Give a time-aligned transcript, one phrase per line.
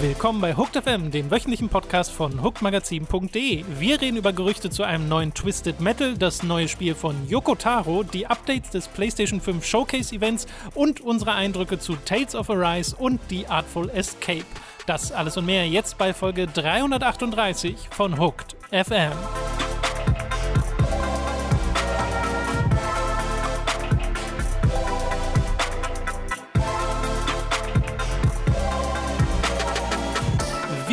[0.00, 3.64] Willkommen bei Hooked FM, dem wöchentlichen Podcast von hookedmagazin.de.
[3.78, 8.02] Wir reden über Gerüchte zu einem neuen Twisted Metal, das neue Spiel von Yoko Taro,
[8.02, 13.20] die Updates des PlayStation 5 Showcase Events und unsere Eindrücke zu Tales of Arise und
[13.28, 14.46] die Artful Escape.
[14.86, 19.12] Das alles und mehr jetzt bei Folge 338 von Hooked FM.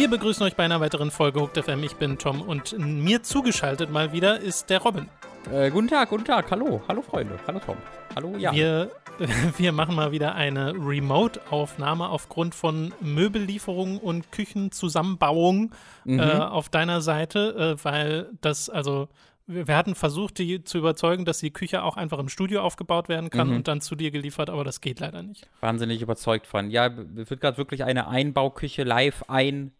[0.08, 1.84] Wir begrüßen euch bei einer weiteren Folge Hooked FM.
[1.84, 5.10] Ich bin Tom und mir zugeschaltet mal wieder ist der Robin.
[5.52, 6.50] Äh, guten Tag, guten Tag.
[6.50, 7.38] Hallo, hallo Freunde.
[7.46, 7.76] Hallo Tom.
[8.16, 8.56] Hallo Jan.
[8.56, 8.92] Wir,
[9.58, 15.74] wir machen mal wieder eine Remote-Aufnahme aufgrund von Möbellieferungen und Küchenzusammenbauung
[16.06, 16.20] mhm.
[16.20, 19.10] äh, auf deiner Seite, äh, weil das also
[19.46, 23.30] wir hatten versucht, die zu überzeugen, dass die Küche auch einfach im Studio aufgebaut werden
[23.30, 23.55] kann mhm.
[23.58, 25.48] und dann zu dir geliefert, aber das geht leider nicht.
[25.60, 26.70] Wahnsinnig überzeugt von.
[26.70, 29.77] Ja, wird gerade wirklich eine Einbauküche live einbaut.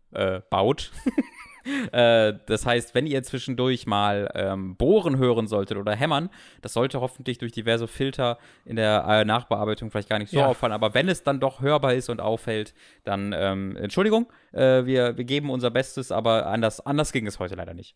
[1.91, 6.30] Äh, das heißt, wenn ihr zwischendurch mal ähm, bohren hören solltet oder hämmern,
[6.61, 10.47] das sollte hoffentlich durch diverse Filter in der äh, Nachbearbeitung vielleicht gar nicht so ja.
[10.47, 10.73] auffallen.
[10.73, 15.25] Aber wenn es dann doch hörbar ist und auffällt, dann ähm, Entschuldigung, äh, wir, wir
[15.25, 17.95] geben unser Bestes, aber anders, anders ging es heute leider nicht.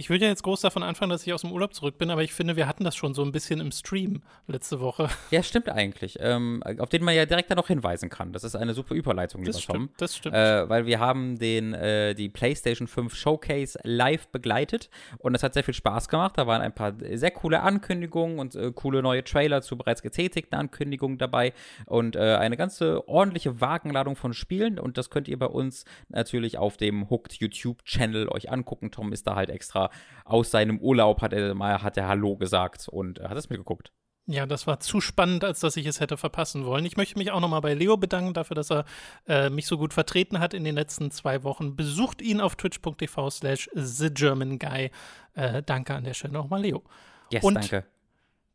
[0.00, 2.22] Ich würde ja jetzt groß davon anfangen, dass ich aus dem Urlaub zurück bin, aber
[2.22, 5.08] ich finde, wir hatten das schon so ein bisschen im Stream letzte Woche.
[5.30, 6.16] Ja, stimmt eigentlich.
[6.20, 8.32] Ähm, auf den man ja direkt dann noch hinweisen kann.
[8.32, 9.90] Das ist eine super Überleitung, lieber das stimmt, Tom.
[9.98, 10.36] Das stimmt.
[10.36, 14.88] Äh, weil wir haben den, äh, die PlayStation 5 Showcase live begleitet
[15.18, 16.38] und es hat sehr viel Spaß gemacht.
[16.38, 20.56] Da waren ein paar sehr coole Ankündigungen und äh, coole neue Trailer zu bereits getätigten
[20.56, 21.52] Ankündigungen dabei
[21.86, 26.56] und äh, eine ganze ordentliche Wagenladung von Spielen und das könnt ihr bei uns natürlich
[26.56, 28.92] auf dem Hooked YouTube-Channel euch angucken.
[28.92, 29.87] Tom ist da halt extra
[30.24, 33.92] aus seinem Urlaub hat er mal hat er Hallo gesagt und hat es mir geguckt.
[34.30, 36.84] Ja, das war zu spannend, als dass ich es hätte verpassen wollen.
[36.84, 38.84] Ich möchte mich auch nochmal bei Leo bedanken dafür, dass er
[39.26, 41.76] äh, mich so gut vertreten hat in den letzten zwei Wochen.
[41.76, 44.90] Besucht ihn auf twitch.tv slash thegermanguy.
[45.32, 46.82] Äh, danke an der Stelle nochmal, Leo.
[47.30, 47.86] Yes, Und danke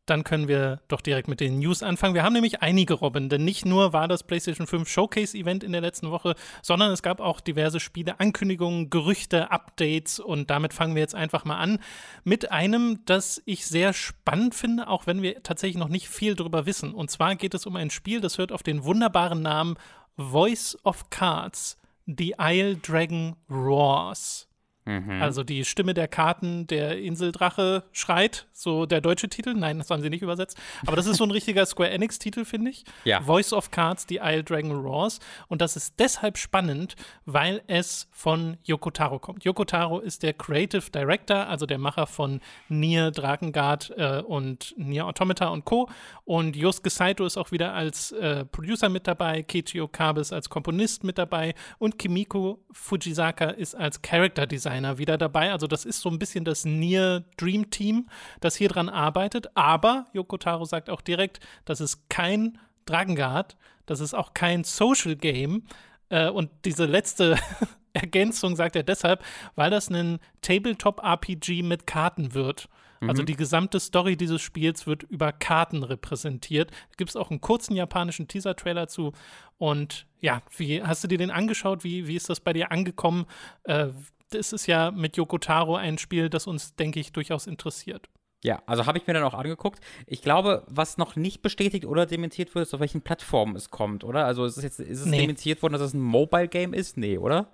[0.06, 2.14] dann können wir doch direkt mit den News anfangen.
[2.14, 5.80] Wir haben nämlich einige, Robin, denn nicht nur war das PlayStation 5 Showcase-Event in der
[5.80, 11.02] letzten Woche, sondern es gab auch diverse Spiele, Ankündigungen, Gerüchte, Updates und damit fangen wir
[11.02, 11.78] jetzt einfach mal an
[12.24, 16.66] mit einem, das ich sehr spannend finde, auch wenn wir tatsächlich noch nicht viel drüber
[16.66, 16.92] wissen.
[16.92, 19.76] Und zwar geht es um ein Spiel, das hört auf den wunderbaren Namen
[20.16, 24.48] Voice of Cards, The Isle Dragon Roars.
[24.86, 25.22] Mhm.
[25.22, 29.54] Also die Stimme der Karten der Inseldrache schreit, so der deutsche Titel.
[29.54, 30.58] Nein, das haben sie nicht übersetzt.
[30.86, 32.84] Aber das ist so ein richtiger Square Enix-Titel, finde ich.
[33.04, 33.22] Ja.
[33.22, 35.20] Voice of Cards, die Isle Dragon Roars.
[35.48, 39.44] Und das ist deshalb spannend, weil es von Yoko Taro kommt.
[39.44, 45.06] Yoko Taro ist der Creative Director, also der Macher von Nier, Drakengard äh, und Nier
[45.06, 45.88] Automata und Co.
[46.24, 50.50] Und Yosuke Saito ist auch wieder als äh, Producer mit dabei, Keiichi Okabe ist als
[50.50, 55.52] Komponist mit dabei und Kimiko Fujisaka ist als Character Designer Designer wieder dabei.
[55.52, 58.08] Also das ist so ein bisschen das Nier Dream Team,
[58.40, 59.48] das hier dran arbeitet.
[59.56, 65.16] Aber Yoko Taro sagt auch direkt, das ist kein Dragengard, das ist auch kein Social
[65.16, 65.64] Game.
[66.08, 67.38] Äh, und diese letzte
[67.92, 69.24] Ergänzung sagt er deshalb,
[69.54, 72.68] weil das ein Tabletop-RPG mit Karten wird.
[73.00, 73.26] Also mhm.
[73.26, 76.70] die gesamte Story dieses Spiels wird über Karten repräsentiert.
[76.96, 79.12] Gibt es auch einen kurzen japanischen Teaser-Trailer zu.
[79.58, 81.84] Und ja, wie hast du dir den angeschaut?
[81.84, 83.26] Wie, wie ist das bei dir angekommen?
[83.64, 83.88] Äh,
[84.34, 88.08] ist ja mit Yoko Taro ein Spiel, das uns, denke ich, durchaus interessiert.
[88.44, 89.80] Ja, also habe ich mir dann auch angeguckt.
[90.06, 94.04] Ich glaube, was noch nicht bestätigt oder dementiert wird, ist, auf welchen Plattformen es kommt,
[94.04, 94.26] oder?
[94.26, 95.20] Also ist es jetzt ist es nee.
[95.20, 96.98] dementiert worden, dass es ein Mobile Game ist?
[96.98, 97.48] Nee, oder?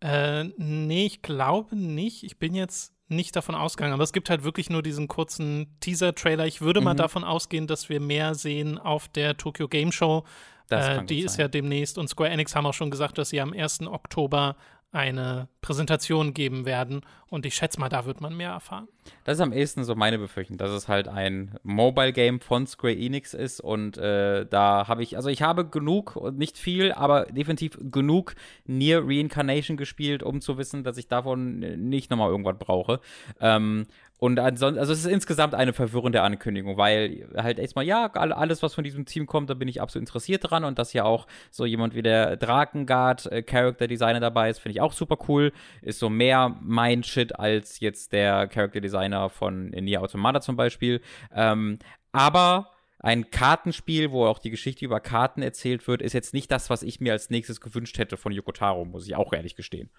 [0.00, 2.24] Äh, nee, ich glaube nicht.
[2.24, 6.46] Ich bin jetzt nicht davon ausgegangen, aber es gibt halt wirklich nur diesen kurzen Teaser-Trailer.
[6.46, 6.84] Ich würde mhm.
[6.84, 10.24] mal davon ausgehen, dass wir mehr sehen auf der Tokyo Game Show.
[10.70, 13.52] Äh, die ist ja demnächst und Square Enix haben auch schon gesagt, dass sie am
[13.52, 13.82] 1.
[13.82, 14.56] Oktober
[14.92, 17.00] eine Präsentation geben werden.
[17.28, 18.88] Und ich schätze mal, da wird man mehr erfahren.
[19.24, 23.32] Das ist am ehesten so meine Befürchtung, dass es halt ein Mobile-Game von Square Enix
[23.32, 23.60] ist.
[23.60, 28.34] Und äh, da habe ich, also ich habe genug nicht viel, aber definitiv genug
[28.66, 33.00] Near Reincarnation gespielt, um zu wissen, dass ich davon nicht nochmal irgendwas brauche.
[33.40, 33.86] Ähm,
[34.22, 38.72] und ansonsten, also es ist insgesamt eine verwirrende Ankündigung, weil halt erstmal, ja, alles, was
[38.72, 41.66] von diesem Team kommt, da bin ich absolut interessiert dran und dass ja auch so
[41.66, 45.52] jemand wie der Drakengard äh, Character Designer dabei ist, finde ich auch super cool.
[45.80, 51.00] Ist so mehr mein Shit als jetzt der Character Designer von Nier Automata zum Beispiel.
[51.34, 51.80] Ähm,
[52.12, 52.70] aber
[53.00, 56.84] ein Kartenspiel, wo auch die Geschichte über Karten erzählt wird, ist jetzt nicht das, was
[56.84, 59.90] ich mir als nächstes gewünscht hätte von Yoko Taro, muss ich auch ehrlich gestehen.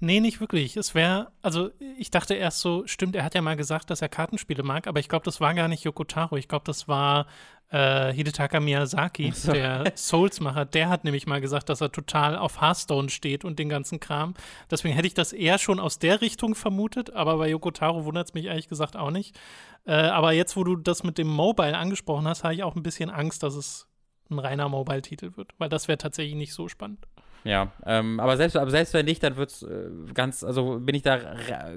[0.00, 0.76] Nee, nicht wirklich.
[0.76, 4.08] Es wäre, also ich dachte erst so, stimmt, er hat ja mal gesagt, dass er
[4.08, 6.36] Kartenspiele mag, aber ich glaube, das war gar nicht Yoko Taro.
[6.36, 7.26] Ich glaube, das war
[7.72, 9.52] äh, Hidetaka Miyazaki, so.
[9.52, 10.64] der Souls-Macher.
[10.66, 14.34] Der hat nämlich mal gesagt, dass er total auf Hearthstone steht und den ganzen Kram.
[14.70, 18.28] Deswegen hätte ich das eher schon aus der Richtung vermutet, aber bei Yoko Taro wundert
[18.28, 19.38] es mich ehrlich gesagt auch nicht.
[19.86, 22.82] Äh, aber jetzt, wo du das mit dem Mobile angesprochen hast, habe ich auch ein
[22.82, 23.88] bisschen Angst, dass es
[24.30, 27.06] ein reiner Mobile-Titel wird, weil das wäre tatsächlich nicht so spannend.
[27.44, 30.94] Ja, ähm, aber, selbst, aber selbst wenn nicht, dann wird es äh, ganz, also bin
[30.94, 31.18] ich da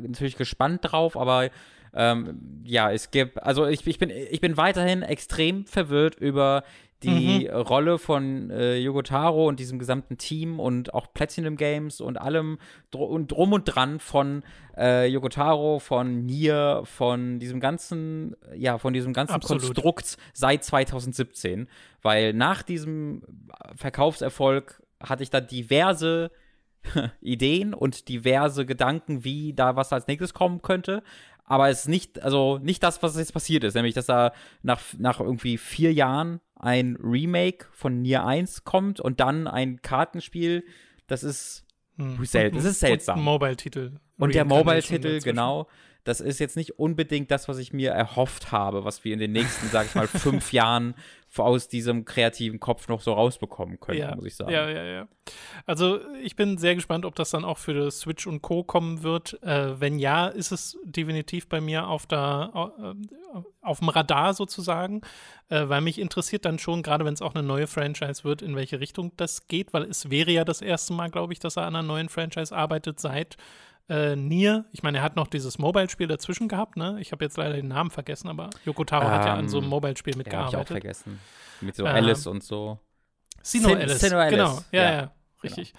[0.01, 1.49] natürlich gespannt drauf, aber
[1.93, 6.63] ähm, ja, es gibt, also ich, ich, bin, ich bin weiterhin extrem verwirrt über
[7.03, 7.55] die mhm.
[7.55, 12.57] Rolle von äh, Yogotaro und diesem gesamten Team und auch Platinum Games und allem
[12.91, 14.43] dr und drum und dran von
[14.77, 19.63] äh, Yogotaro, von Nier, von diesem ganzen, ja, von diesem ganzen Absolut.
[19.63, 21.67] Konstrukt seit 2017.
[22.01, 23.21] Weil nach diesem
[23.75, 26.31] Verkaufserfolg hatte ich da diverse
[27.21, 31.03] Ideen und diverse Gedanken, wie da was als nächstes kommen könnte.
[31.45, 34.33] Aber es ist nicht, also nicht das, was jetzt passiert ist, nämlich dass da
[34.63, 40.63] nach, nach irgendwie vier Jahren ein Remake von Nier 1 kommt und dann ein Kartenspiel.
[41.05, 41.65] Das ist,
[41.97, 42.23] hm.
[42.25, 42.55] selten.
[42.55, 43.19] das ist seltsam.
[43.19, 43.99] Und Mobile-Titel.
[44.17, 45.67] Und der Mobile-Titel, genau
[46.05, 49.31] das ist jetzt nicht unbedingt das, was ich mir erhofft habe, was wir in den
[49.31, 50.93] nächsten, sag ich mal, fünf Jahren
[51.39, 54.51] aus diesem kreativen Kopf noch so rausbekommen können, ja, muss ich sagen.
[54.51, 55.07] Ja, ja, ja.
[55.65, 58.63] Also ich bin sehr gespannt, ob das dann auch für Switch und Co.
[58.63, 59.41] kommen wird.
[59.43, 65.01] Äh, wenn ja, ist es definitiv bei mir auf, der, äh, auf dem Radar sozusagen,
[65.49, 68.55] äh, weil mich interessiert dann schon, gerade wenn es auch eine neue Franchise wird, in
[68.55, 71.63] welche Richtung das geht, weil es wäre ja das erste Mal, glaube ich, dass er
[71.63, 73.37] an einer neuen Franchise arbeitet seit
[73.87, 76.97] äh, Nier, ich meine, er hat noch dieses Mobile-Spiel dazwischen gehabt, ne?
[76.99, 79.57] Ich habe jetzt leider den Namen vergessen, aber Yoko Taro ähm, hat ja an so
[79.57, 80.53] einem ähm, Mobile-Spiel mitgearbeitet.
[80.53, 81.19] Ja, hab ich auch vergessen.
[81.61, 82.79] Mit so ähm, Alice und so.
[83.41, 83.99] Sino Sin Alice.
[83.99, 84.31] Sino Alice.
[84.31, 85.11] Genau, ja, ja, ja
[85.43, 85.73] richtig.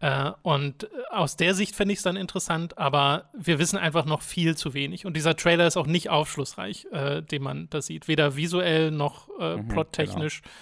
[0.00, 0.28] Genau.
[0.28, 4.22] Äh, und aus der Sicht finde ich es dann interessant, aber wir wissen einfach noch
[4.22, 5.06] viel zu wenig.
[5.06, 8.08] Und dieser Trailer ist auch nicht aufschlussreich, äh, den man da sieht.
[8.08, 10.42] Weder visuell noch äh, mhm, plottechnisch.
[10.42, 10.52] Genau.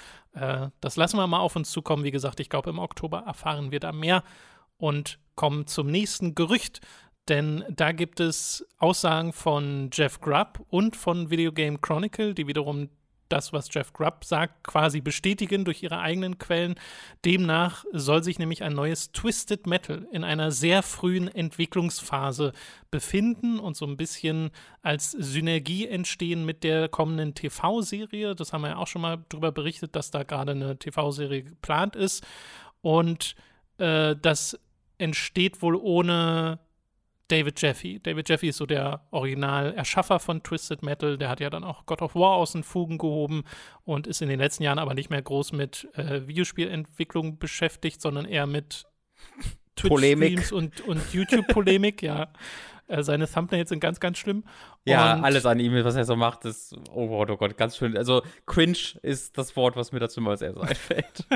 [0.81, 2.05] Das lassen wir mal auf uns zukommen.
[2.05, 4.23] Wie gesagt, ich glaube, im Oktober erfahren wir da mehr
[4.81, 6.81] und kommen zum nächsten Gerücht,
[7.29, 12.89] denn da gibt es Aussagen von Jeff Grubb und von Video Game Chronicle, die wiederum
[13.31, 16.75] das, was Jeff Grubb sagt, quasi bestätigen durch ihre eigenen Quellen.
[17.25, 22.53] Demnach soll sich nämlich ein neues Twisted Metal in einer sehr frühen Entwicklungsphase
[22.91, 24.51] befinden und so ein bisschen
[24.83, 28.35] als Synergie entstehen mit der kommenden TV-Serie.
[28.35, 31.95] Das haben wir ja auch schon mal darüber berichtet, dass da gerade eine TV-Serie geplant
[31.97, 32.27] ist.
[32.83, 33.37] Und
[33.79, 34.59] äh, das
[35.01, 36.61] entsteht wohl ohne
[37.31, 38.01] David Jeffy.
[38.01, 41.17] David Jeffy ist so der Original-Erschaffer von Twisted Metal.
[41.17, 43.45] Der hat ja dann auch God of War aus den Fugen gehoben
[43.85, 48.25] und ist in den letzten Jahren aber nicht mehr groß mit äh, Videospielentwicklung beschäftigt, sondern
[48.25, 48.85] eher mit
[49.77, 52.33] Twitch-Streams und, und YouTube-Polemik, ja.
[52.91, 54.45] Äh, seine Thumbnails sind ganz, ganz schlimm.
[54.85, 57.77] Ja, und alles an ihm, was er so macht, ist, oh Gott, oh Gott, ganz
[57.77, 57.97] schön.
[57.97, 61.27] Also, cringe ist das Wort, was mir dazu mal als erstes einfällt.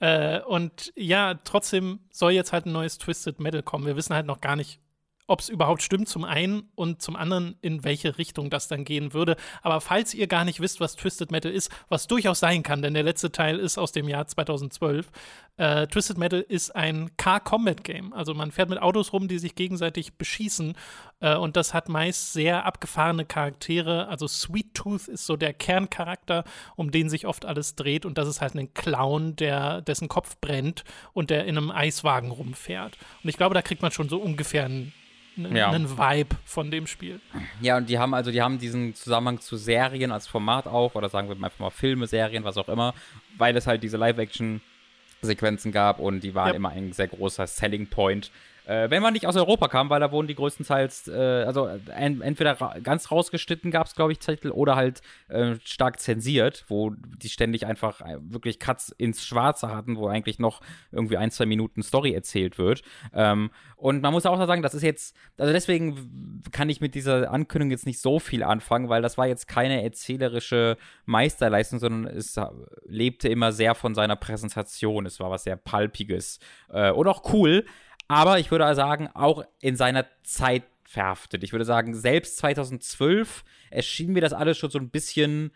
[0.00, 3.86] äh, und ja, trotzdem soll jetzt halt ein neues Twisted Metal kommen.
[3.86, 4.80] Wir wissen halt noch gar nicht,
[5.28, 9.12] ob es überhaupt stimmt, zum einen und zum anderen, in welche Richtung das dann gehen
[9.12, 9.36] würde.
[9.62, 12.94] Aber falls ihr gar nicht wisst, was Twisted Metal ist, was durchaus sein kann, denn
[12.94, 15.10] der letzte Teil ist aus dem Jahr 2012,
[15.58, 18.12] äh, Twisted Metal ist ein Car-Combat-Game.
[18.12, 20.74] Also man fährt mit Autos rum, die sich gegenseitig beschießen
[21.20, 24.08] äh, und das hat meist sehr abgefahrene Charaktere.
[24.08, 26.44] Also Sweet Tooth ist so der Kerncharakter,
[26.76, 30.38] um den sich oft alles dreht und das ist halt ein Clown, der, dessen Kopf
[30.40, 32.96] brennt und der in einem Eiswagen rumfährt.
[33.22, 34.92] Und ich glaube, da kriegt man schon so ungefähr einen
[35.38, 35.70] ja.
[35.70, 37.20] einen Vibe von dem Spiel.
[37.60, 41.08] Ja, und die haben also, die haben diesen Zusammenhang zu Serien als Format auch, oder
[41.08, 42.94] sagen wir einfach mal Filme, Serien, was auch immer,
[43.36, 46.54] weil es halt diese Live-Action-Sequenzen gab und die waren ja.
[46.54, 48.30] immer ein sehr großer Selling Point
[48.68, 52.20] äh, wenn man nicht aus Europa kam, weil da wurden die größtenteils, äh, also en
[52.20, 56.90] entweder ra ganz rausgeschnitten gab es, glaube ich, Titel oder halt äh, stark zensiert, wo
[56.90, 60.60] die ständig einfach äh, wirklich Cuts ins Schwarze hatten, wo eigentlich noch
[60.92, 62.82] irgendwie ein, zwei Minuten Story erzählt wird.
[63.14, 67.30] Ähm, und man muss auch sagen, das ist jetzt, also deswegen kann ich mit dieser
[67.30, 72.38] Ankündigung jetzt nicht so viel anfangen, weil das war jetzt keine erzählerische Meisterleistung, sondern es
[72.84, 75.06] lebte immer sehr von seiner Präsentation.
[75.06, 76.38] Es war was sehr Palpiges
[76.70, 77.64] äh, und auch cool
[78.08, 81.44] aber ich würde sagen, auch in seiner Zeit verhaftet.
[81.44, 85.52] Ich würde sagen, selbst 2012 erschien mir das alles schon so ein bisschen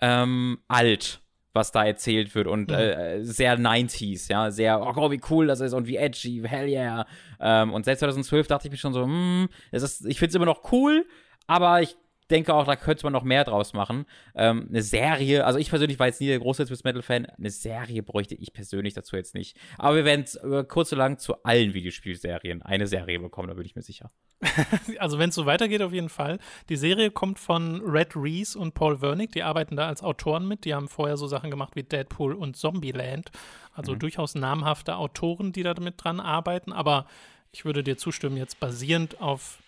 [0.00, 1.20] ähm, alt,
[1.52, 2.76] was da erzählt wird und mhm.
[2.76, 7.06] äh, sehr 90s, ja, sehr, oh, wie cool das ist und wie edgy, hell yeah.
[7.38, 10.46] Ähm, und selbst 2012 dachte ich mir schon so, hm, ist, ich finde es immer
[10.46, 11.04] noch cool,
[11.46, 11.96] aber ich
[12.30, 14.06] denke auch, da könnte man noch mehr draus machen.
[14.34, 17.26] Ähm, eine Serie, also ich persönlich war jetzt nie der große Twist Metal-Fan.
[17.26, 19.56] Eine Serie bräuchte ich persönlich dazu jetzt nicht.
[19.78, 23.66] Aber wir werden äh, kurz und lang zu allen Videospielserien eine Serie bekommen, da bin
[23.66, 24.10] ich mir sicher.
[24.98, 26.38] also wenn es so weitergeht, auf jeden Fall.
[26.68, 30.64] Die Serie kommt von Red Reese und Paul Wernick, die arbeiten da als Autoren mit.
[30.64, 33.30] Die haben vorher so Sachen gemacht wie Deadpool und Zombieland.
[33.72, 34.00] Also mhm.
[34.00, 36.72] durchaus namhafte Autoren, die da mit dran arbeiten.
[36.72, 37.06] Aber
[37.52, 39.58] ich würde dir zustimmen, jetzt basierend auf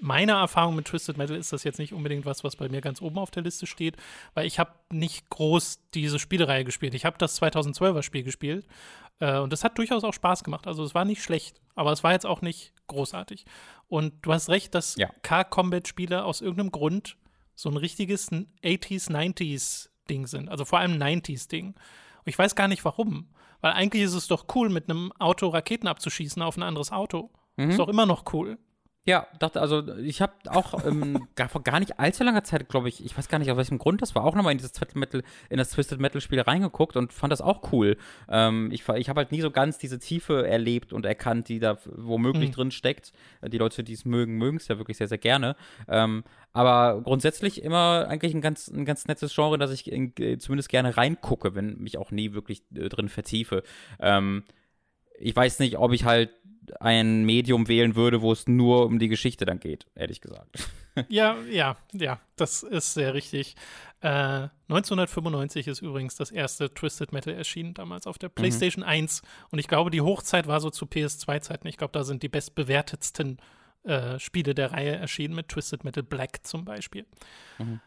[0.00, 3.00] meiner Erfahrung mit Twisted Metal ist das jetzt nicht unbedingt was, was bei mir ganz
[3.00, 3.96] oben auf der Liste steht,
[4.34, 6.94] weil ich habe nicht groß diese Spielereihe gespielt.
[6.94, 8.66] Ich habe das 2012er Spiel gespielt
[9.20, 10.66] äh, und das hat durchaus auch Spaß gemacht.
[10.66, 13.44] Also es war nicht schlecht, aber es war jetzt auch nicht großartig.
[13.88, 15.08] Und du hast recht, dass ja.
[15.22, 17.16] Car-Combat-Spiele aus irgendeinem Grund
[17.54, 20.48] so ein richtiges 80s, 90s Ding sind.
[20.48, 21.68] Also vor allem 90s Ding.
[21.68, 23.28] Und ich weiß gar nicht warum.
[23.60, 27.30] Weil eigentlich ist es doch cool, mit einem Auto Raketen abzuschießen auf ein anderes Auto.
[27.56, 27.70] Mhm.
[27.70, 28.58] Ist doch immer noch cool.
[29.06, 32.88] Ja, dachte, also ich habe auch ähm, gar, vor gar nicht allzu langer Zeit, glaube
[32.88, 34.96] ich, ich weiß gar nicht, aus welchem Grund das war, auch nochmal in dieses Twisted
[34.96, 37.96] Metal, in das Twisted Metal Spiel reingeguckt und fand das auch cool.
[38.28, 41.78] Ähm, ich ich habe halt nie so ganz diese Tiefe erlebt und erkannt, die da
[41.84, 42.54] womöglich mhm.
[42.54, 43.12] drin steckt.
[43.46, 45.54] Die Leute, die es mögen, mögen es ja wirklich sehr, sehr gerne.
[45.86, 50.38] Ähm, aber grundsätzlich immer eigentlich ein ganz, ein ganz nettes Genre, dass ich in, äh,
[50.38, 53.62] zumindest gerne reingucke, wenn mich auch nie wirklich äh, drin vertiefe.
[54.00, 54.42] Ähm,
[55.18, 56.30] ich weiß nicht, ob ich halt
[56.80, 60.68] ein Medium wählen würde, wo es nur um die Geschichte dann geht, ehrlich gesagt.
[61.10, 63.54] Ja, ja, ja, das ist sehr richtig.
[64.00, 68.34] Äh, 1995 ist übrigens das erste Twisted Metal erschienen, damals auf der mhm.
[68.36, 68.88] PlayStation mhm.
[68.88, 69.22] 1.
[69.50, 71.68] Und ich glaube, die Hochzeit war so zu PS2-Zeiten.
[71.68, 73.36] Ich glaube, da sind die bestbewertetsten
[73.82, 77.04] äh, Spiele der Reihe erschienen, mit Twisted Metal Black zum Beispiel.
[77.58, 77.82] Mhm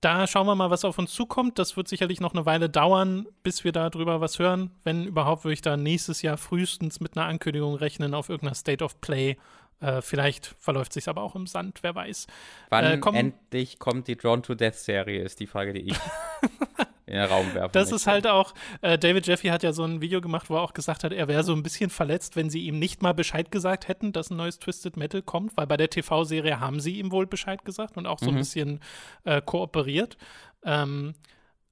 [0.00, 1.58] da schauen wir mal, was auf uns zukommt.
[1.58, 4.70] Das wird sicherlich noch eine Weile dauern, bis wir darüber was hören.
[4.84, 8.84] Wenn überhaupt, würde ich da nächstes Jahr frühestens mit einer Ankündigung rechnen auf irgendeiner State
[8.84, 9.36] of Play.
[9.80, 12.26] Äh, vielleicht verläuft sich aber auch im Sand, wer weiß.
[12.68, 15.96] Wann äh, komm, endlich kommt die Drawn to Death Serie, ist die Frage, die ich
[17.08, 17.72] in den Raum werfen.
[17.72, 20.62] Das ist halt auch, äh, David Jeffy hat ja so ein Video gemacht, wo er
[20.62, 23.50] auch gesagt hat, er wäre so ein bisschen verletzt, wenn sie ihm nicht mal Bescheid
[23.50, 27.10] gesagt hätten, dass ein neues Twisted Metal kommt, weil bei der TV-Serie haben sie ihm
[27.10, 28.36] wohl Bescheid gesagt und auch so mhm.
[28.36, 28.80] ein bisschen
[29.24, 30.18] äh, kooperiert.
[30.64, 31.14] Ähm,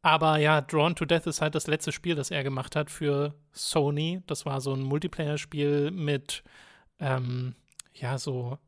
[0.03, 3.35] aber ja, Drawn to Death ist halt das letzte Spiel, das er gemacht hat für
[3.53, 4.23] Sony.
[4.27, 6.45] Das war so ein Multiplayer-Spiel mit,
[7.01, 7.57] ähm,
[7.93, 8.59] ja, so,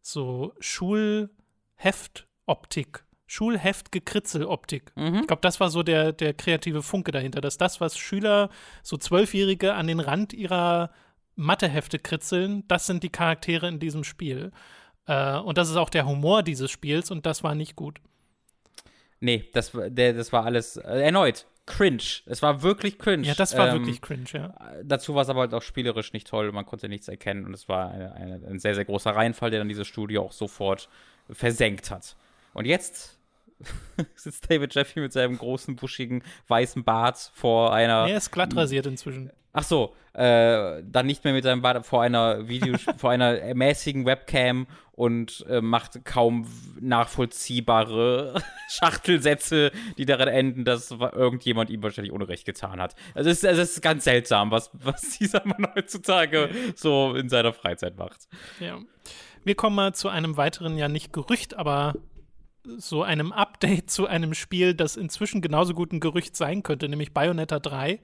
[0.00, 4.90] so Schulheft-Optik Schulheft-Gekritzel-Optik.
[4.96, 5.20] Mhm.
[5.20, 8.50] Ich glaube, das war so der, der kreative Funke dahinter, dass das, was Schüler,
[8.82, 10.90] so Zwölfjährige an den Rand ihrer
[11.36, 14.50] Mathehefte kritzeln, das sind die Charaktere in diesem Spiel.
[15.06, 18.00] Äh, und das ist auch der Humor dieses Spiels und das war nicht gut.
[19.20, 22.22] Nee, das, der, das war alles äh, erneut cringe.
[22.24, 23.26] Es war wirklich cringe.
[23.26, 24.54] Ja, das war ähm, wirklich cringe, ja.
[24.82, 26.50] Dazu war es aber halt auch spielerisch nicht toll.
[26.50, 29.60] Man konnte nichts erkennen und es war eine, eine, ein sehr, sehr großer Reinfall, der
[29.60, 30.88] dann dieses Studio auch sofort
[31.30, 32.16] versenkt hat.
[32.54, 33.17] Und jetzt
[34.14, 38.06] sitzt David Jeffy mit seinem großen, buschigen, weißen Bart vor einer.
[38.08, 39.30] Er ist glatt rasiert inzwischen.
[39.52, 44.04] Ach so, äh, dann nicht mehr mit seinem Bart vor einer Video, vor einer mäßigen
[44.04, 46.46] Webcam und äh, macht kaum
[46.80, 52.94] nachvollziehbare Schachtelsätze, die darin enden, dass irgendjemand ihm wahrscheinlich Unrecht getan hat.
[53.14, 57.96] Also es, es ist ganz seltsam, was, was dieser Mann heutzutage so in seiner Freizeit
[57.96, 58.28] macht.
[58.60, 58.78] Ja.
[59.44, 61.94] Wir kommen mal zu einem weiteren, ja nicht Gerücht, aber
[62.76, 67.12] so einem Update zu einem Spiel, das inzwischen genauso gut ein Gerücht sein könnte, nämlich
[67.12, 68.00] Bayonetta 3.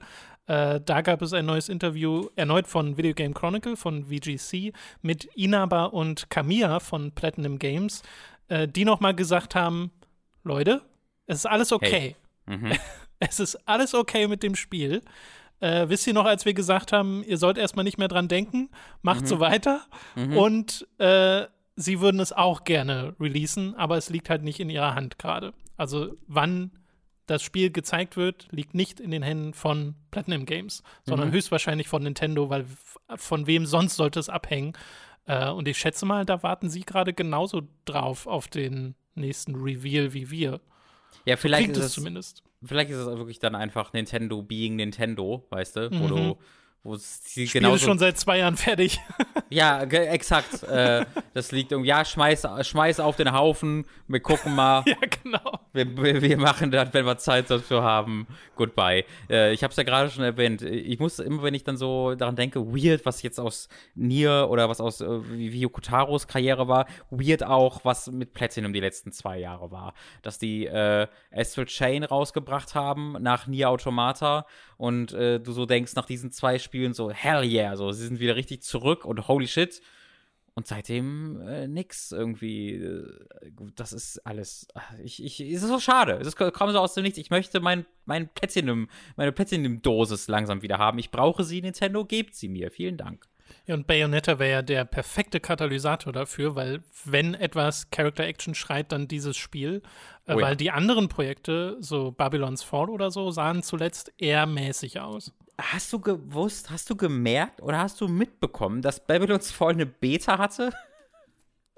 [0.47, 5.25] Äh, da gab es ein neues Interview, erneut von Video Game Chronicle, von VGC, mit
[5.35, 8.03] Inaba und Kamiya von Platinum Games,
[8.47, 9.91] äh, die nochmal gesagt haben:
[10.43, 10.81] Leute,
[11.25, 12.15] es ist alles okay.
[12.45, 12.57] Hey.
[12.57, 12.73] Mhm.
[13.19, 15.01] es ist alles okay mit dem Spiel.
[15.61, 18.69] Äh, wisst ihr noch, als wir gesagt haben, ihr sollt erstmal nicht mehr dran denken,
[19.01, 19.27] macht mhm.
[19.27, 19.85] so weiter.
[20.15, 20.37] Mhm.
[20.37, 21.45] Und äh,
[21.75, 25.53] sie würden es auch gerne releasen, aber es liegt halt nicht in ihrer Hand gerade.
[25.77, 26.71] Also wann
[27.27, 31.33] das Spiel gezeigt wird, liegt nicht in den Händen von Platinum Games, sondern mhm.
[31.33, 32.65] höchstwahrscheinlich von Nintendo, weil
[33.15, 34.73] von wem sonst sollte es abhängen.
[35.25, 40.13] Äh, und ich schätze mal, da warten sie gerade genauso drauf auf den nächsten Reveal
[40.13, 40.61] wie wir.
[41.25, 42.43] Ja, vielleicht so ist es zumindest.
[42.63, 46.07] Vielleicht ist es wirklich dann einfach Nintendo being Nintendo, weißt du, wo mhm.
[46.07, 46.37] du
[46.85, 48.99] wo sie Spiel ist schon seit zwei Jahren fertig.
[49.49, 50.61] ja, exakt.
[50.63, 54.83] äh, das liegt irgendwie, ja, schmeiß, schmeiß auf den Haufen, wir gucken mal.
[54.87, 55.59] ja, genau.
[55.73, 58.27] Wir, wir, machen das, wenn wir Zeit dafür haben.
[58.55, 59.03] Goodbye.
[59.31, 60.61] Äh, ich habe es ja gerade schon erwähnt.
[60.61, 64.69] Ich muss immer, wenn ich dann so daran denke, weird, was jetzt aus Nier oder
[64.69, 69.39] was aus äh, wie Yokutaros Karriere war, weird auch, was mit Platinum die letzten zwei
[69.39, 69.95] Jahre war.
[70.21, 74.45] Dass die äh, Astral Chain rausgebracht haben nach Nier Automata
[74.77, 78.19] und äh, du so denkst nach diesen zwei Spielen so, hell yeah, so, sie sind
[78.19, 79.81] wieder richtig zurück und holy shit.
[80.55, 82.75] und seitdem äh, nix irgendwie.
[82.75, 83.03] Äh,
[83.75, 84.67] das ist alles.
[85.03, 86.13] Ich, ich, es ist so schade.
[86.13, 87.19] Es kommt so aus dem Nichts.
[87.19, 90.97] Ich möchte mein, mein Platinum, meine Platinum-Dosis langsam wieder haben.
[90.97, 92.71] Ich brauche sie, Nintendo, gebt sie mir.
[92.71, 93.27] Vielen Dank.
[93.67, 98.91] Ja, und Bayonetta wäre ja der perfekte Katalysator dafür, weil wenn etwas Character Action schreit,
[98.91, 99.81] dann dieses Spiel.
[100.25, 100.45] Äh, oh ja.
[100.45, 105.33] Weil die anderen Projekte, so Babylon's Fall oder so, sahen zuletzt eher mäßig aus.
[105.57, 110.37] Hast du gewusst, hast du gemerkt oder hast du mitbekommen, dass Babylon's Fall eine Beta
[110.37, 110.71] hatte?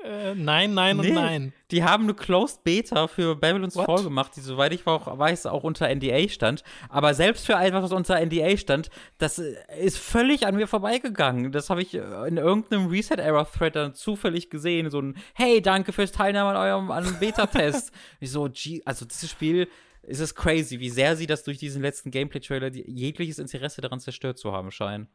[0.03, 1.53] Äh, nein, nein nee, und nein.
[1.71, 3.85] Die haben eine Closed Beta für Babylon's What?
[3.85, 6.63] Fall gemacht, die, soweit ich auch weiß, auch unter NDA stand.
[6.87, 11.51] Aber selbst für etwas, was unter NDA stand, das äh, ist völlig an mir vorbeigegangen.
[11.51, 14.89] Das habe ich äh, in irgendeinem Reset-Error-Thread dann zufällig gesehen.
[14.91, 17.91] So ein Hey, danke fürs Teilnehmen an eurem Beta-Test.
[18.19, 18.49] ich so,
[18.85, 19.67] also dieses Spiel
[20.07, 24.37] ist es crazy, wie sehr sie das durch diesen letzten Gameplay-Trailer jegliches Interesse daran zerstört
[24.37, 25.07] zu haben scheinen.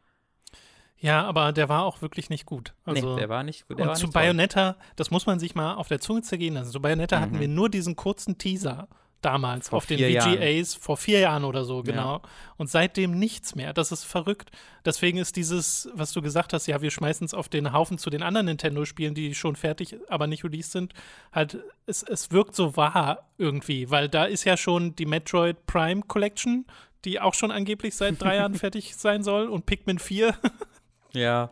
[0.99, 2.75] Ja, aber der war auch wirklich nicht gut.
[2.85, 3.81] Also, nee, der war nicht gut.
[3.81, 6.71] und zu Bayonetta, das muss man sich mal auf der Zunge zergehen lassen.
[6.71, 7.23] Zu Bayonetta mhm.
[7.23, 8.87] hatten wir nur diesen kurzen Teaser
[9.25, 12.17] damals vor auf den VGAs vor vier Jahren oder so, genau.
[12.17, 12.23] Ja.
[12.57, 13.73] Und seitdem nichts mehr.
[13.73, 14.51] Das ist verrückt.
[14.85, 18.11] Deswegen ist dieses, was du gesagt hast, ja, wir schmeißen es auf den Haufen zu
[18.11, 20.93] den anderen Nintendo-Spielen, die schon fertig, aber nicht released sind,
[21.33, 26.03] halt, es, es wirkt so wahr irgendwie, weil da ist ja schon die Metroid Prime
[26.03, 26.67] Collection,
[27.05, 30.35] die auch schon angeblich seit drei Jahren fertig sein soll und Pikmin 4
[31.15, 31.51] Ja.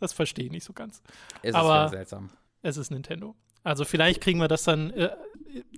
[0.00, 1.02] Das verstehe ich nicht so ganz.
[1.42, 2.30] Es Aber ist seltsam.
[2.62, 3.34] Es ist Nintendo.
[3.62, 5.10] Also vielleicht kriegen wir das dann äh,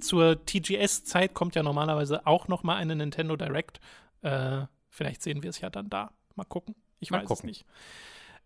[0.00, 3.80] zur TGS-Zeit kommt ja normalerweise auch noch mal eine Nintendo Direct.
[4.23, 6.12] Äh, vielleicht sehen wir es ja dann da.
[6.35, 6.75] Mal gucken.
[7.00, 7.50] Ich mal weiß gucken.
[7.50, 7.66] es nicht.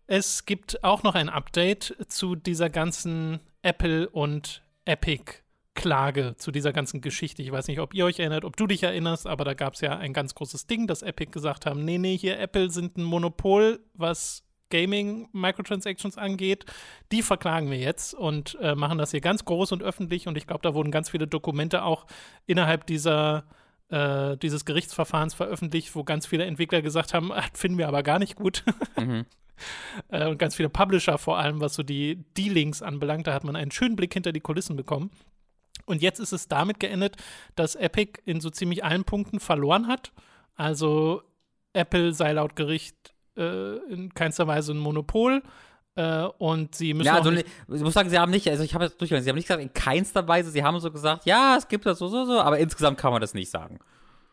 [0.07, 5.41] Es gibt auch noch ein Update zu dieser ganzen Apple und Epic
[5.73, 7.41] Klage zu dieser ganzen Geschichte.
[7.41, 9.81] Ich weiß nicht, ob ihr euch erinnert, ob du dich erinnerst, aber da gab es
[9.81, 13.03] ja ein ganz großes Ding, dass Epic gesagt haben, nee, nee, hier Apple sind ein
[13.03, 16.65] Monopol, was Gaming Microtransactions angeht.
[17.11, 20.47] Die verklagen wir jetzt und äh, machen das hier ganz groß und öffentlich und ich
[20.47, 22.07] glaube, da wurden ganz viele Dokumente auch
[22.47, 23.43] innerhalb dieser
[23.89, 28.17] äh, dieses Gerichtsverfahrens veröffentlicht, wo ganz viele Entwickler gesagt haben, ah, finden wir aber gar
[28.17, 28.63] nicht gut.
[28.97, 29.25] Mhm.
[30.09, 33.55] äh, und ganz viele Publisher vor allem, was so die D-Links anbelangt, da hat man
[33.55, 35.11] einen schönen Blick hinter die Kulissen bekommen.
[35.85, 37.17] Und jetzt ist es damit geendet,
[37.55, 40.13] dass Epic in so ziemlich allen Punkten verloren hat.
[40.55, 41.23] Also
[41.73, 45.41] Apple sei laut Gericht äh, in keinster Weise ein Monopol.
[45.95, 47.07] Äh, und sie müssen.
[47.07, 49.35] Ja, also ich muss sagen, sie haben nicht, also ich habe jetzt durchgehört, sie haben
[49.35, 52.25] nicht gesagt, in keinster Weise, sie haben so gesagt, ja, es gibt das so, so,
[52.25, 53.79] so, aber insgesamt kann man das nicht sagen.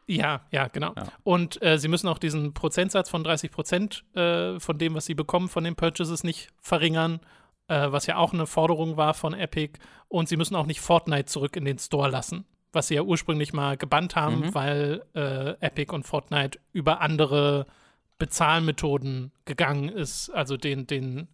[0.07, 0.93] Ja, ja, genau.
[0.97, 1.05] Ja.
[1.25, 5.15] Und äh, sie müssen auch diesen Prozentsatz von 30 Prozent äh, von dem, was sie
[5.15, 7.21] bekommen von den Purchases, nicht verringern
[7.69, 9.79] äh, was ja auch eine Forderung war von Epic.
[10.09, 13.53] Und sie müssen auch nicht Fortnite zurück in den Store lassen, was sie ja ursprünglich
[13.53, 14.55] mal gebannt haben, mhm.
[14.55, 17.67] weil äh, Epic und Fortnite über andere
[18.19, 21.29] Bezahlmethoden gegangen ist, also den, den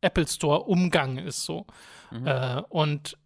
[0.00, 1.66] Apple Store Umgang ist so.
[2.10, 2.26] Mhm.
[2.26, 3.18] Äh, und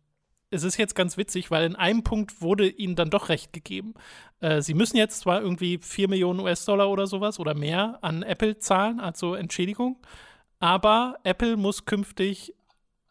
[0.51, 3.95] es ist jetzt ganz witzig, weil in einem Punkt wurde ihnen dann doch recht gegeben.
[4.41, 8.59] Äh, sie müssen jetzt zwar irgendwie 4 Millionen US-Dollar oder sowas oder mehr an Apple
[8.59, 9.99] zahlen, also Entschädigung,
[10.61, 12.55] aber Apple muss künftig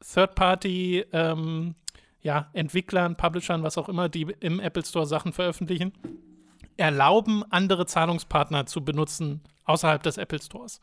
[0.01, 1.75] Third-Party ähm,
[2.21, 5.93] ja, Entwicklern, Publishern, was auch immer, die im Apple Store Sachen veröffentlichen,
[6.77, 10.81] erlauben, andere Zahlungspartner zu benutzen außerhalb des Apple Stores.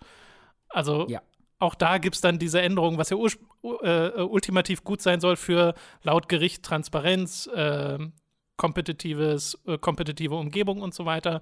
[0.68, 1.20] Also ja.
[1.59, 5.74] auch da gibt es dann diese Änderung, was ja äh, ultimativ gut sein soll für
[6.03, 7.98] laut Gericht Transparenz, äh,
[8.57, 11.40] kompetitives, äh, kompetitive Umgebung und so weiter.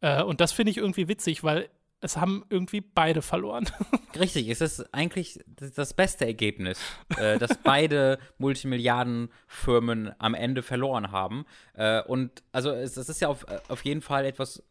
[0.00, 1.68] Äh, und das finde ich irgendwie witzig, weil
[2.00, 3.66] es haben irgendwie beide verloren.
[4.18, 6.80] Richtig, es ist eigentlich das beste Ergebnis,
[7.18, 11.44] äh, dass beide Multimilliardenfirmen am Ende verloren haben.
[11.74, 14.62] Äh, und also es, es, ist ja auf, auf jeden Fall etwas,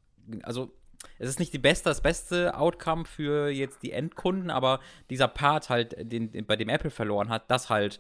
[0.43, 0.73] also
[1.17, 5.69] es ist nicht die beste, das beste Outcome für jetzt die Endkunden, aber dieser Part
[5.69, 7.99] halt, den, den bei dem Apple verloren hat, dass halt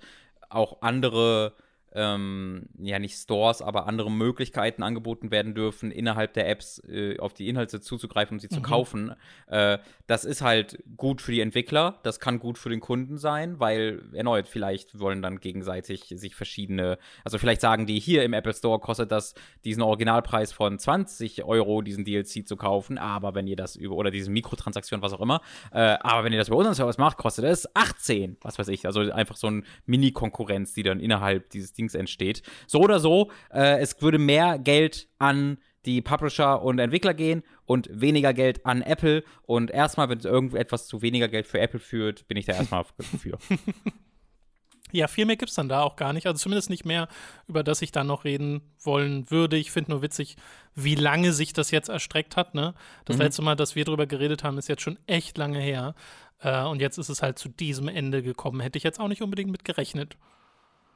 [0.49, 1.53] auch andere
[1.93, 7.33] ähm, ja nicht Stores, aber andere Möglichkeiten angeboten werden dürfen, innerhalb der Apps äh, auf
[7.33, 8.55] die Inhalte zuzugreifen und sie mhm.
[8.55, 9.15] zu kaufen.
[9.47, 13.59] Äh, das ist halt gut für die Entwickler, das kann gut für den Kunden sein,
[13.59, 18.53] weil erneut vielleicht wollen dann gegenseitig sich verschiedene, also vielleicht sagen die, hier im Apple
[18.53, 19.33] Store kostet das
[19.65, 24.11] diesen Originalpreis von 20 Euro, diesen DLC zu kaufen, aber wenn ihr das über, oder
[24.11, 27.45] diese Mikrotransaktion, was auch immer, äh, aber wenn ihr das über unseren Service macht, kostet
[27.45, 31.95] es 18, was weiß ich, also einfach so ein Mini-Konkurrenz, die dann innerhalb dieses Dings
[31.95, 32.43] entsteht.
[32.67, 37.89] So oder so, äh, es würde mehr Geld an die Publisher und Entwickler gehen und
[37.91, 39.23] weniger Geld an Apple.
[39.43, 42.83] Und erstmal, wenn es irgendetwas zu weniger Geld für Apple führt, bin ich da erstmal
[42.97, 43.37] dafür.
[44.91, 46.25] Ja, viel mehr gibt es dann da auch gar nicht.
[46.25, 47.07] Also zumindest nicht mehr,
[47.47, 49.55] über das ich dann noch reden wollen würde.
[49.55, 50.35] Ich finde nur witzig,
[50.73, 52.55] wie lange sich das jetzt erstreckt hat.
[52.55, 52.73] Ne?
[53.05, 53.23] Das mhm.
[53.23, 55.93] letzte Mal, dass wir darüber geredet haben, ist jetzt schon echt lange her.
[56.39, 58.61] Äh, und jetzt ist es halt zu diesem Ende gekommen.
[58.61, 60.17] Hätte ich jetzt auch nicht unbedingt mit gerechnet.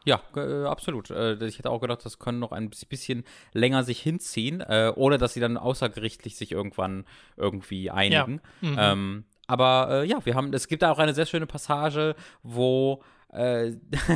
[0.05, 1.09] Ja, äh, absolut.
[1.09, 5.17] Äh, ich hätte auch gedacht, das können noch ein bisschen länger sich hinziehen, äh, ohne
[5.17, 7.05] dass sie dann außergerichtlich sich irgendwann
[7.37, 8.41] irgendwie einigen.
[8.61, 8.69] Ja.
[8.69, 8.77] Mhm.
[8.79, 13.03] Ähm, aber äh, ja, wir haben, es gibt da auch eine sehr schöne Passage, wo
[13.33, 13.73] äh,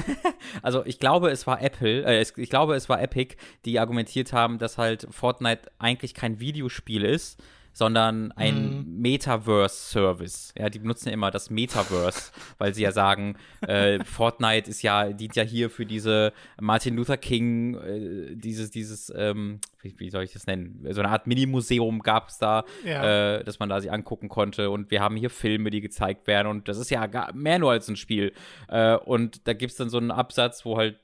[0.62, 4.58] also ich glaube, es war Apple, äh, ich glaube, es war Epic, die argumentiert haben,
[4.58, 7.41] dass halt Fortnite eigentlich kein Videospiel ist,
[7.78, 9.02] sondern ein mhm.
[9.02, 10.56] Metaverse-Service.
[10.58, 15.13] Ja, die benutzen ja immer das Metaverse, weil sie ja sagen, äh, Fortnite ist ja,
[15.13, 20.24] dient ja hier für diese Martin Luther King, äh, dieses, dieses, ähm, wie, wie, soll
[20.24, 20.88] ich das nennen?
[20.90, 23.36] So eine Art Mini-Museum gab es da, ja.
[23.36, 24.72] äh, dass man da sie angucken konnte.
[24.72, 26.48] Und wir haben hier Filme, die gezeigt werden.
[26.48, 28.34] Und das ist ja mehr nur als ein Spiel.
[28.70, 30.98] Äh, und da gibt es dann so einen Absatz, wo halt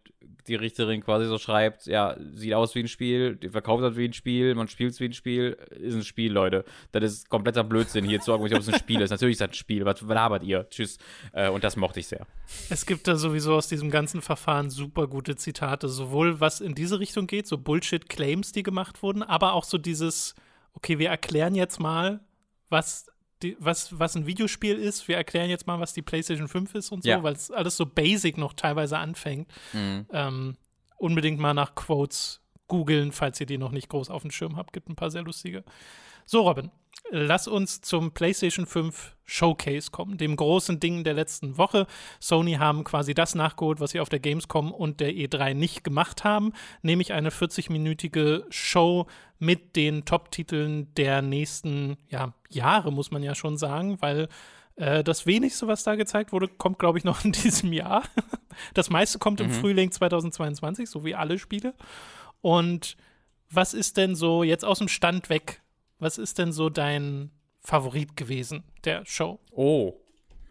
[0.47, 4.05] die Richterin quasi so schreibt, ja, sieht aus wie ein Spiel, die verkauft hat wie
[4.05, 6.65] ein Spiel, man spielt es wie ein Spiel, ist ein Spiel, Leute.
[6.91, 9.11] Das ist kompletter Blödsinn hier zu sagen, ob es ein Spiel ist.
[9.11, 10.67] Natürlich ist das ein Spiel, was labert ihr?
[10.69, 10.97] Tschüss.
[11.31, 12.27] Äh, und das mochte ich sehr.
[12.69, 16.99] Es gibt da sowieso aus diesem ganzen Verfahren super gute Zitate, sowohl was in diese
[16.99, 20.35] Richtung geht, so Bullshit-Claims, die gemacht wurden, aber auch so dieses,
[20.73, 22.19] okay, wir erklären jetzt mal,
[22.69, 23.07] was
[23.43, 25.07] die, was, was ein Videospiel ist.
[25.07, 27.21] Wir erklären jetzt mal, was die PlayStation 5 ist und so, ja.
[27.21, 29.47] weil es alles so basic noch teilweise anfängt.
[29.73, 30.05] Mhm.
[30.11, 30.57] Ähm,
[30.97, 34.73] unbedingt mal nach Quotes googeln, falls ihr die noch nicht groß auf dem Schirm habt.
[34.73, 35.63] Gibt ein paar sehr lustige.
[36.25, 36.71] So, Robin,
[37.09, 41.87] lass uns zum PlayStation 5 Showcase kommen, dem großen Ding der letzten Woche.
[42.19, 46.23] Sony haben quasi das nachgeholt, was sie auf der Gamescom und der E3 nicht gemacht
[46.23, 49.07] haben, nämlich eine 40-minütige Show
[49.39, 54.27] mit den Top-Titeln der nächsten ja, Jahre, muss man ja schon sagen, weil
[54.75, 58.03] äh, das wenigste, was da gezeigt wurde, kommt, glaube ich, noch in diesem Jahr.
[58.73, 59.53] Das meiste kommt im mhm.
[59.53, 61.73] Frühling 2022, so wie alle Spiele.
[62.41, 62.97] Und
[63.49, 65.62] was ist denn so jetzt aus dem Stand weg
[65.99, 69.39] was ist denn so dein Favorit gewesen der Show?
[69.51, 69.99] Oh,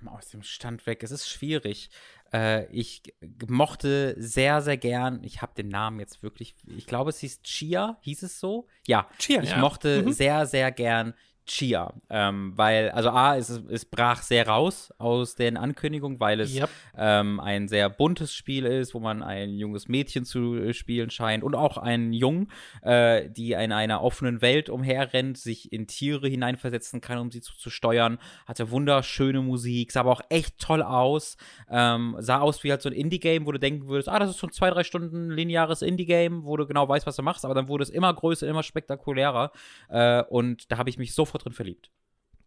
[0.06, 1.02] aus dem Stand weg.
[1.02, 1.90] Es ist schwierig.
[2.32, 3.02] Äh, ich
[3.46, 7.98] mochte sehr, sehr gern, ich habe den Namen jetzt wirklich, ich glaube, es hieß Chia,
[8.00, 8.66] hieß es so?
[8.86, 9.58] Ja, Chia, ich ja.
[9.58, 10.12] mochte mhm.
[10.12, 11.92] sehr, sehr gern Chia.
[12.08, 16.70] Ähm, weil, also A, es, es brach sehr raus aus den Ankündigungen, weil es yep.
[16.96, 21.42] ähm, ein sehr buntes Spiel ist, wo man ein junges Mädchen zu äh, spielen scheint
[21.42, 22.50] und auch einen Jungen,
[22.82, 27.56] äh, die in einer offenen Welt umherrennt, sich in Tiere hineinversetzen kann, um sie zu,
[27.56, 28.18] zu steuern.
[28.46, 31.36] Hatte wunderschöne Musik, sah aber auch echt toll aus.
[31.68, 34.38] Ähm, sah aus wie halt so ein Indie-Game, wo du denken würdest, ah, das ist
[34.38, 37.54] so ein zwei, drei Stunden lineares Indie-Game, wo du genau weißt, was du machst, aber
[37.54, 39.50] dann wurde es immer größer, immer spektakulärer.
[39.88, 41.90] Äh, und da habe ich mich sofort drin verliebt.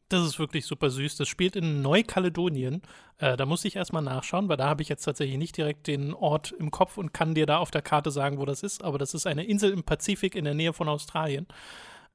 [0.10, 1.17] Das ist wirklich super süß.
[1.17, 2.84] Das spielt in Neukaledonien.
[3.17, 6.13] Äh, da muss ich erstmal nachschauen, weil da habe ich jetzt tatsächlich nicht direkt den
[6.13, 8.84] Ort im Kopf und kann dir da auf der Karte sagen, wo das ist.
[8.84, 11.48] Aber das ist eine Insel im Pazifik in der Nähe von Australien.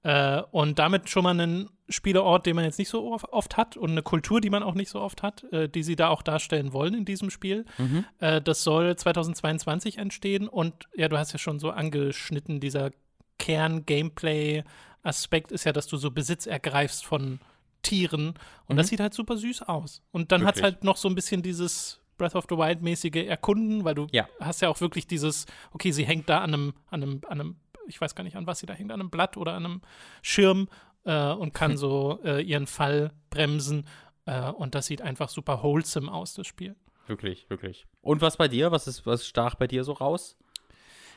[0.04, 3.90] Äh, und damit schon mal einen Spieleort, den man jetzt nicht so oft hat und
[3.90, 6.72] eine Kultur, die man auch nicht so oft hat, äh, die sie da auch darstellen
[6.72, 7.64] wollen in diesem Spiel.
[7.76, 8.04] Mhm.
[8.20, 12.92] Äh, das soll 2022 entstehen und ja, du hast ja schon so angeschnitten, dieser
[13.40, 14.62] Kern-Gameplay-
[15.02, 17.40] Aspekt ist ja, dass du so Besitz ergreifst von
[17.82, 18.34] Tieren
[18.66, 18.76] und mhm.
[18.76, 20.02] das sieht halt super süß aus.
[20.12, 23.84] Und dann hat es halt noch so ein bisschen dieses Breath of the Wild-mäßige Erkunden,
[23.84, 24.28] weil du ja.
[24.40, 27.56] hast ja auch wirklich dieses, okay, sie hängt da an einem, an einem, an einem,
[27.86, 29.80] ich weiß gar nicht, an was sie da hängt, an einem Blatt oder an einem
[30.20, 30.68] Schirm
[31.04, 33.86] äh, und kann so äh, ihren Fall bremsen.
[34.26, 36.76] Äh, und das sieht einfach super wholesome aus, das Spiel.
[37.06, 37.86] Wirklich, wirklich.
[38.02, 38.70] Und was bei dir?
[38.70, 40.36] Was ist, was stach bei dir so raus?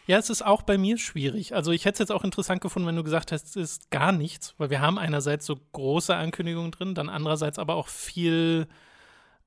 [0.05, 1.55] Ja, es ist auch bei mir schwierig.
[1.55, 4.11] Also ich hätte es jetzt auch interessant gefunden, wenn du gesagt hast, es ist gar
[4.11, 8.67] nichts, weil wir haben einerseits so große Ankündigungen drin, dann andererseits aber auch viel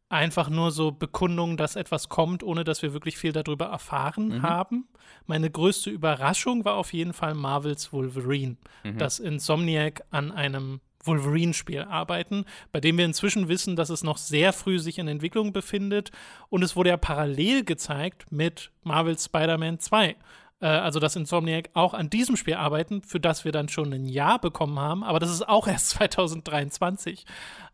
[0.08, 4.42] einfach nur so Bekundungen, dass etwas kommt, ohne dass wir wirklich viel darüber erfahren mhm.
[4.42, 4.88] haben.
[5.26, 8.98] Meine größte Überraschung war auf jeden Fall Marvels Wolverine, mhm.
[8.98, 14.52] dass Insomniac an einem Wolverine-Spiel arbeiten, bei dem wir inzwischen wissen, dass es noch sehr
[14.52, 16.10] früh sich in Entwicklung befindet.
[16.48, 20.16] Und es wurde ja parallel gezeigt mit Marvel's Spider-Man 2.
[20.60, 24.06] Äh, also, dass Insomniac auch an diesem Spiel arbeiten, für das wir dann schon ein
[24.06, 25.04] Jahr bekommen haben.
[25.04, 27.24] Aber das ist auch erst 2023.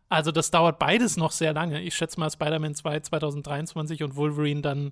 [0.09, 1.81] Also, das dauert beides noch sehr lange.
[1.81, 4.91] Ich schätze mal Spider-Man 2 2023 und Wolverine dann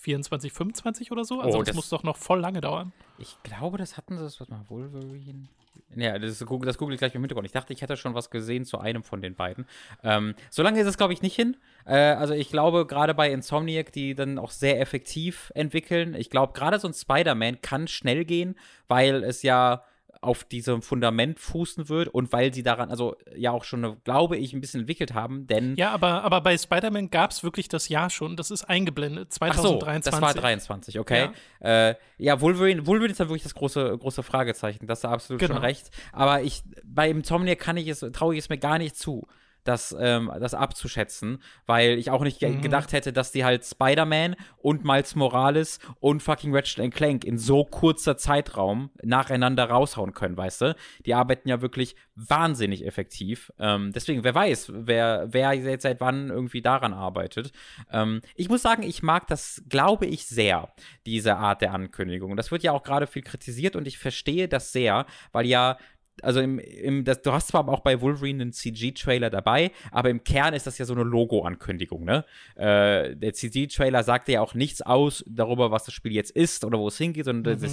[0.00, 1.40] 24, 25 oder so.
[1.40, 2.92] Also, oh, das, das, muss doch noch voll lange dauern.
[3.18, 5.48] Ich glaube, das hatten sie, das, was mal, Wolverine.
[5.96, 7.46] Ja, das, das google ich gleich im Hintergrund.
[7.46, 9.66] Ich dachte, ich hätte schon was gesehen zu einem von den beiden.
[10.02, 11.56] Ähm, so lange ist es, glaube ich, nicht hin.
[11.86, 16.52] Äh, also ich glaube, gerade bei Insomniac, die dann auch sehr effektiv entwickeln, ich glaube,
[16.52, 19.82] gerade so ein Spider-Man kann schnell gehen, weil es ja
[20.20, 24.52] auf diesem Fundament fußen wird und weil sie daran, also ja auch schon, glaube ich,
[24.52, 25.76] ein bisschen entwickelt haben, denn.
[25.76, 30.12] Ja, aber, aber bei Spider-Man gab es wirklich das Jahr schon, das ist eingeblendet, 2023.
[30.12, 31.30] Ach so, das war 23, okay.
[31.60, 35.40] Ja, äh, ja Wolverine, Wolverine ist dann wirklich das große, große Fragezeichen, das ist absolut
[35.40, 35.54] genau.
[35.54, 35.90] schon recht.
[36.12, 39.26] Aber ich, bei Insomniac kann ich es, traue ich es mir gar nicht zu
[39.68, 42.62] das, ähm, das abzuschätzen, weil ich auch nicht mhm.
[42.62, 47.64] gedacht hätte, dass die halt Spider-Man und Miles Morales und fucking Ratchet Clank in so
[47.64, 50.76] kurzer Zeitraum nacheinander raushauen können, weißt du?
[51.04, 53.52] Die arbeiten ja wirklich wahnsinnig effektiv.
[53.58, 57.52] Ähm, deswegen, wer weiß, wer, wer jetzt seit wann irgendwie daran arbeitet.
[57.92, 60.72] Ähm, ich muss sagen, ich mag das, glaube ich, sehr,
[61.06, 62.36] diese Art der Ankündigung.
[62.36, 65.76] Das wird ja auch gerade viel kritisiert und ich verstehe das sehr, weil ja
[66.22, 70.24] also im, im das, du hast zwar auch bei Wolverine einen CG-Trailer dabei, aber im
[70.24, 72.24] Kern ist das ja so eine Logo-Ankündigung, ne?
[72.56, 76.78] Äh, der CG-Trailer sagt ja auch nichts aus darüber, was das Spiel jetzt ist oder
[76.78, 77.60] wo es hingeht, sondern mhm.
[77.60, 77.68] der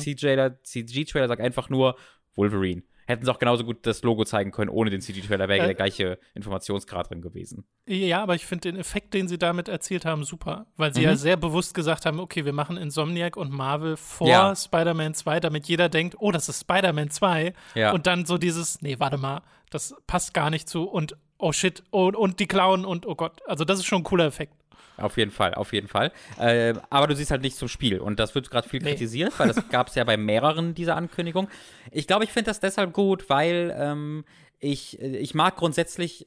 [0.63, 1.95] CG-Trailer sagt einfach nur
[2.35, 5.65] Wolverine hätten sie auch genauso gut das Logo zeigen können, ohne den CG-Trailer wäre äh,
[5.67, 7.65] der gleiche Informationsgrad drin gewesen.
[7.87, 10.67] Ja, aber ich finde den Effekt, den sie damit erzielt haben, super.
[10.75, 11.05] Weil sie mhm.
[11.07, 14.55] ja sehr bewusst gesagt haben, okay, wir machen Insomniac und Marvel vor ja.
[14.55, 17.53] Spider-Man 2, damit jeder denkt, oh, das ist Spider-Man 2.
[17.75, 17.91] Ja.
[17.91, 21.83] Und dann so dieses, nee, warte mal, das passt gar nicht zu und oh shit,
[21.91, 23.41] und, und die Clown und oh Gott.
[23.45, 24.53] Also das ist schon ein cooler Effekt.
[24.97, 26.11] Auf jeden Fall, auf jeden Fall.
[26.39, 27.99] Äh, aber du siehst halt nicht zum Spiel.
[27.99, 28.91] Und das wird gerade viel nee.
[28.91, 31.49] kritisiert, weil das gab es ja bei mehreren dieser Ankündigungen.
[31.91, 34.25] Ich glaube, ich finde das deshalb gut, weil ähm,
[34.59, 36.25] ich, ich mag grundsätzlich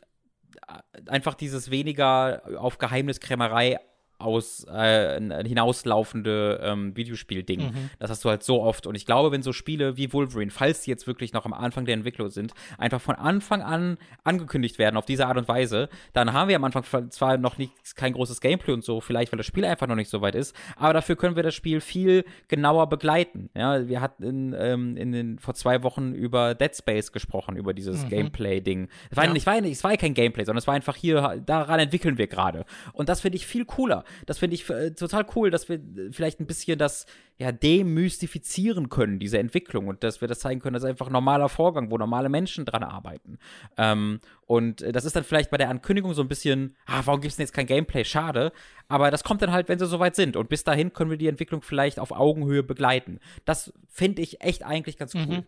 [1.07, 3.79] einfach dieses weniger auf Geheimniskrämerei
[4.19, 7.61] aus äh, hinauslaufende ähm, Videospiel-Ding.
[7.61, 7.91] Mhm.
[8.01, 8.87] Das hast du halt so oft.
[8.87, 11.85] Und ich glaube, wenn so Spiele wie Wolverine, falls die jetzt wirklich noch am Anfang
[11.85, 16.33] der Entwicklung sind, einfach von Anfang an angekündigt werden auf diese Art und Weise, dann
[16.33, 19.47] haben wir am Anfang zwar noch nicht kein großes Gameplay und so, vielleicht weil das
[19.47, 22.89] Spiel einfach noch nicht so weit ist, aber dafür können wir das Spiel viel genauer
[22.89, 23.51] begleiten.
[23.55, 28.05] Ja, wir hatten ähm, in den, vor zwei Wochen über Dead Space gesprochen, über dieses
[28.05, 28.09] mhm.
[28.09, 28.89] Gameplay-Ding.
[29.11, 29.33] Es war, ja.
[29.33, 32.65] nicht, war, es war kein Gameplay, sondern es war einfach hier, daran entwickeln wir gerade.
[32.93, 36.13] Und das finde ich viel cooler das finde ich äh, total cool, dass wir äh,
[36.13, 37.07] vielleicht ein bisschen das
[37.39, 41.13] ja demystifizieren können, diese Entwicklung und dass wir das zeigen können, das ist einfach ein
[41.13, 43.39] normaler Vorgang, wo normale Menschen dran arbeiten.
[43.77, 47.21] Ähm, und äh, das ist dann vielleicht bei der Ankündigung so ein bisschen, ah, warum
[47.21, 48.05] gibt es denn jetzt kein Gameplay?
[48.05, 48.53] Schade.
[48.89, 50.37] Aber das kommt dann halt, wenn sie soweit sind.
[50.37, 53.21] Und bis dahin können wir die Entwicklung vielleicht auf Augenhöhe begleiten.
[53.45, 55.27] Das finde ich echt eigentlich ganz cool.
[55.27, 55.47] Mhm.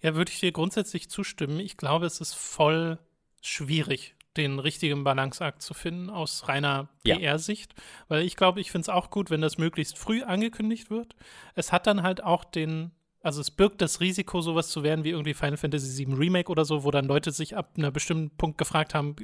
[0.00, 1.60] Ja, würde ich dir grundsätzlich zustimmen.
[1.60, 2.98] Ich glaube, es ist voll
[3.40, 7.74] schwierig, den richtigen Balanceakt zu finden aus reiner PR-Sicht.
[8.08, 11.16] Weil ich glaube, ich finde es auch gut, wenn das möglichst früh angekündigt wird.
[11.54, 15.10] Es hat dann halt auch den also es birgt das Risiko, sowas zu werden wie
[15.10, 18.58] irgendwie Final Fantasy VII Remake oder so, wo dann Leute sich ab einem bestimmten Punkt
[18.58, 19.16] gefragt haben,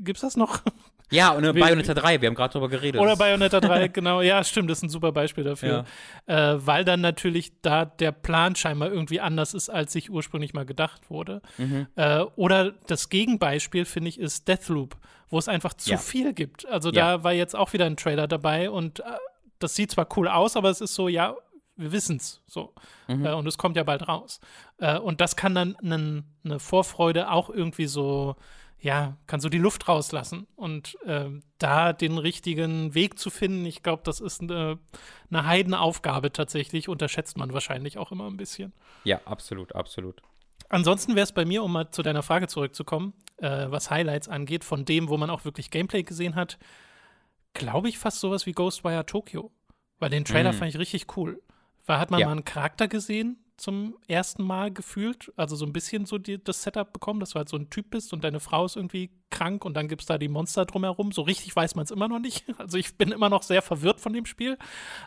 [0.00, 0.60] gibt's das noch?
[1.10, 3.00] Ja, und Bayonetta 3, wir haben gerade drüber geredet.
[3.00, 4.20] Oder Bayonetta 3, genau.
[4.20, 5.86] Ja, stimmt, das ist ein super Beispiel dafür.
[6.26, 6.52] Ja.
[6.52, 10.66] Äh, weil dann natürlich da der Plan scheinbar irgendwie anders ist, als sich ursprünglich mal
[10.66, 11.40] gedacht wurde.
[11.56, 11.86] Mhm.
[11.96, 14.98] Äh, oder das Gegenbeispiel, finde ich, ist Deathloop,
[15.30, 15.96] wo es einfach zu ja.
[15.96, 16.66] viel gibt.
[16.66, 17.16] Also ja.
[17.16, 19.04] da war jetzt auch wieder ein Trailer dabei und äh,
[19.60, 21.34] das sieht zwar cool aus, aber es ist so, ja,
[21.78, 22.74] wir wissen es so.
[23.06, 23.24] Mhm.
[23.24, 24.40] Äh, und es kommt ja bald raus.
[24.78, 25.76] Äh, und das kann dann
[26.44, 28.36] eine Vorfreude auch irgendwie so,
[28.80, 30.46] ja, kann so die Luft rauslassen.
[30.56, 34.78] Und äh, da den richtigen Weg zu finden, ich glaube, das ist eine,
[35.30, 38.72] eine Heidenaufgabe tatsächlich, unterschätzt man wahrscheinlich auch immer ein bisschen.
[39.04, 40.20] Ja, absolut, absolut.
[40.68, 44.64] Ansonsten wäre es bei mir, um mal zu deiner Frage zurückzukommen, äh, was Highlights angeht,
[44.64, 46.58] von dem, wo man auch wirklich Gameplay gesehen hat,
[47.54, 49.52] glaube ich fast sowas wie Ghostwire Tokyo.
[49.98, 50.54] Weil den Trailer mm.
[50.54, 51.42] fand ich richtig cool.
[51.88, 52.26] Weil hat man ja.
[52.26, 56.62] mal einen Charakter gesehen zum ersten Mal gefühlt, also so ein bisschen so die, das
[56.62, 59.64] Setup bekommen, dass du halt so ein Typ bist und deine Frau ist irgendwie krank
[59.64, 61.12] und dann gibt es da die Monster drumherum.
[61.12, 62.44] So richtig weiß man es immer noch nicht.
[62.58, 64.58] Also ich bin immer noch sehr verwirrt von dem Spiel,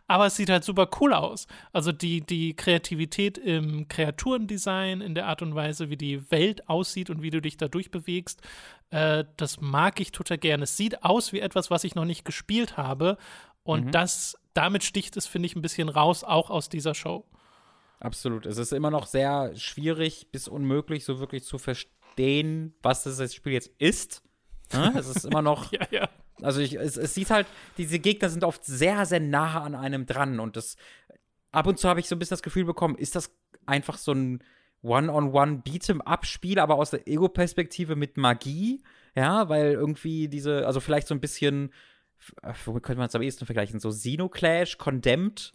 [0.07, 1.47] aber es sieht halt super cool aus.
[1.71, 7.09] Also die, die Kreativität im Kreaturendesign, in der Art und Weise, wie die Welt aussieht
[7.11, 8.41] und wie du dich da durchbewegst,
[8.89, 10.63] äh, das mag ich total gerne.
[10.63, 13.17] Es sieht aus wie etwas, was ich noch nicht gespielt habe
[13.63, 13.91] und mhm.
[13.91, 17.25] das damit sticht es, finde ich, ein bisschen raus, auch aus dieser Show.
[17.99, 18.45] Absolut.
[18.45, 23.53] Es ist immer noch sehr schwierig bis unmöglich, so wirklich zu verstehen, was das Spiel
[23.53, 24.23] jetzt ist.
[24.73, 25.71] Ja, es ist immer noch.
[25.71, 26.09] ja, ja.
[26.41, 27.45] Also ich, es, es, sieht halt,
[27.77, 30.39] diese Gegner sind oft sehr, sehr nah an einem dran.
[30.39, 30.75] Und das
[31.51, 33.31] ab und zu habe ich so ein bisschen das Gefühl bekommen, ist das
[33.67, 34.43] einfach so ein
[34.81, 38.81] One-on-One-Beat'em-Up-Spiel, aber aus der Ego-Perspektive mit Magie.
[39.15, 41.71] Ja, weil irgendwie diese, also vielleicht so ein bisschen
[42.65, 43.79] womit könnte man es am ehesten vergleichen?
[43.79, 45.53] So Xenoclash, Condemned,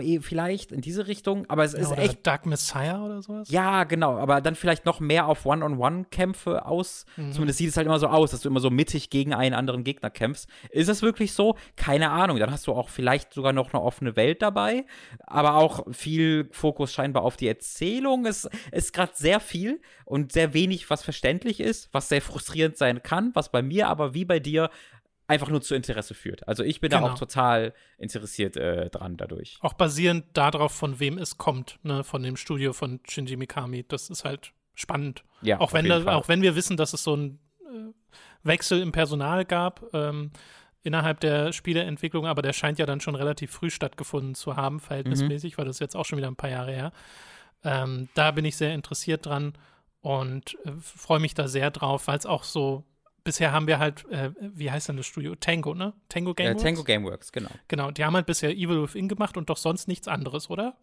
[0.00, 3.48] eh, vielleicht in diese Richtung, aber es Ja, ist echt Dark Messiah oder sowas?
[3.50, 7.04] ja, genau, aber dann vielleicht noch mehr auf One-on-One-Kämpfe aus.
[7.16, 7.32] Mhm.
[7.32, 9.84] Zumindest sieht es halt immer so aus, dass du immer so mittig gegen einen anderen
[9.84, 10.48] Gegner kämpfst.
[10.70, 11.56] Ist es wirklich so?
[11.76, 12.38] Keine Ahnung.
[12.38, 14.86] Dann hast du auch vielleicht sogar noch eine offene Welt dabei,
[15.20, 18.26] aber auch viel Fokus scheinbar auf die Erzählung.
[18.26, 23.02] Es ist gerade sehr viel und sehr wenig, was verständlich ist, was sehr frustrierend sein
[23.02, 24.70] kann, was bei mir aber wie bei dir
[25.28, 26.46] einfach nur zu Interesse führt.
[26.46, 27.12] Also ich bin da Genau.
[27.12, 29.58] auch total interessiert äh, dran dadurch.
[29.60, 33.84] Auch basierend darauf, von wem es kommt, ne, von dem Studio von Shinji Mikami.
[33.86, 35.24] Das ist halt spannend.
[35.42, 37.92] Ja, auch, wenn da, auch wenn wir wissen, dass es so einen äh,
[38.44, 40.30] Wechsel im Personal gab ähm,
[40.82, 45.58] innerhalb der Spieleentwicklung, aber der scheint ja dann schon relativ früh stattgefunden zu haben, verhältnismäßig,
[45.58, 46.92] weil das ist jetzt auch schon wieder ein paar Jahre her.
[47.64, 49.54] Ähm, da bin ich sehr interessiert dran
[50.00, 52.84] und äh, freue mich da sehr drauf, weil es auch so
[53.26, 55.34] Bisher haben wir halt, äh, wie heißt denn das Studio?
[55.34, 55.92] Tango, ne?
[56.08, 56.62] Tango Äh, Gameworks?
[56.62, 57.50] Tango Gameworks, genau.
[57.68, 60.76] Genau, die haben halt bisher Evil Within gemacht und doch sonst nichts anderes, oder?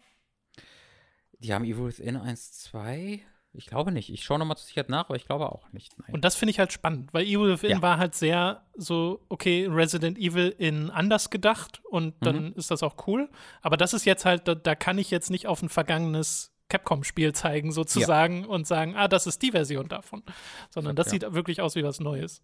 [1.40, 3.22] Die haben Evil Within 1, 2?
[3.56, 4.10] Ich glaube nicht.
[4.12, 5.98] Ich schaue nochmal zur Sicherheit nach, aber ich glaube auch nicht.
[6.00, 6.10] Nein.
[6.16, 7.82] Und das finde ich halt spannend, weil Evil Within Ja.
[7.82, 12.54] war halt sehr so, okay, Resident Evil in anders gedacht und dann Mhm.
[12.56, 13.30] ist das auch cool.
[13.62, 17.34] Aber das ist jetzt halt, da, da kann ich jetzt nicht auf ein vergangenes Capcom-Spiel
[17.34, 20.24] zeigen, sozusagen, und sagen, ah, das ist die Version davon.
[20.70, 21.12] Sondern das Ja.
[21.12, 22.42] sieht wirklich aus wie was Neues.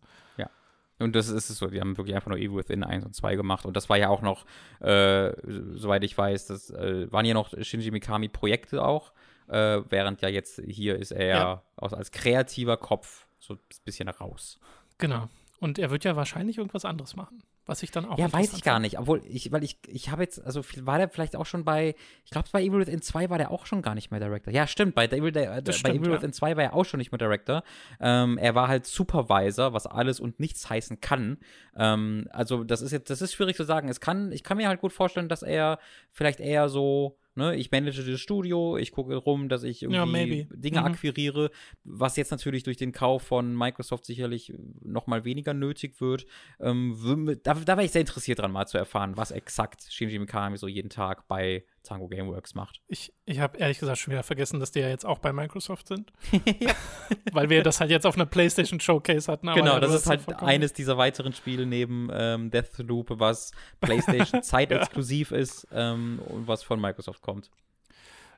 [1.02, 3.36] Und das ist es so, die haben wirklich einfach nur Evil Within 1 und 2
[3.36, 3.66] gemacht.
[3.66, 4.46] Und das war ja auch noch,
[4.82, 9.14] äh, soweit ich weiß, das äh, waren ja noch Shinji Mikami-Projekte auch.
[9.48, 11.64] Äh, während ja jetzt hier ist er Ja.
[11.78, 14.60] aus, als kreativer Kopf so ein bisschen raus.
[14.98, 15.30] Genau.
[15.62, 18.64] Und er wird ja wahrscheinlich irgendwas anderes machen, was ich dann auch Ja, weiß ich
[18.64, 18.98] gar nicht.
[19.00, 22.32] Obwohl, ich, weil ich, ich habe jetzt, also war der vielleicht auch schon bei, ich
[22.32, 24.52] glaube, bei Evil Within 2 war der auch schon gar nicht mehr Director.
[24.52, 26.18] Ja, stimmt, bei, Evil, Das bei stimmt, Evil ja.
[26.18, 27.64] Within 2 war er auch schon nicht mehr Director.
[28.02, 31.38] Ähm, er war halt Supervisor, was alles und nichts heißen kann.
[31.78, 33.88] Ähm, also, das ist jetzt, das ist schwierig zu sagen.
[33.88, 35.78] Es kann, ich kann mir halt gut vorstellen, dass er
[36.12, 40.12] vielleicht eher so, ne, ich manage das Studio, ich gucke rum, dass ich Ja, irgendwie
[40.12, 40.48] maybe.
[40.56, 40.86] Dinge Mhm.
[40.88, 41.52] akquiriere,
[41.84, 46.26] was jetzt natürlich durch den Kauf von Microsoft sicherlich noch mal weniger nötig wird.
[46.60, 50.58] Ähm, da, da wäre ich sehr interessiert dran, mal zu erfahren, was exakt Shinji Mikami
[50.58, 52.82] so jeden Tag bei Tango Gameworks macht.
[52.88, 55.88] Ich, ich habe ehrlich gesagt schon wieder vergessen, dass die ja jetzt auch bei Microsoft
[55.88, 56.12] sind.
[57.32, 59.50] Weil wir das halt jetzt auf einer PlayStation Showcase hatten.
[59.50, 63.52] aber genau, ja, das ist halt ja eines dieser weiteren Spiele neben ähm, Deathloop, was
[63.82, 67.50] PlayStation zeitexklusiv ist ähm, und was von Microsoft kommt.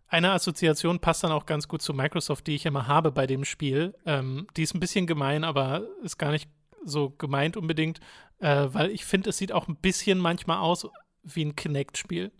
[0.08, 3.46] Eine Assoziation passt dann auch ganz gut zu Microsoft, die ich immer habe bei dem
[3.46, 3.96] Spiel.
[4.06, 6.50] Ähm, die ist ein bisschen gemein, aber ist gar nicht
[6.84, 8.00] so gemeint unbedingt,
[8.40, 10.88] äh, weil ich finde, es sieht auch ein bisschen manchmal aus
[11.24, 12.32] wie ein Kinect-Spiel.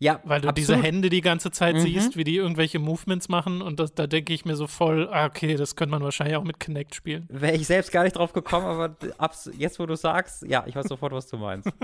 [0.00, 0.58] Ja, Weil du absolut.
[0.58, 1.80] diese Hände die ganze Zeit Mhm.
[1.80, 5.26] siehst, wie die irgendwelche Movements machen und das, da denke ich mir so voll, ah,
[5.26, 7.26] okay, das könnte man wahrscheinlich auch mit Kinect spielen.
[7.30, 8.96] Wäre ich selbst gar nicht drauf gekommen, aber
[9.56, 11.68] jetzt, wo du sagst, ja, ich weiß sofort, was du meinst.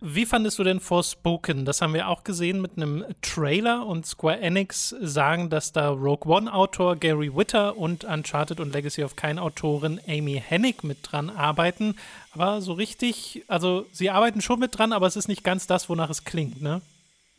[0.00, 1.64] Wie fandest du denn Forspoken?
[1.64, 6.30] Das haben wir auch gesehen mit einem Trailer und Square Enix sagen, dass da Rogue
[6.30, 11.96] One-Autor Gary Witter und Uncharted und Legacy of Kain Autorin Amy Hennig mit dran arbeiten.
[12.32, 15.88] Aber so richtig, also sie arbeiten schon mit dran, aber es ist nicht ganz das,
[15.88, 16.82] wonach es klingt, ne?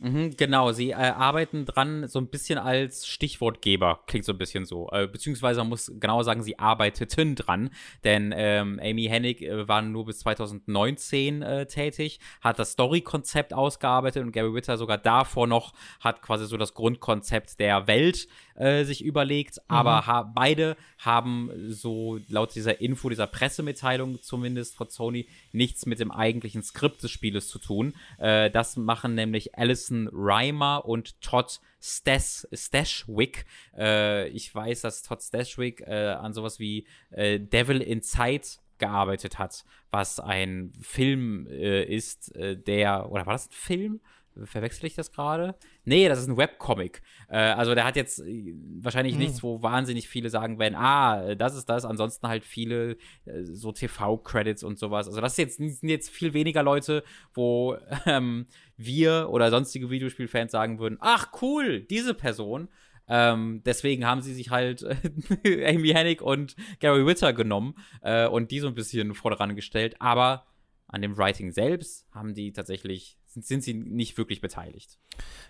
[0.02, 4.64] Mhm, genau, sie äh, arbeiten dran so ein bisschen als Stichwortgeber, klingt so ein bisschen
[4.64, 4.88] so.
[4.92, 7.68] Äh, beziehungsweise man muss genauer sagen, sie arbeiteten dran,
[8.02, 14.24] denn ähm, Amy Hennig äh, war nur bis 2019 äh, tätig, hat das Story-Konzept ausgearbeitet
[14.24, 18.26] und Gary Witter sogar davor noch hat quasi so das Grundkonzept der Welt
[18.60, 24.90] äh, sich überlegt, aber ha beide haben so laut dieser Info, dieser Pressemitteilung zumindest von
[24.90, 27.94] Sony nichts mit dem eigentlichen Skript des Spieles zu tun.
[28.18, 33.46] Äh, das machen nämlich Alison Reimer und Todd Stas Stashwick.
[33.76, 38.46] Äh, ich weiß, dass Todd Stashwick äh, an sowas wie äh, Devil Inside
[38.78, 44.00] gearbeitet hat, was ein Film äh, ist, äh, der, oder war das ein Film?
[44.46, 45.54] Verwechsel ich das gerade?
[45.84, 47.02] Nee, das ist ein Webcomic.
[47.28, 49.20] Äh, also der hat jetzt äh, wahrscheinlich Hm.
[49.20, 51.84] nichts, wo wahnsinnig viele sagen werden, ah, äh, das ist das.
[51.84, 52.92] Ansonsten halt viele
[53.24, 55.06] äh, so TV-Credits und sowas.
[55.08, 57.02] Also das jetzt, sind jetzt viel weniger Leute,
[57.34, 57.76] wo
[58.06, 62.68] ähm, wir oder sonstige Videospielfans sagen würden, ach cool, diese Person.
[63.12, 64.84] Ähm, deswegen haben sie sich halt
[65.44, 69.96] Amy Hennig und Gary Witter genommen äh, und die so ein bisschen voran gestellt.
[69.98, 70.46] Aber
[70.92, 74.98] an dem Writing selbst haben die tatsächlich, sind, sind sie nicht wirklich beteiligt.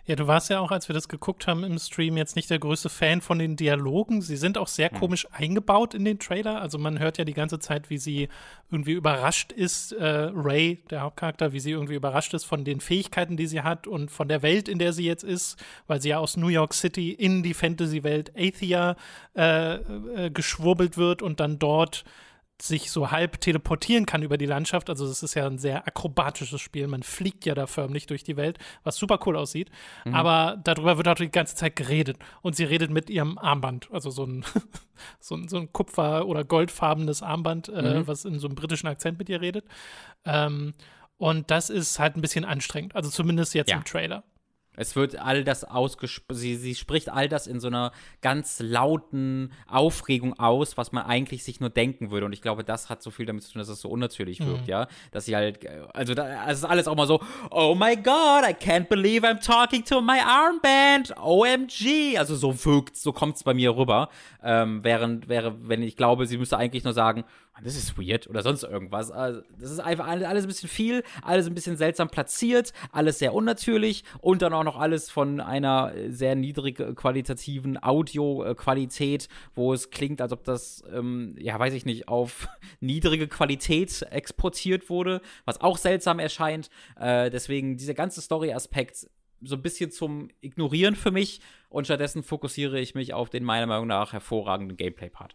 [0.05, 2.59] Ja, du warst ja auch, als wir das geguckt haben im Stream, jetzt nicht der
[2.59, 4.21] größte Fan von den Dialogen.
[4.21, 6.61] Sie sind auch sehr komisch eingebaut in den Trailer.
[6.61, 8.29] Also man hört ja die ganze Zeit, wie sie
[8.71, 13.37] irgendwie überrascht ist, äh, Ray, der Hauptcharakter, wie sie irgendwie überrascht ist von den Fähigkeiten,
[13.37, 16.19] die sie hat und von der Welt, in der sie jetzt ist, weil sie ja
[16.19, 18.97] aus New York City in die Fantasy-Welt Athia
[19.35, 22.05] äh, äh, geschwurbelt wird und dann dort
[22.63, 24.91] sich so halb teleportieren kann über die Landschaft.
[24.91, 26.87] Also es ist ja ein sehr akrobatisches Spiel.
[26.87, 29.71] Man fliegt ja da förmlich durch die Welt, was super cool aussieht.
[30.05, 30.15] Mhm.
[30.15, 32.19] Aber darüber wird auch die ganze Zeit geredet.
[32.43, 33.89] Und sie redet mit ihrem Armband.
[33.93, 34.45] Also so ein,
[35.21, 38.07] so ein, so ein Kupfer- oder goldfarbenes Armband, äh, mhm.
[38.07, 39.65] was in so einem britischen Akzent mit ihr redet.
[40.25, 40.75] Ähm,
[41.17, 42.97] und das ist halt ein bisschen anstrengend.
[42.97, 43.77] Also zumindest jetzt ja.
[43.77, 44.25] im Trailer.
[44.81, 49.53] Es wird all das ausgesprochen, sie, sie spricht all das in so einer ganz lauten
[49.69, 52.25] Aufregung aus, was man eigentlich sich nur denken würde.
[52.25, 54.63] Und ich glaube, das hat so viel damit zu tun, dass es so unnatürlich wirkt,
[54.63, 54.71] mhm.
[54.71, 54.87] ja.
[55.13, 57.21] Dass sie halt, also da, es ist alles auch mal so,
[57.51, 62.17] oh my God, I can't believe I'm talking to my armband, OMG.
[62.17, 64.09] Also so wirkt, so kommt es bei mir rüber.
[64.43, 67.25] Ähm, während, wäre, wenn ich glaube, sie müsste eigentlich nur sagen,
[67.63, 69.11] das ist weird oder sonst irgendwas.
[69.11, 73.35] Also, das ist einfach alles ein bisschen viel, alles ein bisschen seltsam platziert, alles sehr
[73.35, 80.21] unnatürlich und dann auch noch alles von einer sehr niedrig qualitativen Audioqualität, wo es klingt,
[80.21, 82.49] als ob das, ähm, ja, weiß ich nicht, auf
[82.81, 86.71] niedrige Qualität exportiert wurde, was auch seltsam erscheint.
[86.97, 89.07] Äh, deswegen dieser ganze Story-Aspekt
[89.43, 93.67] so ein bisschen zum Ignorieren für mich und stattdessen fokussiere ich mich auf den meiner
[93.67, 95.35] Meinung nach hervorragenden Gameplay-Part.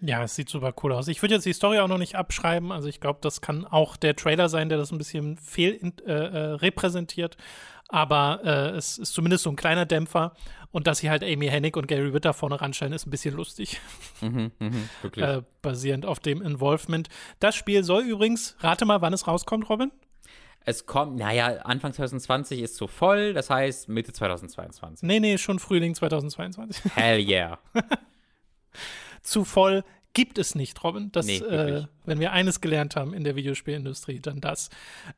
[0.00, 1.08] Ja, es sieht super cool aus.
[1.08, 2.72] Ich würde jetzt die Story auch noch nicht abschreiben.
[2.72, 6.12] Also ich glaube, das kann auch der Trailer sein, der das ein bisschen fehl äh,
[6.12, 7.36] äh, repräsentiert.
[7.88, 10.34] Aber äh, es ist zumindest so ein kleiner Dämpfer.
[10.72, 13.80] Und dass sie halt Amy Hennig und Gary Witter vorne ranstellen, ist ein bisschen lustig.
[14.20, 14.72] Mhm, mh,
[15.02, 15.24] wirklich.
[15.24, 17.08] Äh, basierend auf dem Involvement.
[17.38, 19.92] Das Spiel soll übrigens, rate mal, wann es rauskommt, Robin?
[20.66, 25.06] Es kommt, naja, Anfang 2020 ist so voll, das heißt Mitte 2022.
[25.06, 26.96] Nee, nee, schon Frühling 2022.
[26.96, 27.58] Hell yeah.
[29.24, 29.82] zu voll
[30.14, 31.10] gibt es nicht, Robin.
[31.12, 34.70] Das, nee, äh, wenn wir eines gelernt haben in der Videospielindustrie, dann das.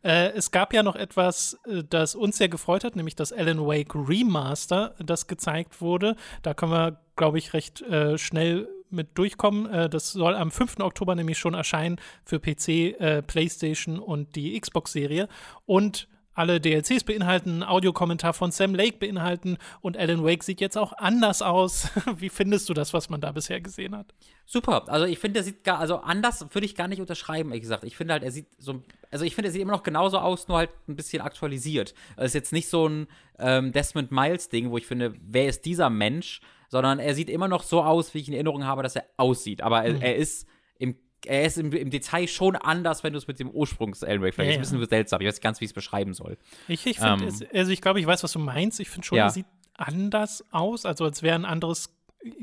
[0.02, 3.61] Äh, es gab ja noch etwas, äh, das uns sehr gefreut hat, nämlich das Alan
[3.61, 6.16] Wake Remaster, das gezeigt wurde.
[6.42, 9.70] Da können wir, glaube ich, recht äh, schnell mit durchkommen.
[9.70, 10.80] Äh, das soll am 5.
[10.80, 15.28] Oktober nämlich schon erscheinen für PC, äh, PlayStation und die Xbox-Serie.
[15.66, 20.93] Und alle DLCs beinhalten, Audiokommentar von Sam Lake beinhalten und Alan Wake sieht jetzt auch
[20.93, 21.89] anders aus.
[22.16, 24.14] Wie findest du das, was man da bisher gesehen hat?
[24.45, 24.84] Super.
[24.89, 27.84] Also ich finde, er sieht gar, also anders würde ich gar nicht unterschreiben, ehrlich gesagt.
[27.84, 30.47] Ich finde halt, er sieht so, also ich finde, er sieht immer noch genauso aus,
[30.47, 31.95] nur halt ein bisschen aktualisiert.
[32.16, 33.07] Es ist jetzt nicht so ein
[33.39, 36.43] ähm, Desmond Miles Ding, wo ich finde, wer ist dieser Mensch?
[36.68, 39.62] Sondern er sieht immer noch so aus, wie ich in Erinnerung habe, dass er aussieht.
[39.62, 40.03] Aber er, mhm.
[40.03, 40.47] er ist
[40.78, 44.22] im er ist im, im, Detail schon anders, wenn du es mit dem Ursprungs Alan
[44.22, 45.20] Wake vielleicht ja, ist ein bisschen seltsam.
[45.20, 46.38] Ich weiß nicht ganz, wie ich es beschreiben soll.
[46.68, 48.80] Ich, ich finde, ähm, also ich glaube, ich weiß, was du meinst.
[48.80, 49.24] Ich finde schon, ja.
[49.24, 51.90] er sieht anders aus, also als wäre ein anderes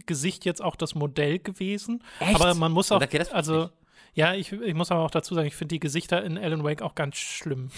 [0.05, 2.03] Gesicht jetzt auch das Modell gewesen.
[2.19, 2.36] Echt?
[2.36, 3.69] Aber man muss auch, also
[4.16, 6.84] ja, ich, ich muss aber auch dazu sagen, ich finde die Gesichter in Alan Wake
[6.84, 7.70] auch ganz schlimm.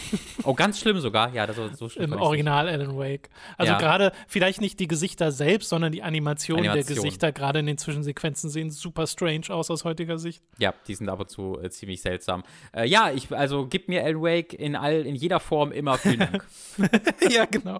[0.44, 1.34] Oh, ganz schlimm sogar?
[1.34, 2.12] Ja, das ist so schlimm.
[2.14, 3.30] Im Original Alan Wake.
[3.58, 3.80] Also ja.
[3.80, 6.86] gerade vielleicht nicht die Gesichter selbst, sondern die Animation, Animation.
[6.86, 10.44] der Gesichter, gerade in den Zwischensequenzen, sehen super strange aus aus heutiger Sicht.
[10.58, 12.44] Ja, die sind aber zu äh, ziemlich seltsam.
[12.76, 16.20] Äh, ja, ich, also gib mir Alan Wake in, all, in jeder Form immer vielen
[16.20, 16.46] Dank.
[17.30, 17.80] ja, genau.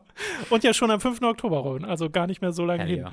[0.50, 1.22] Und ja schon am 5.
[1.24, 3.00] Oktober, Robin, also gar nicht mehr so lange hin.
[3.00, 3.12] Ja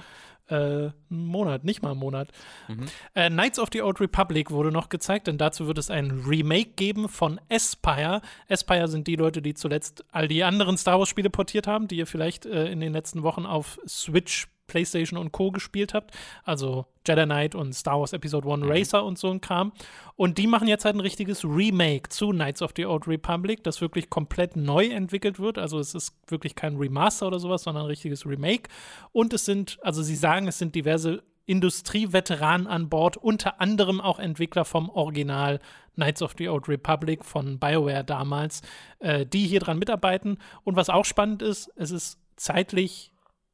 [0.53, 2.29] äh, einen Monat, nicht mal einen Monat.
[2.69, 2.87] Mhm.
[3.15, 6.73] Äh, Knights of the Old Republic wurde noch gezeigt, denn dazu wird es ein Remake
[6.77, 8.21] geben von Aspire.
[8.49, 12.07] Aspire sind die Leute, die zuletzt all die anderen Star Wars-Spiele portiert haben, die ihr
[12.07, 15.51] vielleicht äh, in den letzten Wochen auf Switch PlayStation und Co.
[15.51, 16.13] gespielt habt.
[16.45, 18.71] Also Jedi Knight und Star Wars Episode 1 mhm.
[18.71, 19.73] Racer und so ein Kram.
[20.17, 23.83] Und die machen jetzt halt ein richtiges Remake zu Knights of the Old Republic, das
[23.83, 25.59] wirklich komplett neu entwickelt wird.
[25.59, 28.71] Also es ist wirklich kein Remaster oder sowas, sondern ein richtiges Remake.
[29.13, 34.19] Und es sind, also sie sagen, es sind diverse Industrieveteranen an Bord, unter anderem auch
[34.19, 35.61] Entwickler vom Original
[35.97, 38.63] Knights of the Old Republic von BioWare damals,
[39.01, 40.39] äh, die hier dran mitarbeiten.
[40.65, 43.12] Und was auch spannend ist, es ist zeitlich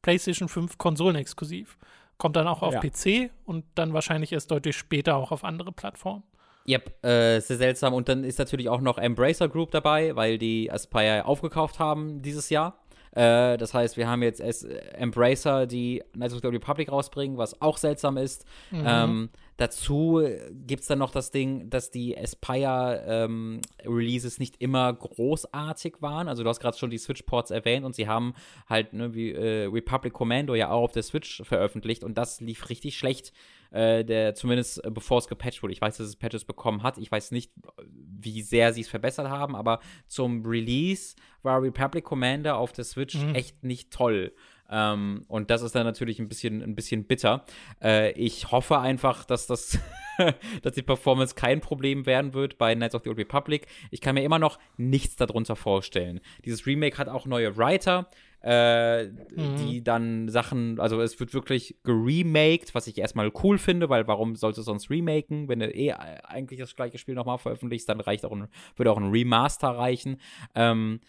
[0.09, 1.77] PlayStation 5 konsolenexklusiv.
[2.17, 2.81] Kommt dann auch auf ja.
[2.81, 6.23] PC und dann wahrscheinlich erst deutlich später auch auf andere Plattformen.
[6.67, 7.93] Yep, äh, sehr seltsam.
[7.93, 12.49] Und dann ist natürlich auch noch Embracer Group dabei, weil die Aspire aufgekauft haben dieses
[12.49, 12.79] Jahr.
[13.13, 17.61] Äh, das heißt, wir haben jetzt S Embracer, die Knights of the Republic rausbringen, was
[17.61, 18.45] auch seltsam ist.
[18.71, 18.85] Mhm.
[18.87, 20.23] Ähm, dazu
[20.67, 26.29] gibt es dann noch das Ding, dass die Aspire-Releases ähm, nicht immer großartig waren.
[26.29, 28.35] Also du hast gerade schon die Switch-Ports erwähnt und sie haben
[28.69, 32.69] halt ne, wie äh, Republic Commando ja auch auf der Switch veröffentlicht und das lief
[32.69, 33.33] richtig schlecht
[33.71, 35.73] äh, der zumindest äh, bevor es gepatcht wurde.
[35.73, 36.99] Ich weiß, dass es Patches bekommen hat.
[36.99, 37.53] Ich weiß nicht,
[37.85, 43.15] wie sehr sie es verbessert haben, aber zum Release war Republic Commander auf der Switch
[43.15, 43.35] mhm.
[43.35, 44.33] echt nicht toll.
[44.71, 47.45] Ähm, und das ist dann natürlich ein bisschen, ein bisschen bitter.
[47.83, 49.79] Äh, ich hoffe einfach, dass das,
[50.63, 53.67] dass die Performance kein Problem werden wird bei Knights of the Old Republic.
[53.91, 56.21] Ich kann mir immer noch nichts darunter vorstellen.
[56.45, 58.09] Dieses Remake hat auch neue Writer.
[58.43, 59.57] Äh, mhm.
[59.59, 64.37] die dann Sachen, also es wird wirklich geremaked, was ich erstmal cool finde, weil warum
[64.37, 68.33] sollte sonst remaken, wenn du eh eigentlich das gleiche Spiel nochmal veröffentlichst, dann reicht auch
[68.33, 70.21] ein, würde auch ein Remaster reichen.
[70.55, 71.01] Ähm,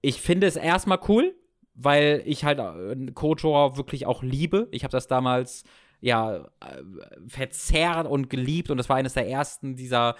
[0.00, 1.34] ich finde es erstmal cool,
[1.74, 4.68] weil ich halt äh, KOTOR wirklich auch liebe.
[4.70, 5.64] Ich habe das damals
[6.00, 6.82] ja äh,
[7.28, 10.16] verzerrt und geliebt und das war eines der ersten dieser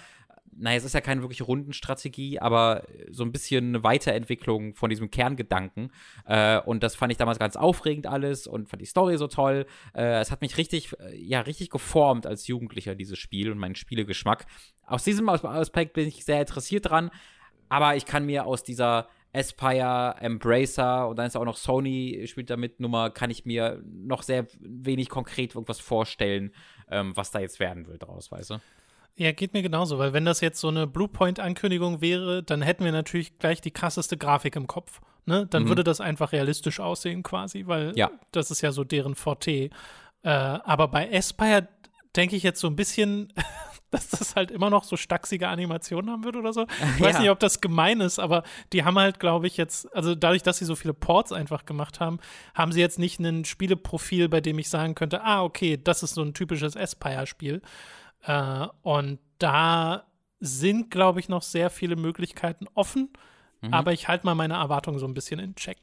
[0.54, 5.10] naja, es ist ja keine wirkliche Rundenstrategie, aber so ein bisschen eine Weiterentwicklung von diesem
[5.10, 5.90] Kerngedanken.
[6.26, 9.66] Äh, und das fand ich damals ganz aufregend alles und fand die Story so toll.
[9.94, 13.74] Äh, es hat mich richtig, äh, ja, richtig geformt als Jugendlicher, dieses Spiel und meinen
[13.74, 14.46] Spielegeschmack.
[14.86, 17.10] Aus diesem Aspekt bin ich sehr interessiert dran,
[17.68, 22.50] aber ich kann mir aus dieser Aspire, Embracer und dann ist auch noch Sony spielt
[22.50, 26.52] damit Nummer, kann ich mir noch sehr wenig konkret irgendwas vorstellen,
[26.90, 28.58] ähm, was da jetzt werden will draus, weißt du?
[29.16, 32.92] Ja, geht mir genauso, weil wenn das jetzt so eine Bluepoint-Ankündigung wäre, dann hätten wir
[32.92, 35.00] natürlich gleich die krasseste Grafik im Kopf.
[35.26, 35.46] Ne?
[35.46, 35.68] Dann mhm.
[35.68, 38.10] würde das einfach realistisch aussehen quasi, weil ja.
[38.32, 39.70] das ist ja so deren Forte.
[40.22, 41.68] Äh, aber bei Aspire
[42.16, 43.32] denke ich jetzt so ein bisschen,
[43.90, 46.66] dass das halt immer noch so stachsige Animationen haben wird oder so.
[46.96, 47.20] Ich weiß ja.
[47.20, 48.42] nicht, ob das gemein ist, aber
[48.72, 52.00] die haben halt, glaube ich, jetzt, also dadurch, dass sie so viele Ports einfach gemacht
[52.00, 52.18] haben,
[52.54, 56.14] haben sie jetzt nicht ein Spieleprofil, bei dem ich sagen könnte, ah, okay, das ist
[56.14, 57.60] so ein typisches Aspire-Spiel.
[58.22, 60.04] Äh, und da
[60.40, 63.10] sind, glaube ich, noch sehr viele Möglichkeiten offen.
[63.60, 63.72] Mhm.
[63.72, 65.78] Aber ich halte mal meine Erwartungen so ein bisschen in Check.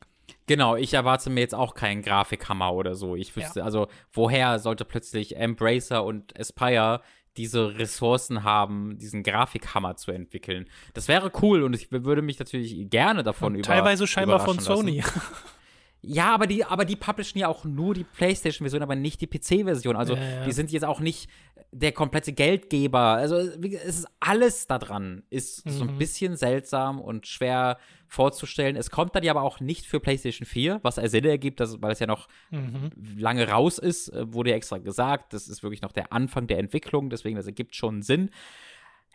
[0.46, 3.16] Genau, ich erwarte mir jetzt auch keinen Grafikhammer oder so.
[3.16, 3.66] Ich wüsste, ja.
[3.66, 7.02] also, woher sollte plötzlich Embracer und Aspire
[7.38, 10.70] diese Ressourcen haben, diesen Grafikhammer zu entwickeln?
[10.94, 13.68] Das wäre cool und ich würde mich natürlich gerne davon und über.
[13.68, 15.04] Teilweise scheinbar von Sony.
[16.02, 19.96] Ja, aber die, aber die publishen ja auch nur die PlayStation-Version, aber nicht die PC-Version.
[19.96, 20.46] Also ja, ja.
[20.46, 21.30] die sind jetzt auch nicht
[21.72, 23.00] der komplette Geldgeber.
[23.00, 25.24] Also es ist alles da dran.
[25.30, 25.72] Ist mhm.
[25.72, 25.98] so ein mhm.
[25.98, 27.78] bisschen seltsam und schwer
[28.08, 28.76] vorzustellen.
[28.76, 31.92] Es kommt dann ja aber auch nicht für PlayStation 4, was Sinn ergibt, dass, weil
[31.92, 32.92] es ja noch mhm.
[33.18, 35.34] lange raus ist, äh, wurde ja extra gesagt.
[35.34, 38.32] Das ist wirklich noch der Anfang der Entwicklung, deswegen das ergibt schon Sinn.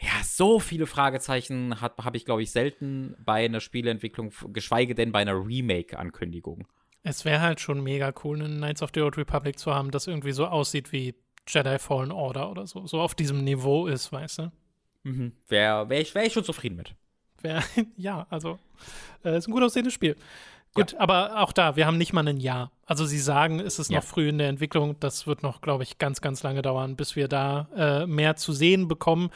[0.00, 5.20] Ja, so viele Fragezeichen habe ich, glaube ich, selten bei einer Spieleentwicklung, geschweige denn bei
[5.20, 6.66] einer Remake-Ankündigung.
[7.02, 10.06] Es wäre halt schon mega cool, einen Knights of the Old Republic zu haben, das
[10.06, 11.14] irgendwie so aussieht wie
[11.46, 14.52] Jedi Fallen Order oder so, so auf diesem Niveau ist, weißt du?
[15.04, 15.32] Mhm.
[15.48, 16.94] Wäre wär ich, wär ich schon zufrieden mit.
[17.42, 17.62] Wär,
[17.96, 18.58] ja, also,
[19.24, 20.16] äh, ist ein gut aussehendes Spiel.
[20.74, 21.00] Gut, ja.
[21.00, 22.72] aber auch da, wir haben nicht mal ein Jahr.
[22.84, 23.98] Also sie sagen, es ist ja.
[23.98, 24.98] noch früh in der Entwicklung.
[24.98, 28.52] Das wird noch, glaube ich, ganz, ganz lange dauern, bis wir da äh, mehr zu
[28.52, 29.30] sehen bekommen.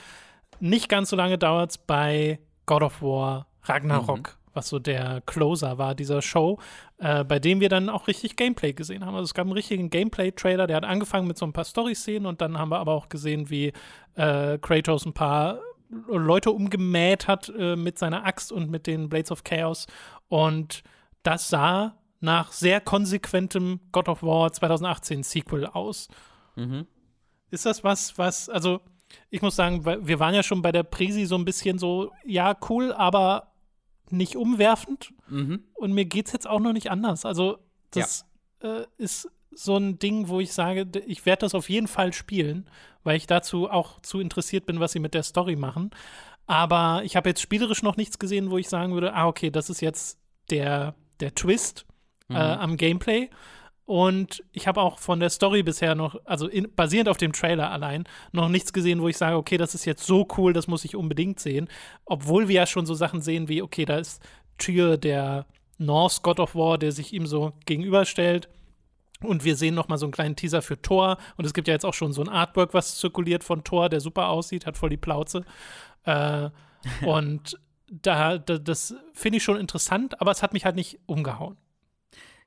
[0.60, 4.54] Nicht ganz so lange dauert es bei God of War Ragnarok, mhm.
[4.54, 6.58] was so der Closer war dieser Show,
[6.98, 9.14] äh, bei dem wir dann auch richtig Gameplay gesehen haben.
[9.14, 12.40] Also es gab einen richtigen Gameplay-Trailer, der hat angefangen mit so ein paar Story-Szenen und
[12.40, 13.72] dann haben wir aber auch gesehen, wie
[14.14, 15.60] äh, Kratos ein paar
[16.08, 19.86] Leute umgemäht hat äh, mit seiner Axt und mit den Blades of Chaos.
[20.28, 20.82] Und
[21.22, 26.08] das sah nach sehr konsequentem God of War 2018 Sequel aus.
[26.56, 26.86] Mhm.
[27.50, 28.80] Ist das was, was, also
[29.30, 32.56] ich muss sagen, wir waren ja schon bei der Prisi so ein bisschen so, ja,
[32.68, 33.52] cool, aber
[34.10, 35.12] nicht umwerfend.
[35.28, 35.64] Mhm.
[35.74, 37.24] Und mir geht es jetzt auch noch nicht anders.
[37.24, 37.58] Also,
[37.90, 38.24] das
[38.62, 38.80] ja.
[38.80, 42.68] äh, ist so ein Ding, wo ich sage, ich werde das auf jeden Fall spielen,
[43.02, 45.90] weil ich dazu auch zu interessiert bin, was sie mit der Story machen.
[46.46, 49.68] Aber ich habe jetzt spielerisch noch nichts gesehen, wo ich sagen würde, ah, okay, das
[49.68, 50.18] ist jetzt
[50.50, 51.86] der, der Twist
[52.30, 52.36] äh, mhm.
[52.36, 53.30] äh, am Gameplay.
[53.88, 57.70] Und ich habe auch von der Story bisher noch, also in, basierend auf dem Trailer
[57.70, 60.84] allein, noch nichts gesehen, wo ich sage, okay, das ist jetzt so cool, das muss
[60.84, 61.68] ich unbedingt sehen.
[62.04, 64.22] Obwohl wir ja schon so Sachen sehen wie, okay, da ist
[64.58, 65.46] Tyr, der
[65.78, 68.50] Norse God of War, der sich ihm so gegenüberstellt.
[69.22, 71.16] Und wir sehen noch mal so einen kleinen Teaser für Thor.
[71.38, 74.00] Und es gibt ja jetzt auch schon so ein Artwork, was zirkuliert von Thor, der
[74.00, 75.46] super aussieht, hat voll die Plauze.
[76.04, 76.50] Äh,
[77.06, 77.58] und
[77.90, 81.56] da, da das finde ich schon interessant, aber es hat mich halt nicht umgehauen.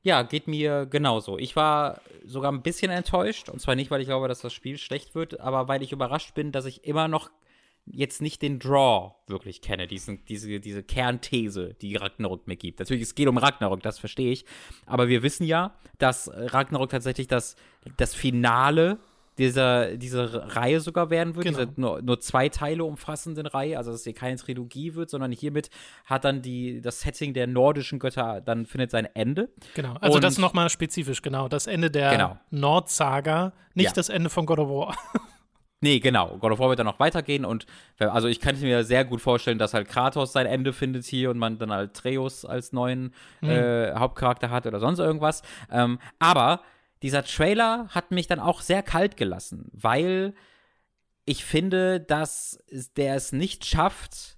[0.03, 1.37] Ja, geht mir genauso.
[1.37, 3.49] Ich war sogar ein bisschen enttäuscht.
[3.49, 6.33] Und zwar nicht, weil ich glaube, dass das Spiel schlecht wird, aber weil ich überrascht
[6.33, 7.29] bin, dass ich immer noch
[7.85, 12.79] jetzt nicht den Draw wirklich kenne, diesen, diese, diese Kernthese, die Ragnarok mir gibt.
[12.79, 14.45] Natürlich, es geht um Ragnarok, das verstehe ich.
[14.85, 17.55] Aber wir wissen ja, dass Ragnarok tatsächlich das,
[17.97, 18.99] das Finale
[19.37, 21.59] dieser, diese Reihe sogar werden wird, genau.
[21.59, 25.31] diese nur, nur zwei Teile umfassenden Reihe, also dass es hier keine Trilogie wird, sondern
[25.31, 25.69] hiermit
[26.05, 29.49] hat dann die, das Setting der nordischen Götter dann findet sein Ende.
[29.73, 32.37] Genau, also Und, das nochmal spezifisch, genau, das Ende der genau.
[32.49, 33.93] Nordsaga, nicht ja.
[33.93, 34.97] das Ende von God of War.
[35.83, 36.37] Nee, genau.
[36.37, 37.65] God of War wird dann noch weitergehen und
[37.97, 41.39] also ich kann mir sehr gut vorstellen, dass halt Kratos sein Ende findet hier und
[41.39, 43.49] man dann halt Treus als neuen mhm.
[43.49, 45.41] äh, Hauptcharakter hat oder sonst irgendwas.
[45.71, 46.61] Ähm, aber
[47.01, 50.33] dieser Trailer hat mich dann auch sehr kalt gelassen, weil
[51.25, 52.59] ich finde, dass
[52.95, 54.37] der es nicht schafft,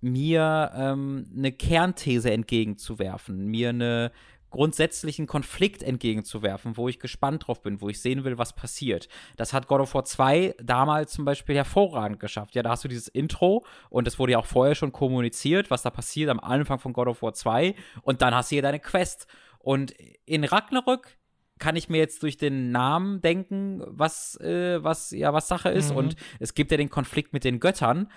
[0.00, 4.12] mir ähm, eine Kernthese entgegenzuwerfen, mir eine
[4.50, 9.08] grundsätzlichen Konflikt entgegenzuwerfen, wo ich gespannt drauf bin, wo ich sehen will, was passiert.
[9.36, 12.54] Das hat God of War 2 damals zum Beispiel hervorragend geschafft.
[12.54, 15.82] Ja, da hast du dieses Intro und das wurde ja auch vorher schon kommuniziert, was
[15.82, 18.80] da passiert am Anfang von God of War 2 und dann hast du hier deine
[18.80, 19.26] Quest.
[19.58, 19.90] Und
[20.24, 21.18] in Ragnarök
[21.58, 25.90] kann ich mir jetzt durch den Namen denken, was, äh, was, ja, was Sache ist.
[25.90, 25.96] Mhm.
[25.96, 28.08] Und es gibt ja den Konflikt mit den Göttern.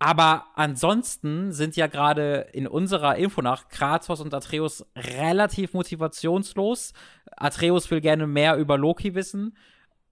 [0.00, 6.92] Aber ansonsten sind ja gerade in unserer Info nach Kratos und Atreus relativ motivationslos.
[7.36, 9.56] Atreus will gerne mehr über Loki wissen.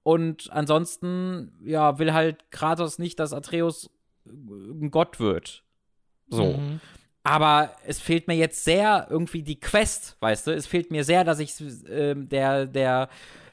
[0.04, 3.90] Und ansonsten, ja, will halt Kratos nicht, dass Atreus
[4.24, 5.64] ein Gott wird.
[6.28, 6.54] So.
[6.54, 6.80] Mhm.
[7.24, 10.50] Aber es fehlt mir jetzt sehr irgendwie die Quest, weißt du?
[10.54, 11.54] Es fehlt mir sehr, dass ich
[11.88, 13.08] äh, der, der,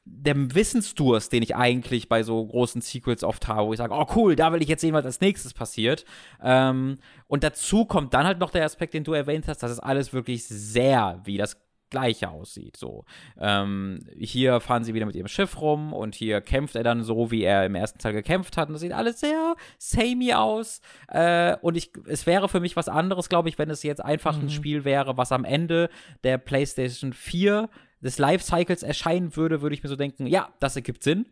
[0.06, 4.08] der Wissensdurst, den ich eigentlich bei so großen Sequels oft habe, wo ich sage, oh
[4.16, 6.04] cool, da will ich jetzt sehen, was als nächstes passiert.
[6.42, 6.98] Ähm,
[7.28, 10.14] und dazu kommt dann halt noch der Aspekt, den du erwähnt hast, dass es alles
[10.14, 11.58] wirklich sehr wie das
[11.90, 12.78] gleiche aussieht.
[12.78, 13.06] So.
[13.40, 17.32] Ähm, hier fahren sie wieder mit ihrem Schiff rum und hier kämpft er dann so,
[17.32, 18.70] wie er im ersten Teil gekämpft hat.
[18.70, 20.82] Und das sieht alles sehr samey aus.
[21.08, 24.38] Äh, und ich, es wäre für mich was anderes, glaube ich, wenn es jetzt einfach
[24.38, 24.46] mhm.
[24.46, 25.90] ein Spiel wäre, was am Ende
[26.24, 27.70] der PlayStation 4
[28.02, 31.26] des Lifecycles erscheinen würde, würde ich mir so denken, ja, das ergibt Sinn.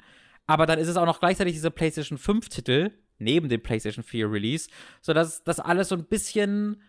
[0.47, 4.69] Aber dann ist es auch noch gleichzeitig dieser PlayStation 5-Titel neben dem PlayStation 4 Release,
[5.01, 6.81] sodass das alles so ein bisschen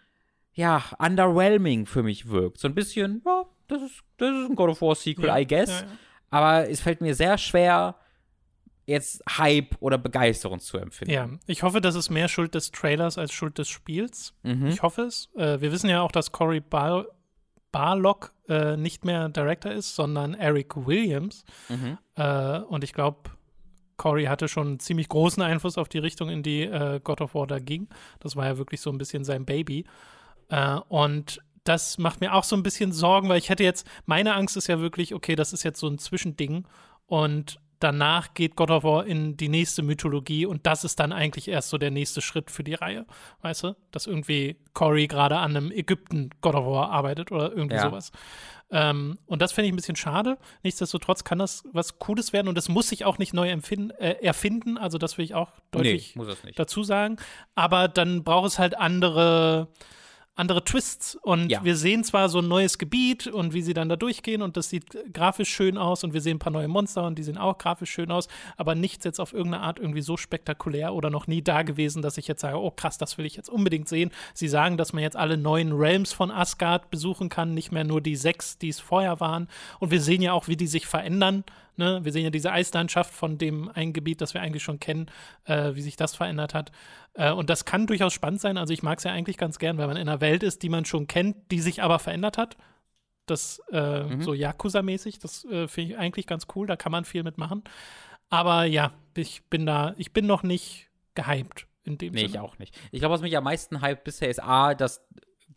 [0.58, 2.58] ja, underwhelming für mich wirkt.
[2.58, 5.46] So ein bisschen, ja, das ist, das ist ein God of War Sequel, ja, I
[5.46, 5.70] guess.
[5.70, 5.86] Ja.
[6.30, 7.94] Aber es fällt mir sehr schwer,
[8.84, 11.14] jetzt Hype oder Begeisterung zu empfinden.
[11.14, 14.34] Ja, ich hoffe, das ist mehr Schuld des Trailers als Schuld des Spiels.
[14.42, 14.66] Mhm.
[14.66, 15.28] Ich hoffe es.
[15.36, 17.06] Äh, wir wissen ja auch, dass Cory Bar
[17.70, 21.44] Barlock äh, nicht mehr Director ist, sondern Eric Williams.
[21.68, 21.98] Mhm.
[22.16, 23.30] Äh, und ich glaube,
[23.96, 27.34] Cory hatte schon einen ziemlich großen Einfluss auf die Richtung, in die äh, God of
[27.34, 27.88] War da ging.
[28.18, 29.84] Das war ja wirklich so ein bisschen sein Baby.
[30.48, 34.34] Äh, und das macht mir auch so ein bisschen Sorgen, weil ich hätte jetzt, meine
[34.34, 36.66] Angst ist ja wirklich, okay, das ist jetzt so ein Zwischending
[37.06, 41.48] und danach geht God of War in die nächste Mythologie und das ist dann eigentlich
[41.48, 43.06] erst so der nächste Schritt für die Reihe.
[43.42, 43.76] Weißt du?
[43.90, 47.82] Dass irgendwie Cory gerade an einem Ägypten God of War arbeitet oder irgendwie ja.
[47.82, 48.12] sowas.
[48.70, 50.38] Ähm, und das finde ich ein bisschen schade.
[50.62, 54.76] Nichtsdestotrotz kann das was Cooles werden und es muss sich auch nicht neu äh, erfinden.
[54.76, 57.16] Also, das will ich auch deutlich nee, dazu sagen.
[57.54, 59.68] Aber dann braucht es halt andere
[60.38, 61.16] andere Twists.
[61.16, 61.62] Und ja.
[61.64, 64.70] wir sehen zwar so ein neues Gebiet und wie sie dann da durchgehen und das
[64.70, 67.58] sieht grafisch schön aus und wir sehen ein paar neue Monster und die sehen auch
[67.58, 71.42] grafisch schön aus, aber nichts jetzt auf irgendeine Art irgendwie so spektakulär oder noch nie
[71.42, 74.10] da gewesen, dass ich jetzt sage, oh krass, das will ich jetzt unbedingt sehen.
[74.34, 78.00] Sie sagen, dass man jetzt alle neuen Realms von Asgard besuchen kann, nicht mehr nur
[78.00, 79.48] die sechs, die es vorher waren.
[79.80, 81.44] Und wir sehen ja auch, wie die sich verändern.
[81.78, 82.00] Ne?
[82.04, 85.06] Wir sehen ja diese Eislandschaft von dem ein Gebiet, das wir eigentlich schon kennen,
[85.44, 86.72] äh, wie sich das verändert hat.
[87.18, 88.56] Äh, und das kann durchaus spannend sein.
[88.56, 90.68] Also ich mag es ja eigentlich ganz gern, weil man in einer Welt ist, die
[90.68, 92.56] man schon kennt, die sich aber verändert hat.
[93.26, 94.22] Das äh, mhm.
[94.22, 96.66] so Yakuza-mäßig, das äh, finde ich eigentlich ganz cool.
[96.66, 97.64] Da kann man viel mitmachen.
[98.30, 102.30] Aber ja, ich bin da, ich bin noch nicht gehypt in dem nee, Sinne.
[102.30, 102.78] ich auch nicht.
[102.92, 105.04] Ich glaube, was mich am meisten hypt bisher ist A, dass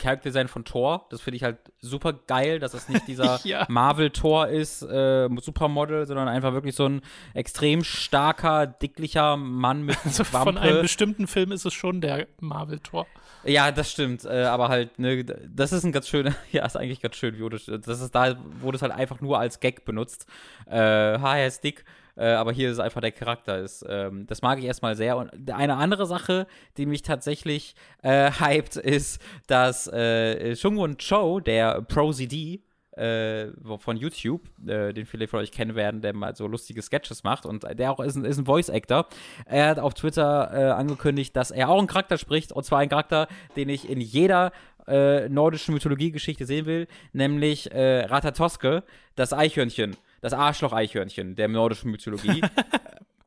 [0.01, 1.05] Charakterdesign von Thor.
[1.09, 3.65] Das finde ich halt super geil, dass es nicht dieser ja.
[3.69, 7.01] Marvel-Thor ist, äh, Supermodel, sondern einfach wirklich so ein
[7.33, 13.07] extrem starker, dicklicher Mann mit also Von einem bestimmten Film ist es schon der Marvel-Thor.
[13.43, 14.25] Ja, das stimmt.
[14.25, 17.49] Äh, aber halt, ne, das ist ein ganz schöner, ja, ist eigentlich ganz schön, wie
[17.49, 20.25] das ist da, wurde es halt einfach nur als Gag benutzt.
[20.65, 21.85] Äh, ha, er ist dick.
[22.16, 23.59] Äh, aber hier ist einfach der Charakter.
[23.59, 25.18] Ist, ähm, das mag ich erstmal sehr.
[25.18, 26.47] Und eine andere Sache,
[26.78, 33.47] die mich tatsächlich äh, hypt, ist, dass äh, Shungwon Cho, der ProZD, äh,
[33.78, 37.45] von YouTube, äh, den viele von euch kennen werden, der mal so lustige Sketches macht
[37.45, 39.07] und der auch ist ein, ein Voice-Actor.
[39.45, 42.89] Er hat auf Twitter äh, angekündigt, dass er auch einen Charakter spricht und zwar einen
[42.89, 44.51] Charakter, den ich in jeder
[44.88, 48.84] äh, nordischen Mythologie-Geschichte sehen will, nämlich äh, Ratatoske,
[49.16, 52.41] das Eichhörnchen das Arschloch-Eichhörnchen der nordischen Mythologie.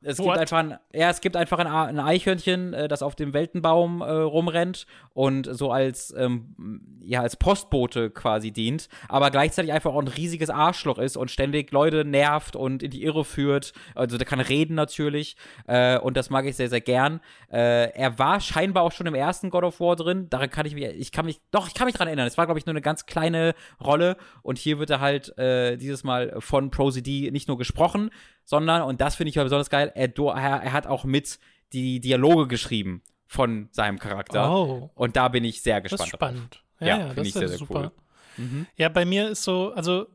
[0.05, 3.33] es gibt einfach ein, ja, es gibt einfach ein, ein Eichhörnchen, äh, das auf dem
[3.33, 9.93] Weltenbaum äh, rumrennt und so als, ähm, ja, als Postbote quasi dient, aber gleichzeitig einfach
[9.93, 13.73] auch ein riesiges Arschloch ist und ständig Leute nervt und in die Irre führt.
[13.95, 15.37] Also der kann reden natürlich
[15.67, 17.21] äh, und das mag ich sehr, sehr gern.
[17.51, 20.29] Äh, er war scheinbar auch schon im ersten God of War drin.
[20.29, 22.27] Daran kann ich mich, ich kann mich, doch, ich kann mich dran erinnern.
[22.27, 25.77] Es war, glaube ich, nur eine ganz kleine Rolle und hier wird er halt äh,
[25.77, 28.11] dieses Mal von ProCD nicht nur gesprochen,
[28.45, 31.39] sondern, und das finde ich besonders geil, er, er, hat auch mit
[31.73, 34.51] die Dialoge geschrieben von seinem Charakter.
[34.51, 34.91] Oh.
[34.95, 36.01] Und da bin ich sehr gespannt.
[36.01, 36.65] Das ist spannend.
[36.81, 37.93] Ja, ja, ja finde ich sehr, sehr super.
[38.37, 38.45] Cool.
[38.45, 38.67] Mhm.
[38.77, 40.07] Ja, bei mir ist so, also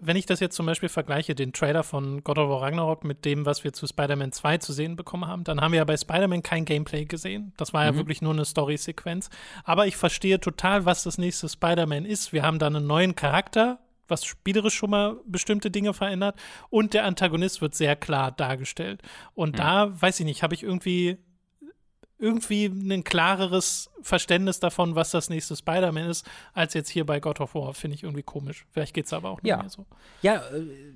[0.00, 3.24] wenn ich das jetzt zum Beispiel vergleiche, den Trailer von God of War Ragnarok mit
[3.24, 5.96] dem, was wir zu Spider-Man 2 zu sehen bekommen haben, dann haben wir ja bei
[5.96, 7.52] Spider-Man kein Gameplay gesehen.
[7.56, 7.96] Das war ja mhm.
[7.96, 9.30] wirklich nur eine Story-Sequenz.
[9.64, 12.32] Aber ich verstehe total, was das nächste Spider-Man ist.
[12.32, 13.78] Wir haben da einen neuen Charakter,
[14.10, 16.38] was spielerisch schon mal bestimmte Dinge verändert.
[16.68, 19.02] Und der Antagonist wird sehr klar dargestellt.
[19.34, 19.58] Und mhm.
[19.58, 21.18] da, weiß ich nicht, habe ich irgendwie
[22.20, 27.40] irgendwie ein klareres Verständnis davon, was das nächste Spider-Man ist, als jetzt hier bei God
[27.40, 27.72] of War.
[27.72, 28.66] Finde ich irgendwie komisch.
[28.70, 29.56] Vielleicht geht es aber auch nicht ja.
[29.56, 29.86] mehr so.
[30.20, 30.92] Ja, äh,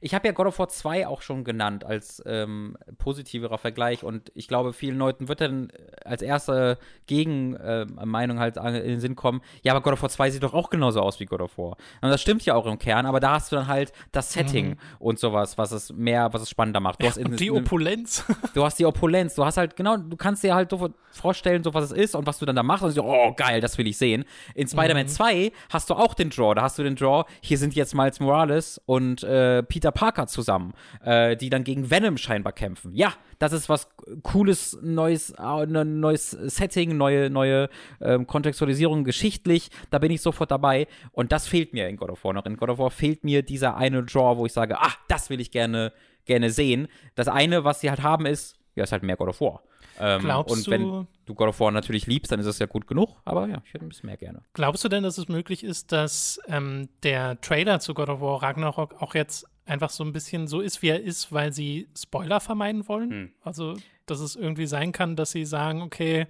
[0.00, 4.32] ich habe ja God of War 2 auch schon genannt als ähm, positiverer Vergleich und
[4.34, 5.72] ich glaube, vielen Leuten wird dann
[6.04, 10.30] als erste Gegenmeinung äh, halt in den Sinn kommen, ja, aber God of War 2
[10.30, 11.76] sieht doch auch genauso aus wie God of War.
[12.00, 14.70] Und das stimmt ja auch im Kern, aber da hast du dann halt das Setting
[14.70, 14.76] mhm.
[14.98, 17.02] und sowas, was es mehr, was es spannender macht.
[17.02, 18.24] Du hast in, die Opulenz.
[18.54, 21.74] Du hast die Opulenz, du hast halt, genau, du kannst dir halt so vorstellen, so
[21.74, 23.86] was es ist und was du dann da machst und so, oh, geil, das will
[23.86, 24.24] ich sehen.
[24.54, 25.10] In Spider-Man mhm.
[25.10, 28.20] 2 hast du auch den Draw, da hast du den Draw, hier sind jetzt Miles
[28.20, 32.94] Morales und äh, Peter Parker zusammen, äh, die dann gegen Venom scheinbar kämpfen.
[32.94, 33.88] Ja, das ist was
[34.22, 37.70] cooles, neues, äh, neues Setting, neue, neue
[38.02, 39.70] ähm, Kontextualisierung geschichtlich.
[39.88, 40.88] Da bin ich sofort dabei.
[41.12, 42.44] Und das fehlt mir in God of War noch.
[42.44, 45.40] In God of War fehlt mir dieser eine Draw, wo ich sage, ah, das will
[45.40, 45.94] ich gerne,
[46.26, 46.86] gerne sehen.
[47.14, 49.62] Das eine, was sie halt haben, ist, ja, ist halt mehr God of War.
[49.98, 52.86] Ähm, Glaubst und wenn du God of War natürlich liebst, dann ist es ja gut
[52.86, 54.42] genug, aber ja, ich hätte ein bisschen mehr gerne.
[54.52, 58.42] Glaubst du denn, dass es möglich ist, dass ähm, der Trailer zu God of War
[58.42, 62.40] Ragnarok auch jetzt einfach so ein bisschen so ist, wie er ist, weil sie Spoiler
[62.40, 63.10] vermeiden wollen?
[63.10, 63.32] Hm.
[63.42, 66.26] Also, dass es irgendwie sein kann, dass sie sagen, okay,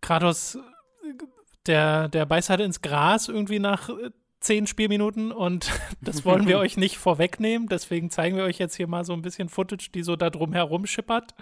[0.00, 0.58] Kratos,
[1.66, 4.10] der, der beißt halt ins Gras irgendwie nach äh,
[4.40, 5.70] zehn Spielminuten und
[6.00, 7.68] das wollen wir euch nicht vorwegnehmen.
[7.68, 10.52] Deswegen zeigen wir euch jetzt hier mal so ein bisschen Footage, die so da drum
[10.52, 11.34] herum schippert.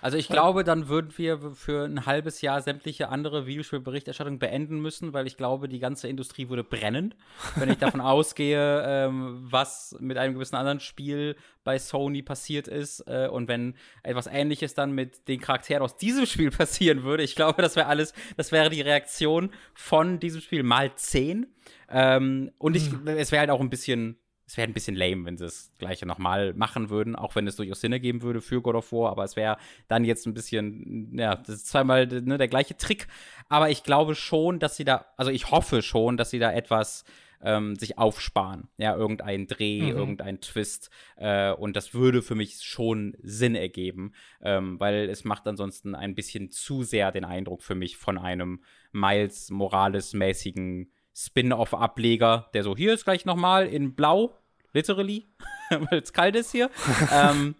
[0.00, 5.12] Also ich glaube, dann würden wir für ein halbes Jahr sämtliche andere Videospielberichterstattung beenden müssen,
[5.12, 7.14] weil ich glaube, die ganze Industrie würde brennen,
[7.56, 13.00] wenn ich davon ausgehe, ähm, was mit einem gewissen anderen Spiel bei Sony passiert ist
[13.06, 17.22] äh, und wenn etwas Ähnliches dann mit den Charakteren aus diesem Spiel passieren würde.
[17.22, 21.46] Ich glaube, das wäre alles, das wäre die Reaktion von diesem Spiel mal zehn.
[21.90, 23.06] Ähm, und ich, hm.
[23.06, 24.18] es wäre halt auch ein bisschen
[24.48, 27.56] es wäre ein bisschen lame, wenn sie das gleiche nochmal machen würden, auch wenn es
[27.56, 31.16] durchaus Sinn ergeben würde für God of War, aber es wäre dann jetzt ein bisschen,
[31.16, 33.08] ja, das ist zweimal ne, der gleiche Trick,
[33.50, 37.04] aber ich glaube schon, dass sie da, also ich hoffe schon, dass sie da etwas
[37.42, 39.88] ähm, sich aufsparen, ja, irgendein Dreh, mhm.
[39.98, 45.46] irgendein Twist äh, und das würde für mich schon Sinn ergeben, ähm, weil es macht
[45.46, 52.62] ansonsten ein bisschen zu sehr den Eindruck für mich von einem Miles Morales-mäßigen Spin-off-Ableger, der
[52.62, 54.36] so, hier ist gleich nochmal in Blau,
[54.72, 55.26] literally,
[55.70, 56.70] weil es kalt ist hier.
[57.12, 57.56] ähm,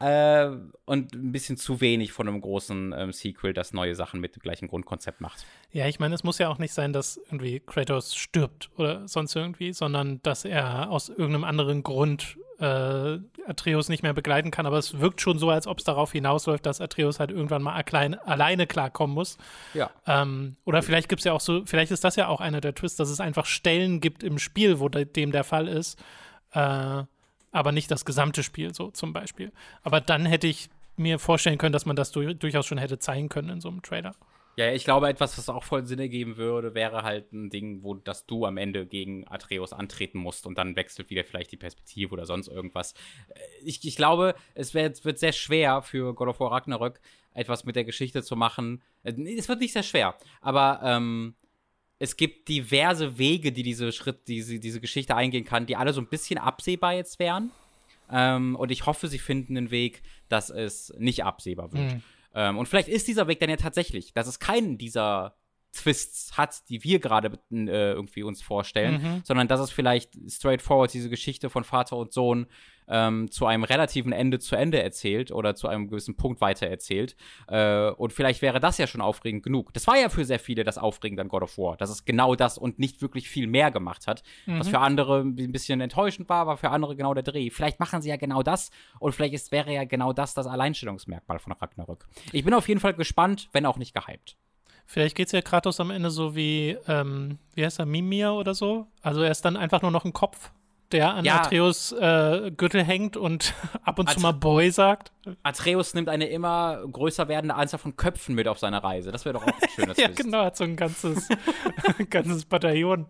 [0.00, 0.48] äh,
[0.86, 4.40] und ein bisschen zu wenig von einem großen ähm, Sequel, das neue Sachen mit dem
[4.40, 5.44] gleichen Grundkonzept macht.
[5.72, 9.36] Ja, ich meine, es muss ja auch nicht sein, dass irgendwie Kratos stirbt oder sonst
[9.36, 14.66] irgendwie, sondern dass er aus irgendeinem anderen Grund äh, Atreus nicht mehr begleiten kann.
[14.66, 17.82] Aber es wirkt schon so, als ob es darauf hinausläuft, dass Atreus halt irgendwann mal
[17.82, 19.36] klein, alleine klarkommen muss.
[19.74, 19.90] Ja.
[20.06, 22.74] Ähm, oder vielleicht gibt es ja auch so, vielleicht ist das ja auch einer der
[22.74, 25.98] Twists, dass es einfach Stellen gibt im Spiel, wo de dem der Fall ist.
[26.52, 27.02] Äh,
[27.54, 29.52] aber nicht das gesamte Spiel, so zum Beispiel.
[29.82, 33.28] Aber dann hätte ich mir vorstellen können, dass man das du durchaus schon hätte zeigen
[33.28, 34.14] können in so einem Trailer.
[34.56, 37.94] Ja, ich glaube, etwas, was auch voll Sinn ergeben würde, wäre halt ein Ding, wo
[37.94, 42.12] dass du am Ende gegen Atreus antreten musst und dann wechselt wieder vielleicht die Perspektive
[42.12, 42.92] oder sonst irgendwas.
[43.28, 47.00] Äh, ich, ich glaube, es wär, wird sehr schwer für God of War Ragnarök
[47.34, 48.82] etwas mit der Geschichte zu machen.
[49.02, 51.34] Äh, es wird nicht sehr schwer, aber ähm,
[51.98, 56.00] es gibt diverse Wege, die diese Schritt, diese, diese Geschichte eingehen kann, die alle so
[56.00, 57.52] ein bisschen absehbar jetzt wären.
[58.10, 61.94] Ähm, und ich hoffe, sie finden einen Weg, dass es nicht absehbar wird.
[61.94, 62.02] Mhm.
[62.34, 65.36] Ähm, und vielleicht ist dieser Weg dann ja tatsächlich, dass es keinen dieser
[65.72, 69.20] Twists hat, die wir gerade äh, irgendwie uns vorstellen, mhm.
[69.24, 72.46] sondern dass es vielleicht straightforward diese Geschichte von Vater und Sohn
[72.92, 77.16] ähm, zu einem relativen Ende zu Ende erzählt oder zu einem gewissen Punkt weiter erzählt.
[77.48, 79.72] Äh, und vielleicht wäre das ja schon aufregend genug.
[79.72, 82.34] Das war ja für sehr viele das Aufregende an God of War, dass es genau
[82.34, 84.22] das und nicht wirklich viel mehr gemacht hat.
[84.46, 84.60] Mhm.
[84.60, 87.50] Was für andere ein bisschen enttäuschend war, war für andere genau der Dreh.
[87.50, 91.38] Vielleicht machen sie ja genau das und vielleicht ist, wäre ja genau das das Alleinstellungsmerkmal
[91.38, 92.06] von Ragnarök.
[92.32, 94.36] Ich bin auf jeden Fall gespannt, wenn auch nicht gehypt.
[94.84, 98.52] Vielleicht geht es ja Kratos am Ende so wie, ähm, wie heißt er, Mimir oder
[98.52, 98.88] so.
[99.00, 100.50] Also er ist dann einfach nur noch ein Kopf
[100.92, 101.40] der an ja.
[101.40, 105.12] Atreus äh, Gürtel hängt und ab und At zu mal Boy sagt.
[105.42, 109.12] Atreus nimmt eine immer größer werdende Anzahl von Köpfen mit auf seiner Reise.
[109.12, 111.28] Das wäre doch auch ein schönes Ja, genau, hat so ein ganzes,
[112.10, 113.06] ganzes Bataillon.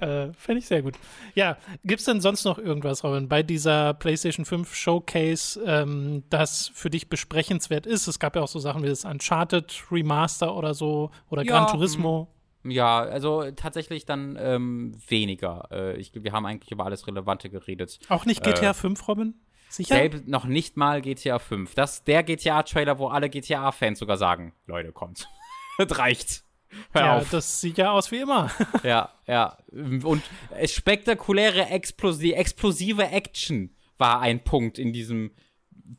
[0.00, 0.94] Äh, Fände ich sehr gut.
[1.34, 6.70] Ja, gibt es denn sonst noch irgendwas, Robin, bei dieser PlayStation 5 Showcase, ähm, das
[6.74, 8.06] für dich besprechenswert ist?
[8.06, 11.66] Es gab ja auch so Sachen wie das Uncharted Remaster oder so oder ja, Gran
[11.68, 12.28] Turismo.
[12.30, 12.41] Mh.
[12.64, 15.68] Ja, also tatsächlich dann ähm, weniger.
[15.70, 17.98] Äh, ich, wir haben eigentlich über alles Relevante geredet.
[18.08, 19.34] Auch nicht GTA äh, 5, Robin?
[19.68, 19.94] Sicher?
[19.94, 21.74] Selbst noch nicht mal GTA 5.
[21.74, 25.28] Das der GTA-Trailer, wo alle GTA-Fans sogar sagen, Leute, kommt.
[25.78, 26.44] das reicht.
[26.92, 27.30] Hör ja, auf.
[27.30, 28.50] das sieht ja aus wie immer.
[28.82, 29.56] ja, ja.
[29.72, 30.22] Und
[30.66, 35.32] spektakuläre, explosi explosive Action war ein Punkt in diesem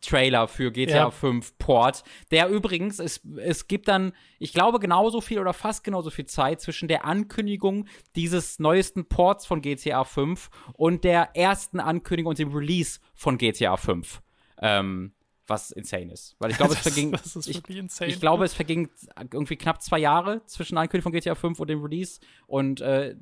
[0.02, 1.12] Trailer für GTA ja.
[1.12, 6.10] 5 Port, der übrigens, es, es gibt dann, ich glaube, genauso viel oder fast genauso
[6.10, 12.32] viel Zeit zwischen der Ankündigung dieses neuesten Ports von GTA 5 und der ersten Ankündigung
[12.32, 14.22] und dem Release von GTA 5.
[14.62, 15.14] Ähm,
[15.48, 16.36] was insane ist.
[16.40, 17.16] Weil ich glaube, es verging.
[17.46, 17.62] Ich.
[18.02, 18.90] Ich glaube, es verging
[19.32, 22.20] irgendwie knapp zwei Jahre zwischen Ankündigung von GTA 5 und dem Release.
[22.48, 23.16] Und äh,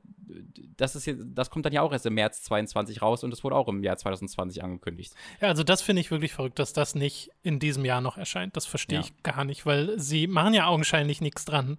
[0.78, 3.44] das ist hier, das kommt dann ja auch erst im März 22 raus und es
[3.44, 5.14] wurde auch im Jahr 2020 angekündigt.
[5.42, 8.56] Ja, also das finde ich wirklich verrückt, dass das nicht in diesem Jahr noch erscheint.
[8.56, 9.06] Das verstehe ja.
[9.06, 11.78] ich gar nicht, weil sie machen ja augenscheinlich nichts dran.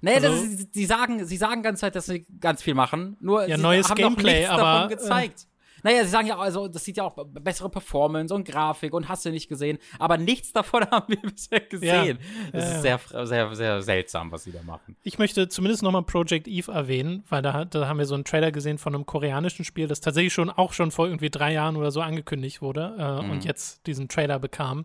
[0.00, 3.16] Nee, also, ist, sie sagen, sie sagen ganz Zeit, dass sie ganz viel machen.
[3.20, 5.42] Nur ja, neues haben Gameplay, noch nichts aber, davon gezeigt.
[5.42, 5.51] Äh,
[5.82, 9.24] naja, sie sagen ja, also, das sieht ja auch bessere Performance und Grafik und hast
[9.24, 9.78] du nicht gesehen.
[9.98, 12.18] Aber nichts davon haben wir bisher gesehen.
[12.20, 12.50] Ja.
[12.52, 14.96] Das ja, ist sehr, sehr, sehr seltsam, was sie da machen.
[15.02, 18.52] Ich möchte zumindest nochmal Project Eve erwähnen, weil da, da haben wir so einen Trailer
[18.52, 21.90] gesehen von einem koreanischen Spiel, das tatsächlich schon auch schon vor irgendwie drei Jahren oder
[21.90, 23.30] so angekündigt wurde äh, mhm.
[23.30, 24.84] und jetzt diesen Trailer bekam.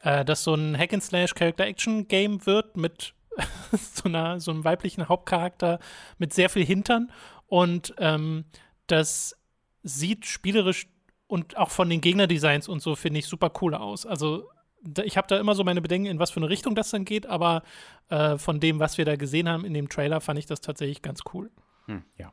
[0.00, 3.14] Äh, das so ein Hack-and-Slash-Character-Action-Game wird mit
[3.72, 5.78] so, einer, so einem weiblichen Hauptcharakter
[6.18, 7.10] mit sehr viel Hintern
[7.48, 8.44] und ähm,
[8.86, 9.35] das
[9.86, 10.88] sieht spielerisch
[11.28, 14.04] und auch von den Gegnerdesigns und so, finde ich, super cool aus.
[14.04, 14.50] Also
[15.04, 17.26] ich habe da immer so meine Bedenken, in was für eine Richtung das dann geht,
[17.26, 17.62] aber
[18.08, 21.02] äh, von dem, was wir da gesehen haben in dem Trailer, fand ich das tatsächlich
[21.02, 21.50] ganz cool.
[21.86, 22.32] Hm, ja.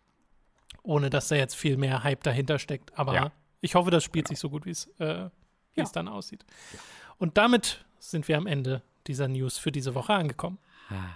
[0.83, 2.97] Ohne dass da jetzt viel mehr Hype dahinter steckt.
[2.97, 3.31] Aber ja.
[3.61, 4.33] ich hoffe, das spielt genau.
[4.33, 5.29] sich so gut, wie es äh,
[5.75, 5.83] ja.
[5.93, 6.45] dann aussieht.
[6.73, 6.79] Ja.
[7.17, 10.57] Und damit sind wir am Ende dieser News für diese Woche angekommen.
[10.89, 11.15] Ah.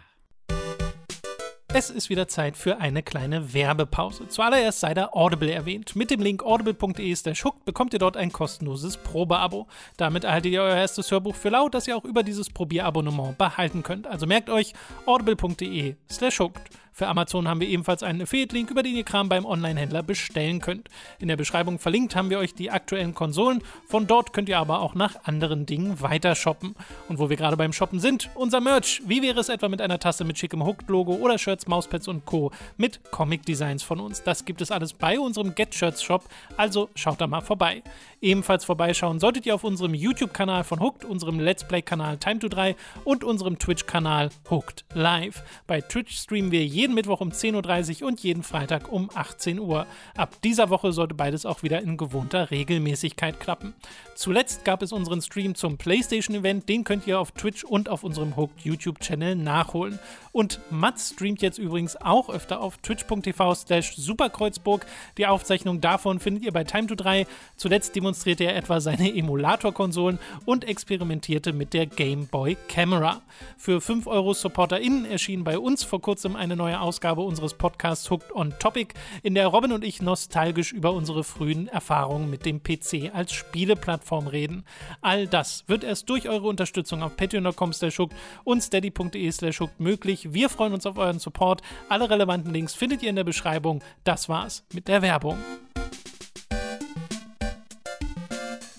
[1.74, 4.30] Es ist wieder Zeit für eine kleine Werbepause.
[4.30, 5.98] Zuallererst sei da Audible erwähnt.
[5.98, 7.14] Mit dem Link audible.de
[7.44, 9.68] hooked bekommt ihr dort ein kostenloses Probeabo.
[9.98, 13.84] Damit erhaltet ihr euer erstes Hörbuch für laut, das ihr auch über dieses Probierabonnement behalten
[13.84, 14.08] könnt.
[14.08, 14.74] Also merkt euch
[15.06, 15.96] audible.de
[16.40, 16.62] hooked.
[16.98, 20.90] Für Amazon haben wir ebenfalls einen Affiliate-Link, über den ihr Kram beim Online-Händler bestellen könnt.
[21.20, 23.62] In der Beschreibung verlinkt haben wir euch die aktuellen Konsolen.
[23.86, 26.74] Von dort könnt ihr aber auch nach anderen Dingen weiter shoppen.
[27.08, 29.04] Und wo wir gerade beim Shoppen sind, unser Merch.
[29.06, 32.50] Wie wäre es etwa mit einer Tasse mit schickem Hooked-Logo oder Shirts, Mauspads und Co.
[32.78, 34.24] mit Comic-Designs von uns?
[34.24, 36.24] Das gibt es alles bei unserem Get Shirts Shop,
[36.56, 37.84] also schaut da mal vorbei.
[38.22, 42.76] Ebenfalls vorbeischauen solltet ihr auf unserem YouTube-Kanal von Hooked, unserem Let's Play-Kanal Time to 3
[43.04, 45.44] und unserem Twitch-Kanal Hooked Live.
[45.68, 49.86] Bei Twitch streamen wir jeden Mittwoch um 10.30 Uhr und jeden Freitag um 18 Uhr.
[50.16, 53.74] Ab dieser Woche sollte beides auch wieder in gewohnter Regelmäßigkeit klappen.
[54.16, 58.36] Zuletzt gab es unseren Stream zum PlayStation-Event, den könnt ihr auf Twitch und auf unserem
[58.36, 60.00] Hooked YouTube-Channel nachholen.
[60.38, 64.86] Und Mats streamt jetzt übrigens auch öfter auf twitch.tv slash superkreuzburg.
[65.18, 67.26] Die Aufzeichnung davon findet ihr bei Time to 3.
[67.56, 73.24] Zuletzt demonstrierte er etwa seine Emulator-Konsolen und experimentierte mit der Game Boy Camera.
[73.58, 78.32] Für 5 Euro SupporterInnen erschien bei uns vor kurzem eine neue Ausgabe unseres Podcasts Hooked
[78.32, 83.10] on Topic, in der Robin und ich nostalgisch über unsere frühen Erfahrungen mit dem PC
[83.12, 84.66] als Spieleplattform reden.
[85.02, 87.98] All das wird erst durch eure Unterstützung auf patreon.com slash
[88.44, 90.27] und steady.de slash möglich.
[90.34, 91.62] Wir freuen uns auf euren Support.
[91.88, 93.82] Alle relevanten Links findet ihr in der Beschreibung.
[94.04, 95.38] Das war's mit der Werbung.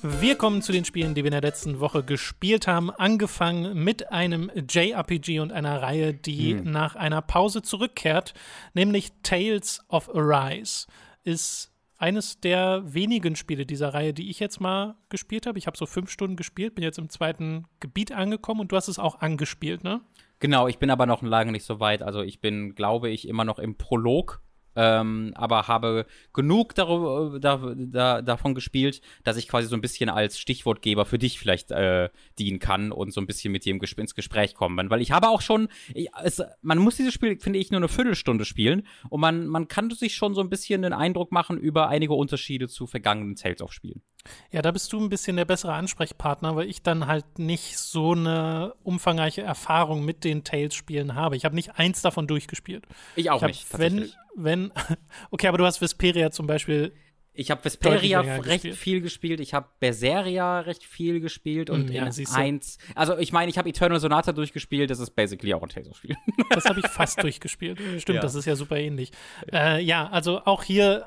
[0.03, 2.91] Wir kommen zu den Spielen, die wir in der letzten Woche gespielt haben.
[2.91, 6.71] Angefangen mit einem JRPG und einer Reihe, die hm.
[6.71, 8.35] nach einer Pause zurückkehrt,
[8.75, 10.87] nämlich Tales of Arise.
[11.25, 15.59] Ist eines der wenigen Spiele dieser Reihe, die ich jetzt mal gespielt habe.
[15.59, 18.89] Ich habe so fünf Stunden gespielt, bin jetzt im zweiten Gebiet angekommen und du hast
[18.89, 20.01] es auch angespielt, ne?
[20.41, 22.03] Genau, ich bin aber noch lange nicht so weit.
[22.03, 24.41] Also ich bin, glaube ich, immer noch im Prolog
[24.79, 30.09] ähm, aber habe genug darüber, da, da, davon gespielt, dass ich quasi so ein bisschen
[30.09, 34.15] als Stichwortgeber für dich vielleicht äh, dienen kann und so ein bisschen mit dir ins
[34.15, 34.89] Gespräch kommen.
[34.89, 37.89] Weil ich habe auch schon, ich, es, man muss dieses Spiel, finde ich, nur eine
[37.89, 41.89] Viertelstunde spielen und man, man kann sich schon so ein bisschen den Eindruck machen über
[41.89, 44.03] einige Unterschiede zu vergangenen Tales of Spielen.
[44.51, 48.13] Ja, da bist du ein bisschen der bessere Ansprechpartner, weil ich dann halt nicht so
[48.13, 51.37] eine umfangreiche Erfahrung mit den Tales-Spielen habe.
[51.37, 52.87] Ich habe nicht eins davon durchgespielt.
[53.17, 53.79] Ich auch ich nicht.
[53.79, 54.73] Wenn, wenn,
[55.31, 56.93] okay, aber du hast Vesperia zum Beispiel.
[57.35, 58.77] Ich habe Vesperia recht gespielt.
[58.77, 59.41] viel gespielt.
[59.41, 62.79] Ich habe Berseria recht viel gespielt und mm, ja, in eins.
[62.97, 64.91] Also ich meine, ich habe Eternal Sonata durchgespielt.
[64.91, 66.17] Das ist basically auch ein Tales-Spiel.
[66.51, 67.79] Das habe ich fast durchgespielt.
[68.01, 68.23] Stimmt, ja.
[68.23, 69.13] das ist ja super ähnlich.
[69.53, 71.07] Äh, ja, also auch hier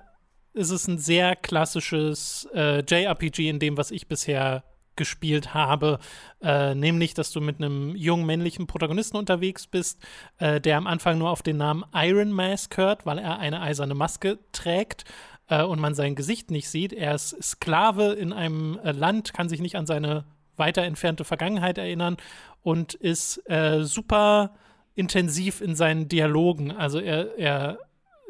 [0.53, 4.63] ist es ein sehr klassisches äh, JRPG in dem, was ich bisher
[4.95, 5.99] gespielt habe,
[6.43, 9.99] äh, nämlich, dass du mit einem jungen männlichen Protagonisten unterwegs bist,
[10.37, 13.95] äh, der am Anfang nur auf den Namen Iron Mask hört, weil er eine eiserne
[13.95, 15.05] Maske trägt
[15.47, 16.93] äh, und man sein Gesicht nicht sieht.
[16.93, 20.25] Er ist Sklave in einem äh, Land, kann sich nicht an seine
[20.57, 22.17] weiter entfernte Vergangenheit erinnern
[22.61, 24.53] und ist äh, super
[24.93, 26.71] intensiv in seinen Dialogen.
[26.71, 27.79] Also er, er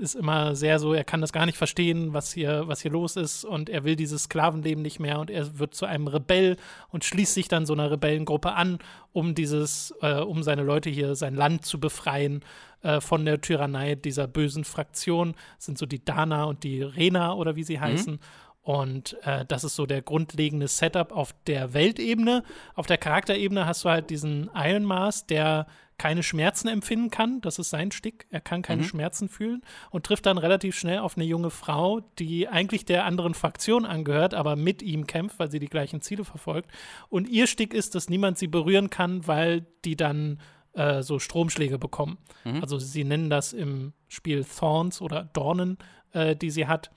[0.01, 3.15] ist immer sehr so, er kann das gar nicht verstehen, was hier, was hier los
[3.15, 6.57] ist und er will dieses Sklavenleben nicht mehr und er wird zu einem Rebell
[6.89, 8.79] und schließt sich dann so einer Rebellengruppe an,
[9.13, 12.43] um dieses, äh, um seine Leute hier, sein Land zu befreien
[12.81, 15.35] äh, von der Tyrannei dieser bösen Fraktion.
[15.57, 17.81] Das sind so die Dana und die Rena oder wie sie mhm.
[17.81, 18.19] heißen.
[18.63, 22.43] Und äh, das ist so der grundlegende Setup auf der Weltebene.
[22.75, 25.65] Auf der Charakterebene hast du halt diesen Iron Mars, der
[26.01, 27.41] keine Schmerzen empfinden kann.
[27.41, 28.25] Das ist sein Stick.
[28.31, 28.87] Er kann keine mhm.
[28.87, 33.35] Schmerzen fühlen und trifft dann relativ schnell auf eine junge Frau, die eigentlich der anderen
[33.35, 36.71] Fraktion angehört, aber mit ihm kämpft, weil sie die gleichen Ziele verfolgt.
[37.09, 40.39] Und ihr Stick ist, dass niemand sie berühren kann, weil die dann
[40.73, 42.17] äh, so Stromschläge bekommen.
[42.45, 42.61] Mhm.
[42.61, 45.77] Also sie nennen das im Spiel Thorns oder Dornen,
[46.13, 46.89] äh, die sie hat.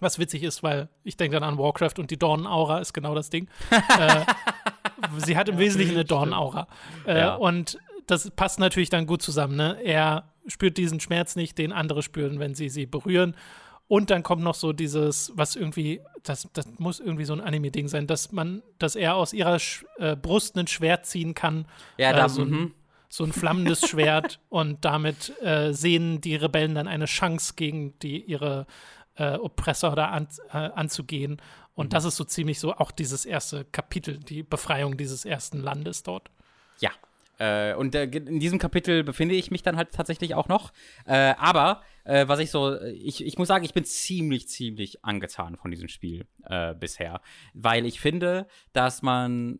[0.00, 3.30] Was witzig ist, weil ich denke dann an Warcraft und die Dornenaura ist genau das
[3.30, 3.48] Ding.
[3.70, 4.24] äh,
[5.18, 6.66] sie hat im Wesentlichen eine Dornenaura.
[7.06, 7.36] Äh, ja.
[7.36, 9.56] Und das passt natürlich dann gut zusammen.
[9.56, 9.78] Ne?
[9.82, 13.36] Er spürt diesen Schmerz nicht, den andere spüren, wenn sie sie berühren.
[13.86, 17.88] Und dann kommt noch so dieses, was irgendwie, das, das muss irgendwie so ein Anime-Ding
[17.88, 21.66] sein, dass man, dass er aus ihrer Sch äh, Brust ein Schwert ziehen kann.
[21.98, 22.74] Ja, da, äh, so, ein, mhm.
[23.10, 24.40] so, ein, flammendes Schwert.
[24.48, 28.66] Und damit äh, sehen die Rebellen dann eine Chance gegen die ihre
[29.16, 31.40] äh, Oppressor da an, äh, anzugehen.
[31.74, 31.90] Und mhm.
[31.90, 36.30] das ist so ziemlich so auch dieses erste Kapitel, die Befreiung dieses ersten Landes dort.
[36.80, 36.90] Ja,
[37.38, 40.72] äh, und äh, in diesem Kapitel befinde ich mich dann halt tatsächlich auch noch.
[41.06, 45.56] Äh, aber äh, was ich so, ich, ich muss sagen, ich bin ziemlich, ziemlich angetan
[45.56, 47.20] von diesem Spiel äh, bisher.
[47.52, 49.58] Weil ich finde, dass man,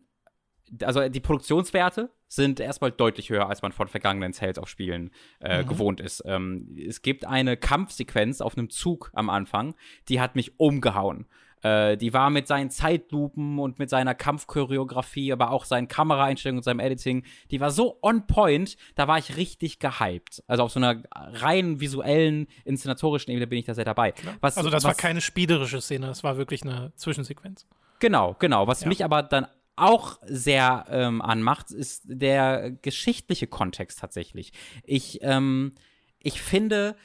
[0.81, 5.63] also die Produktionswerte sind erstmal deutlich höher, als man von vergangenen Sales of Spielen äh,
[5.63, 5.67] mhm.
[5.67, 6.23] gewohnt ist.
[6.25, 9.75] Ähm, es gibt eine Kampfsequenz auf einem Zug am Anfang,
[10.09, 11.27] die hat mich umgehauen.
[11.65, 16.63] Äh, die war mit seinen Zeitlupen und mit seiner Kampfchoreografie, aber auch seinen Kameraeinstellungen und
[16.63, 20.43] seinem Editing, die war so on point, da war ich richtig gehypt.
[20.45, 24.13] Also auf so einer rein visuellen, inszenatorischen Ebene bin ich da sehr dabei.
[24.41, 27.65] Was, also das was, war keine spielerische Szene, das war wirklich eine Zwischensequenz.
[27.97, 28.67] Genau, genau.
[28.67, 28.87] Was ja.
[28.87, 34.53] mich aber dann auch sehr ähm, anmacht, ist der geschichtliche Kontext tatsächlich.
[34.83, 35.73] Ich, ähm,
[36.19, 36.95] ich finde,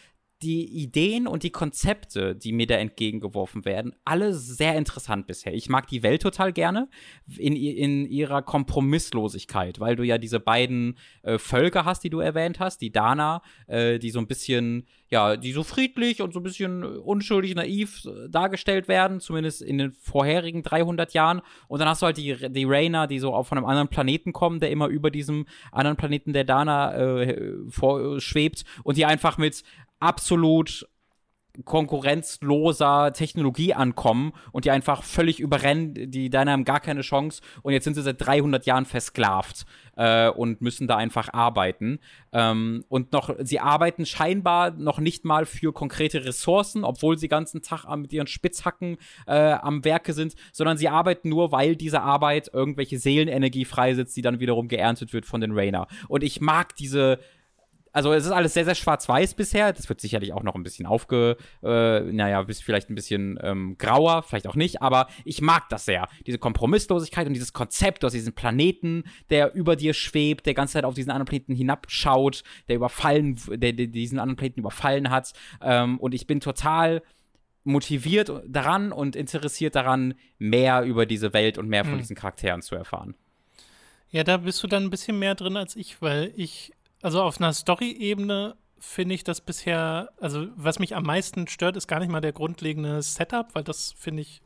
[0.43, 5.53] die Ideen und die Konzepte, die mir da entgegengeworfen werden, alle sehr interessant bisher.
[5.53, 6.89] Ich mag die Welt total gerne
[7.37, 12.59] in, in ihrer Kompromisslosigkeit, weil du ja diese beiden äh, Völker hast, die du erwähnt
[12.59, 16.45] hast, die Dana, äh, die so ein bisschen, ja, die so friedlich und so ein
[16.45, 21.43] bisschen unschuldig, naiv äh, dargestellt werden, zumindest in den vorherigen 300 Jahren.
[21.69, 24.33] Und dann hast du halt die, die Rainer, die so auch von einem anderen Planeten
[24.33, 29.65] kommen, der immer über diesem anderen Planeten der Dana äh, vorschwebt und die einfach mit
[30.01, 30.87] absolut
[31.65, 37.73] konkurrenzloser Technologie ankommen und die einfach völlig überrennen, die deiner haben gar keine Chance und
[37.73, 41.99] jetzt sind sie seit 300 Jahren versklavt äh, und müssen da einfach arbeiten.
[42.33, 47.63] Ähm, und noch sie arbeiten scheinbar noch nicht mal für konkrete Ressourcen, obwohl sie ganzen
[47.63, 48.97] Tag mit ihren Spitzhacken
[49.27, 54.23] äh, am Werke sind, sondern sie arbeiten nur, weil diese Arbeit irgendwelche Seelenenergie freisetzt, die
[54.23, 55.89] dann wiederum geerntet wird von den Rainer.
[56.09, 57.19] Und ich mag diese
[57.93, 59.73] also es ist alles sehr, sehr schwarz-weiß bisher.
[59.73, 63.77] Das wird sicherlich auch noch ein bisschen aufge, äh, naja, bis vielleicht ein bisschen ähm,
[63.79, 66.09] grauer, vielleicht auch nicht, aber ich mag das sehr.
[66.27, 70.85] Diese Kompromisslosigkeit und dieses Konzept aus diesem Planeten, der über dir schwebt, der ganze Zeit
[70.85, 75.33] auf diesen anderen Planeten hinabschaut, der überfallen, der, der diesen anderen Planeten überfallen hat.
[75.61, 77.03] Ähm, und ich bin total
[77.65, 81.99] motiviert daran und interessiert daran, mehr über diese Welt und mehr von mhm.
[81.99, 83.15] diesen Charakteren zu erfahren.
[84.11, 86.73] Ja, da bist du dann ein bisschen mehr drin als ich, weil ich
[87.03, 91.87] also auf einer Story-Ebene finde ich das bisher, also was mich am meisten stört, ist
[91.87, 94.41] gar nicht mal der grundlegende Setup, weil das finde ich,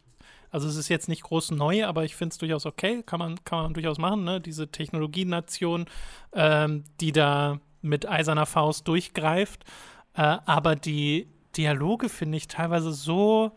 [0.50, 3.42] also es ist jetzt nicht groß neu, aber ich finde es durchaus okay, kann man,
[3.44, 4.40] kann man durchaus machen, ne?
[4.40, 5.86] Diese Technologienation,
[6.32, 9.64] ähm, die da mit eiserner Faust durchgreift.
[10.14, 13.52] Äh, aber die Dialoge finde ich teilweise so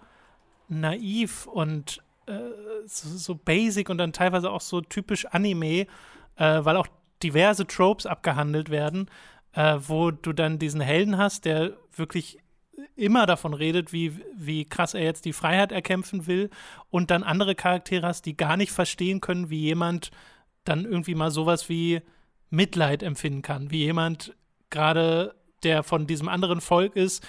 [0.68, 2.39] naiv und äh,
[2.86, 5.88] so, so, basic und dann teilweise auch so typisch Anime,
[6.36, 6.88] äh, weil auch
[7.24, 9.09] diverse Tropes abgehandelt werden,
[9.53, 12.39] äh, wo du dann diesen Helden hast, der wirklich
[12.95, 16.49] immer davon redet, wie, wie krass er jetzt die Freiheit erkämpfen will
[16.89, 20.11] und dann andere Charaktere hast, die gar nicht verstehen können, wie jemand
[20.63, 22.01] dann irgendwie mal sowas wie
[22.49, 24.36] Mitleid empfinden kann, wie jemand
[24.70, 27.26] gerade, der von diesem anderen Volk ist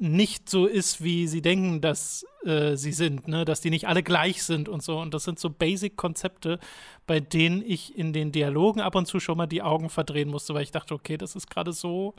[0.00, 3.44] nicht so ist, wie sie denken, dass äh, sie sind, ne?
[3.44, 4.98] dass die nicht alle gleich sind und so.
[4.98, 6.58] Und das sind so Basic-Konzepte,
[7.06, 10.54] bei denen ich in den Dialogen ab und zu schon mal die Augen verdrehen musste,
[10.54, 12.14] weil ich dachte, okay, das ist gerade so,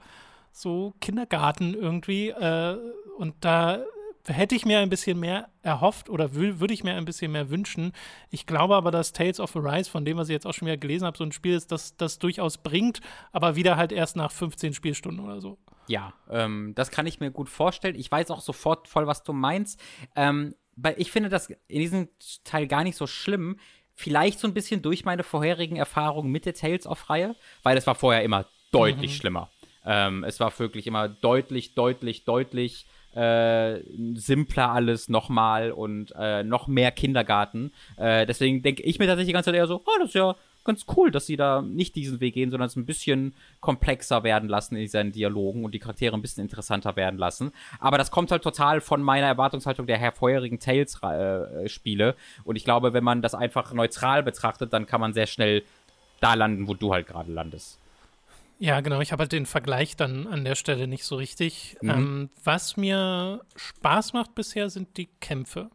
[0.52, 2.30] so Kindergarten irgendwie.
[2.30, 2.78] Äh,
[3.18, 3.80] und da
[4.28, 7.92] hätte ich mir ein bisschen mehr erhofft oder würde ich mir ein bisschen mehr wünschen.
[8.30, 10.78] Ich glaube aber, dass Tales of Arise, von dem, was ich jetzt auch schon wieder
[10.78, 13.02] gelesen habe, so ein Spiel ist, das das durchaus bringt,
[13.32, 15.58] aber wieder halt erst nach 15 Spielstunden oder so.
[15.88, 17.96] Ja, ähm, das kann ich mir gut vorstellen.
[17.96, 19.82] Ich weiß auch sofort voll, was du meinst.
[20.16, 22.10] Ähm, weil ich finde das in diesem
[22.44, 23.60] Teil gar nicht so schlimm.
[23.94, 27.96] Vielleicht so ein bisschen durch meine vorherigen Erfahrungen mit der Tales of-Reihe, weil es war
[27.96, 29.16] vorher immer deutlich mhm.
[29.16, 29.52] schlimmer.
[29.86, 32.86] Ähm, es war wirklich immer deutlich, deutlich, deutlich
[33.16, 33.80] äh,
[34.16, 37.72] simpler alles nochmal und äh, noch mehr Kindergarten.
[37.98, 40.36] Äh, deswegen denke ich mir tatsächlich die ganze Zeit eher so, oh, das ist ja
[40.64, 44.48] ganz cool, dass sie da nicht diesen Weg gehen, sondern es ein bisschen komplexer werden
[44.48, 47.52] lassen in seinen Dialogen und die Charaktere ein bisschen interessanter werden lassen.
[47.80, 52.10] Aber das kommt halt total von meiner Erwartungshaltung der vorherigen Tales-Spiele.
[52.10, 55.64] Äh, und ich glaube, wenn man das einfach neutral betrachtet, dann kann man sehr schnell
[56.20, 57.81] da landen, wo du halt gerade landest.
[58.62, 59.02] Ja, genau.
[59.02, 61.78] Ich habe halt den Vergleich dann an der Stelle nicht so richtig.
[61.82, 61.90] Mhm.
[61.90, 65.72] Ähm, was mir Spaß macht bisher, sind die Kämpfe.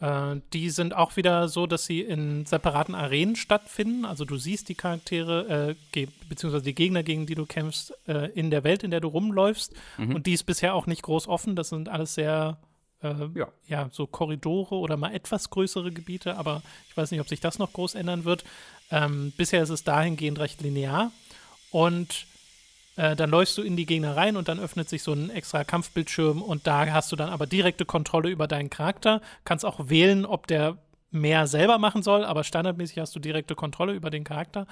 [0.00, 4.04] Äh, die sind auch wieder so, dass sie in separaten Arenen stattfinden.
[4.04, 8.50] Also du siehst die Charaktere, äh, beziehungsweise die Gegner, gegen die du kämpfst, äh, in
[8.50, 9.72] der Welt, in der du rumläufst.
[9.96, 10.16] Mhm.
[10.16, 11.56] Und die ist bisher auch nicht groß offen.
[11.56, 12.58] Das sind alles sehr
[13.02, 13.48] äh, ja.
[13.66, 13.88] ja.
[13.90, 17.72] so Korridore oder mal etwas größere Gebiete, aber ich weiß nicht, ob sich das noch
[17.72, 18.44] groß ändern wird.
[18.90, 21.10] Ähm, bisher ist es dahingehend recht linear.
[21.76, 22.24] Und
[22.96, 25.62] äh, dann läufst du in die Gegner rein und dann öffnet sich so ein extra
[25.62, 29.20] Kampfbildschirm und da hast du dann aber direkte Kontrolle über deinen Charakter.
[29.44, 30.78] Kannst auch wählen, ob der
[31.10, 34.66] mehr selber machen soll, aber standardmäßig hast du direkte Kontrolle über den Charakter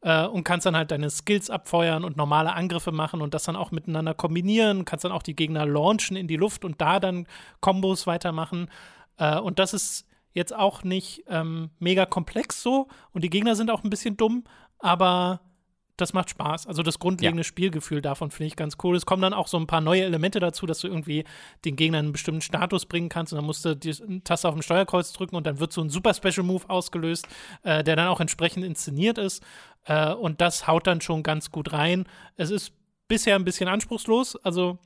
[0.00, 3.54] äh, und kannst dann halt deine Skills abfeuern und normale Angriffe machen und das dann
[3.54, 4.84] auch miteinander kombinieren.
[4.84, 7.28] Kannst dann auch die Gegner launchen in die Luft und da dann
[7.60, 8.68] Kombos weitermachen.
[9.16, 13.70] Äh, und das ist jetzt auch nicht ähm, mega komplex so und die Gegner sind
[13.70, 14.42] auch ein bisschen dumm,
[14.80, 15.38] aber
[16.00, 16.66] das macht Spaß.
[16.66, 17.44] Also das grundlegende ja.
[17.44, 18.96] Spielgefühl davon finde ich ganz cool.
[18.96, 21.24] Es kommen dann auch so ein paar neue Elemente dazu, dass du irgendwie
[21.64, 24.62] den Gegnern einen bestimmten Status bringen kannst und dann musst du die Taste auf dem
[24.62, 27.26] Steuerkreuz drücken und dann wird so ein super Special Move ausgelöst,
[27.62, 29.42] äh, der dann auch entsprechend inszeniert ist.
[29.84, 32.06] Äh, und das haut dann schon ganz gut rein.
[32.36, 32.72] Es ist
[33.08, 34.78] bisher ein bisschen anspruchslos, also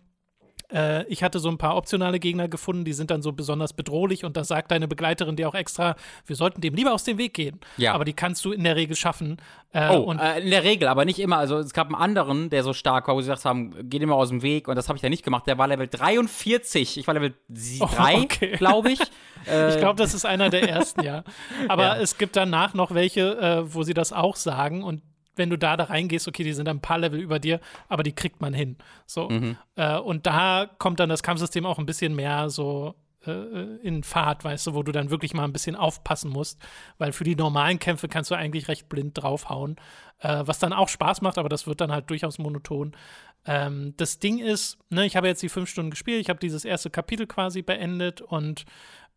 [0.72, 4.24] äh, ich hatte so ein paar optionale Gegner gefunden, die sind dann so besonders bedrohlich
[4.24, 5.96] und da sagt deine Begleiterin dir auch extra,
[6.26, 7.60] wir sollten dem lieber aus dem Weg gehen.
[7.76, 7.94] Ja.
[7.94, 9.36] Aber die kannst du in der Regel schaffen.
[9.72, 11.38] Äh, oh, äh, in der Regel, aber nicht immer.
[11.38, 14.06] Also es gab einen anderen, der so stark war, wo sie gesagt haben, geh dir
[14.06, 15.46] mal aus dem Weg und das habe ich dann nicht gemacht.
[15.46, 16.98] Der war Level 43.
[16.98, 18.56] Ich war Level 3, oh, okay.
[18.56, 19.00] glaube ich.
[19.70, 21.24] ich glaube, das ist einer der ersten, ja.
[21.68, 21.96] Aber ja.
[21.96, 25.02] es gibt danach noch welche, äh, wo sie das auch sagen und
[25.36, 28.14] wenn du da da reingehst, okay, die sind ein paar Level über dir, aber die
[28.14, 28.76] kriegt man hin.
[29.06, 29.28] So.
[29.28, 29.56] Mhm.
[29.76, 32.94] Äh, und da kommt dann das Kampfsystem auch ein bisschen mehr so
[33.26, 36.60] äh, in Fahrt, weißt du, wo du dann wirklich mal ein bisschen aufpassen musst,
[36.98, 39.76] weil für die normalen Kämpfe kannst du eigentlich recht blind draufhauen,
[40.18, 42.96] äh, was dann auch Spaß macht, aber das wird dann halt durchaus monoton.
[43.44, 46.64] Ähm, das Ding ist, ne, ich habe jetzt die fünf Stunden gespielt, ich habe dieses
[46.64, 48.64] erste Kapitel quasi beendet und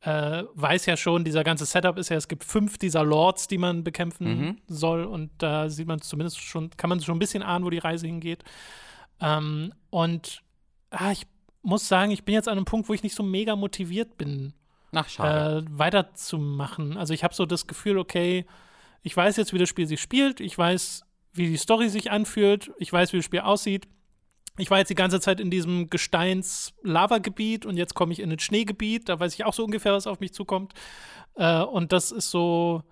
[0.06, 3.58] äh, weiß ja schon, dieser ganze Setup ist ja, es gibt fünf dieser Lords, die
[3.58, 4.58] man bekämpfen mhm.
[4.68, 7.80] soll und da sieht man zumindest schon, kann man schon ein bisschen ahnen, wo die
[7.80, 8.43] Reise hingeht.
[9.20, 10.43] Ähm, und
[10.91, 11.26] ah, ich
[11.64, 14.53] muss sagen, ich bin jetzt an einem Punkt, wo ich nicht so mega motiviert bin,
[14.93, 15.20] Ach.
[15.20, 16.97] Äh, weiterzumachen.
[16.97, 18.45] Also ich habe so das Gefühl, okay,
[19.01, 21.03] ich weiß jetzt, wie das Spiel sich spielt, ich weiß,
[21.34, 23.88] wie die Story sich anfühlt, ich weiß, wie das Spiel aussieht
[24.58, 28.39] ich war jetzt die ganze Zeit in diesem Gesteins-Lava-Gebiet und jetzt komme ich in ein
[28.39, 29.10] Schneegebiet.
[29.10, 30.74] Da weiß ich auch so ungefähr, was auf mich zukommt.
[31.36, 32.84] Äh, und das ist so,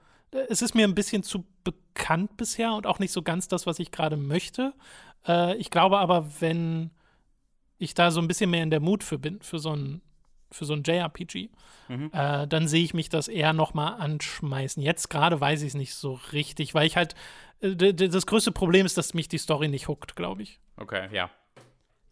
[0.49, 3.79] es ist mir ein bisschen zu bekannt bisher und auch nicht so ganz das, was
[3.79, 4.73] ich gerade möchte.
[5.27, 6.91] Äh, ich glaube aber, wenn
[7.77, 10.01] ich da so ein bisschen mehr in der Mut für bin, für so ein,
[10.51, 11.49] für so ein JRPG,
[11.87, 12.11] mhm.
[12.13, 14.83] äh, dann sehe ich mich das eher noch mal anschmeißen.
[14.83, 17.15] Jetzt gerade weiß ich es nicht so richtig, weil ich halt,
[17.61, 20.59] äh, das größte Problem ist, dass mich die Story nicht huckt, glaube ich.
[20.77, 21.29] Okay, ja.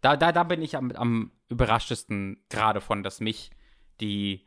[0.02, 3.50] Da, da, da bin ich am, am überraschtesten gerade von, dass mich
[4.00, 4.46] die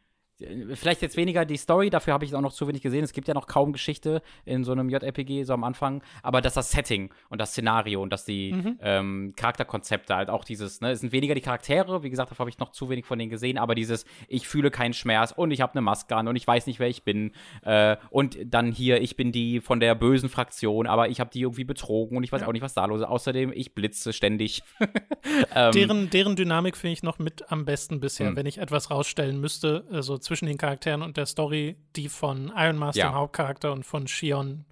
[0.74, 3.04] Vielleicht jetzt weniger die Story, dafür habe ich auch noch zu wenig gesehen.
[3.06, 6.04] Es gibt ja noch kaum Geschichte in so einem JRPG, so am Anfang.
[6.24, 8.78] Aber dass das Setting und das Szenario und dass die mhm.
[8.82, 12.50] ähm, Charakterkonzepte halt auch dieses, ne, es sind weniger die Charaktere, wie gesagt, dafür habe
[12.50, 15.62] ich noch zu wenig von denen gesehen, aber dieses, ich fühle keinen Schmerz und ich
[15.62, 17.32] habe eine Maske an und ich weiß nicht, wer ich bin.
[17.64, 21.42] Äh, und dann hier, ich bin die von der bösen Fraktion, aber ich habe die
[21.42, 22.48] irgendwie betrogen und ich weiß ja.
[22.48, 23.08] auch nicht, was da los ist.
[23.08, 24.64] Außerdem, ich blitze ständig.
[25.56, 28.36] ähm, deren, deren Dynamik finde ich noch mit am besten bisher, mhm.
[28.36, 32.78] wenn ich etwas rausstellen müsste, also zwischen den Charakteren und der Story, die von Iron
[32.78, 33.09] Master, ja.
[33.09, 34.65] dem Hauptcharakter, und von Shion,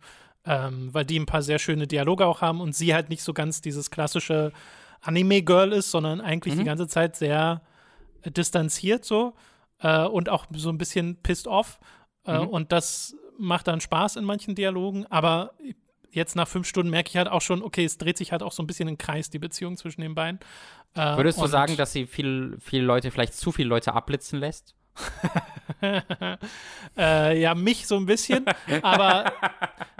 [0.45, 3.33] ähm, weil die ein paar sehr schöne Dialoge auch haben und sie halt nicht so
[3.33, 4.51] ganz dieses klassische
[5.01, 6.59] Anime-Girl ist, sondern eigentlich mhm.
[6.59, 7.61] die ganze Zeit sehr
[8.23, 9.33] äh, distanziert so
[9.79, 11.79] äh, und auch so ein bisschen pissed off.
[12.25, 12.47] Äh, mhm.
[12.47, 15.53] Und das macht dann Spaß in manchen Dialogen, aber
[16.09, 18.51] jetzt nach fünf Stunden merke ich halt auch schon, okay, es dreht sich halt auch
[18.51, 20.39] so ein bisschen im Kreis, die Beziehung zwischen den beiden.
[20.93, 24.75] Äh, Würdest du sagen, dass sie viel, viele Leute, vielleicht zu viele Leute abblitzen lässt?
[26.97, 28.45] äh, ja, mich so ein bisschen.
[28.81, 29.33] Aber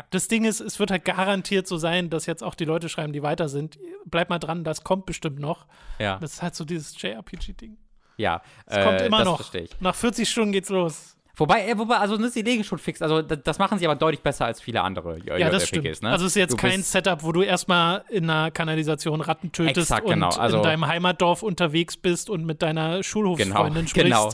[0.10, 3.14] das Ding ist, es wird halt garantiert so sein, dass jetzt auch die Leute schreiben,
[3.14, 3.80] die weiter sind.
[4.06, 5.66] Bleib mal dran, das kommt bestimmt noch.
[6.00, 6.18] Ja.
[6.20, 7.78] Das ist halt so dieses JRPG-Ding.
[8.18, 8.42] Ja.
[8.66, 9.42] Es äh, kommt immer noch.
[9.80, 11.18] Nach 40 Stunden geht's los.
[11.36, 13.02] Wobei, äh, wobei, also sie legen schon fix.
[13.02, 16.02] Also das machen sie aber deutlich besser als viele andere Ja, das stimmt.
[16.04, 16.12] Ne?
[16.12, 19.90] Also es ist jetzt du kein Setup, wo du erstmal in einer Kanalisation Ratten tötest
[19.90, 20.30] Exakt, und genau.
[20.30, 23.96] also, in deinem Heimatdorf unterwegs bist und mit deiner Schulhofsfreundin genau, sprichst.
[23.96, 24.30] Genau.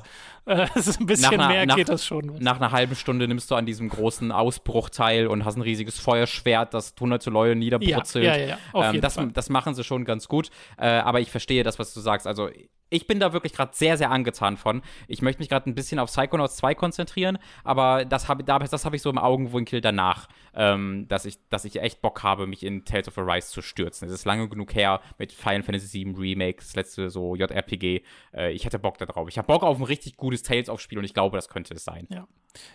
[0.76, 2.34] Ist ein bisschen nach mehr nach, geht das schon.
[2.40, 6.74] Nach einer halben Stunde nimmst du an diesem großen Ausbruchteil und hast ein riesiges Feuerschwert,
[6.74, 8.26] das hunderte Leute niederbrutzelt.
[8.26, 8.90] Ja, ja, ja, ja.
[8.90, 10.50] Ähm, das, das, machen sie schon ganz gut.
[10.78, 12.26] Äh, aber ich verstehe das, was du sagst.
[12.26, 12.50] Also
[12.90, 14.82] ich bin da wirklich gerade sehr, sehr angetan von.
[15.08, 18.94] Ich möchte mich gerade ein bisschen auf Psychonauts 2 konzentrieren, aber das habe das hab
[18.94, 22.86] ich so im Augenwinkel danach, ähm, dass, ich, dass ich echt Bock habe, mich in
[22.86, 24.08] Tales of Arise zu stürzen.
[24.08, 28.02] Es ist lange genug her mit Final Fantasy VII Remake, das letzte so JRPG.
[28.34, 29.28] Äh, ich hätte Bock darauf.
[29.30, 32.08] Ich habe Bock auf ein richtig gutes Tales-Aufspiel und ich glaube, das könnte es sein.
[32.10, 32.28] Ja.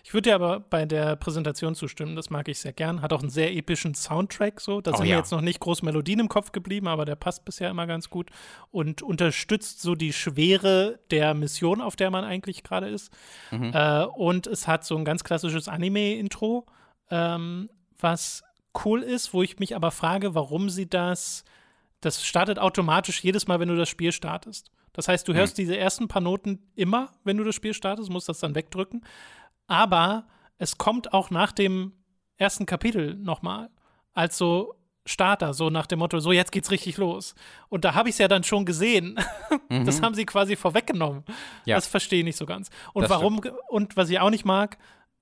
[0.04, 3.02] Ich würde dir aber bei der Präsentation zustimmen, das mag ich sehr gern.
[3.02, 4.80] Hat auch einen sehr epischen Soundtrack, so.
[4.80, 5.14] Da oh, sind ja.
[5.14, 8.08] mir jetzt noch nicht groß Melodien im Kopf geblieben, aber der passt bisher immer ganz
[8.08, 8.30] gut
[8.70, 13.12] und unterstützt so die Schwere der Mission, auf der man eigentlich gerade ist.
[13.50, 13.72] Mhm.
[13.72, 16.66] Äh, und es hat so ein ganz klassisches Anime-Intro,
[17.10, 18.42] ähm, was
[18.84, 21.44] cool ist, wo ich mich aber frage, warum sie das.
[22.00, 24.70] Das startet automatisch jedes Mal, wenn du das Spiel startest.
[24.92, 25.62] Das heißt, du hörst mhm.
[25.62, 29.02] diese ersten paar Noten immer, wenn du das Spiel startest, musst das dann wegdrücken
[29.66, 30.26] aber
[30.58, 31.92] es kommt auch nach dem
[32.36, 33.70] ersten Kapitel nochmal
[34.12, 34.74] als so
[35.06, 37.34] Starter, so nach dem Motto, so jetzt geht's richtig los.
[37.68, 39.18] Und da habe ich es ja dann schon gesehen.
[39.68, 39.86] Mhm.
[39.86, 41.24] Das haben sie quasi vorweggenommen.
[41.64, 41.76] Ja.
[41.76, 42.70] Das verstehe ich nicht so ganz.
[42.92, 43.56] Und das warum, stimmt.
[43.68, 44.76] und was ich auch nicht mag,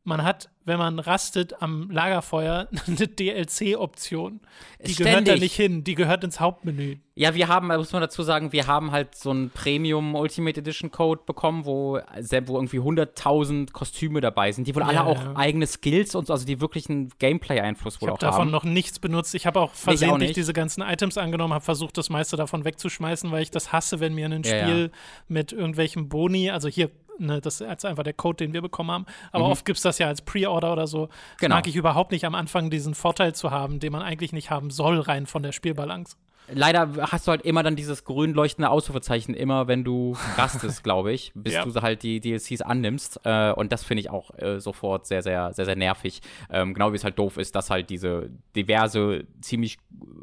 [0.05, 4.41] man hat, wenn man rastet am Lagerfeuer, eine DLC-Option.
[4.85, 4.97] Die Ständig.
[4.97, 6.97] gehört da nicht hin, die gehört ins Hauptmenü.
[7.15, 10.91] Ja, wir haben, muss man dazu sagen, wir haben halt so einen Premium Ultimate Edition
[10.91, 15.37] Code bekommen, wo, wo irgendwie 100.000 Kostüme dabei sind, die wohl ja, alle auch ja.
[15.37, 18.53] eigene Skills und so, also die wirklich einen Gameplay-Einfluss wohl ich auch davon haben.
[18.53, 19.35] davon noch nichts benutzt.
[19.35, 23.31] Ich habe auch versehentlich auch diese ganzen Items angenommen, habe versucht, das meiste davon wegzuschmeißen,
[23.31, 24.99] weil ich das hasse, wenn mir ein Spiel ja,
[25.29, 29.07] mit irgendwelchen Boni, also hier ne, das ist einfach der Code, den wir bekommen haben.
[29.31, 29.53] Aber mhm.
[29.53, 31.09] oft gibt es das ja als Pre-Order oder so.
[31.39, 31.57] Genau.
[31.57, 34.71] mag ich überhaupt nicht am Anfang diesen Vorteil zu haben, den man eigentlich nicht haben
[34.71, 36.17] soll, rein von der Spielbalance
[36.51, 41.13] leider hast du halt immer dann dieses grün leuchtende Ausrufezeichen, immer wenn du rastest, glaube
[41.13, 41.65] ich, bis ja.
[41.65, 43.21] du halt die DLCs annimmst.
[43.25, 46.21] Äh, und das finde ich auch äh, sofort sehr, sehr, sehr, sehr nervig.
[46.51, 49.79] Ähm, genau wie es halt doof ist, dass halt diese diverse, ziemlich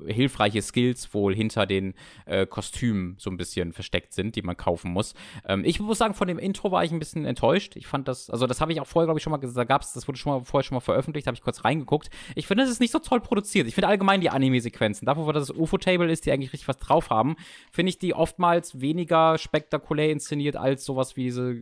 [0.08, 1.94] hilfreiche Skills wohl hinter den
[2.26, 5.14] äh, Kostümen so ein bisschen versteckt sind, die man kaufen muss.
[5.48, 7.76] Ähm, ich muss sagen, von dem Intro war ich ein bisschen enttäuscht.
[7.76, 9.64] Ich fand das, also das habe ich auch vorher, glaube ich, schon mal gesagt, da
[9.64, 12.10] gab's, das wurde schon mal vorher schon mal veröffentlicht, habe ich kurz reingeguckt.
[12.36, 13.68] Ich finde, es ist nicht so toll produziert.
[13.68, 17.10] Ich finde allgemein die Anime-Sequenzen, dafür, wo das UFO-Table ist, die eigentlich richtig was drauf
[17.10, 17.36] haben,
[17.72, 21.56] finde ich die oftmals weniger spektakulär inszeniert als sowas wie diese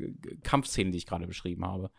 [0.43, 1.89] Kampfszenen, die ich gerade beschrieben habe.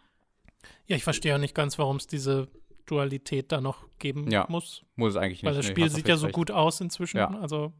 [0.86, 2.48] Ja, ich verstehe ja nicht ganz, warum es diese
[2.86, 4.82] Dualität da noch geben ja, muss.
[4.96, 5.50] Muss es eigentlich nicht.
[5.50, 6.34] Weil das Spiel nee, sieht ja so recht.
[6.34, 7.18] gut aus inzwischen.
[7.18, 7.28] Ja.
[7.40, 7.72] Also.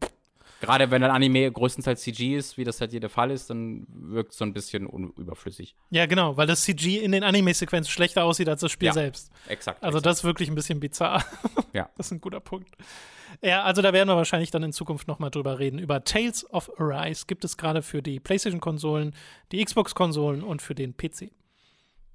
[0.61, 3.86] Gerade wenn ein Anime größtenteils CG ist, wie das halt hier der Fall ist, dann
[3.89, 5.77] wirkt es so ein bisschen unüberflüssig.
[5.90, 9.31] Ja, genau, weil das CG in den Anime-Sequenzen schlechter aussieht als das Spiel ja, selbst.
[9.47, 9.82] Exakt.
[9.85, 10.07] Also exakt.
[10.07, 11.24] das ist wirklich ein bisschen bizarr.
[11.73, 11.89] Ja.
[11.97, 12.77] Das ist ein guter Punkt.
[13.42, 15.78] Ja, also da werden wir wahrscheinlich dann in Zukunft nochmal drüber reden.
[15.78, 19.14] Über Tales of Arise gibt es gerade für die PlayStation-Konsolen,
[19.52, 21.30] die Xbox-Konsolen und für den PC.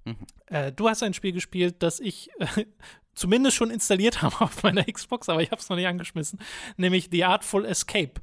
[0.06, 0.18] Mhm.
[0.48, 2.66] Äh, du hast ein Spiel gespielt, das ich äh,
[3.16, 6.40] zumindest schon installiert habe auf meiner Xbox, aber ich habe es noch nicht angeschmissen,
[6.78, 8.20] nämlich The Artful Escape.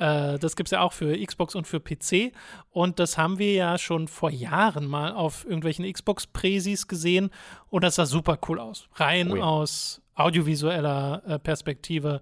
[0.00, 2.32] Äh, das gibt es ja auch für Xbox und für PC.
[2.70, 7.30] Und das haben wir ja schon vor Jahren mal auf irgendwelchen Xbox-Präsis gesehen.
[7.68, 8.88] Und das sah super cool aus.
[8.94, 9.42] Rein oh ja.
[9.42, 12.20] aus audiovisueller äh, Perspektive.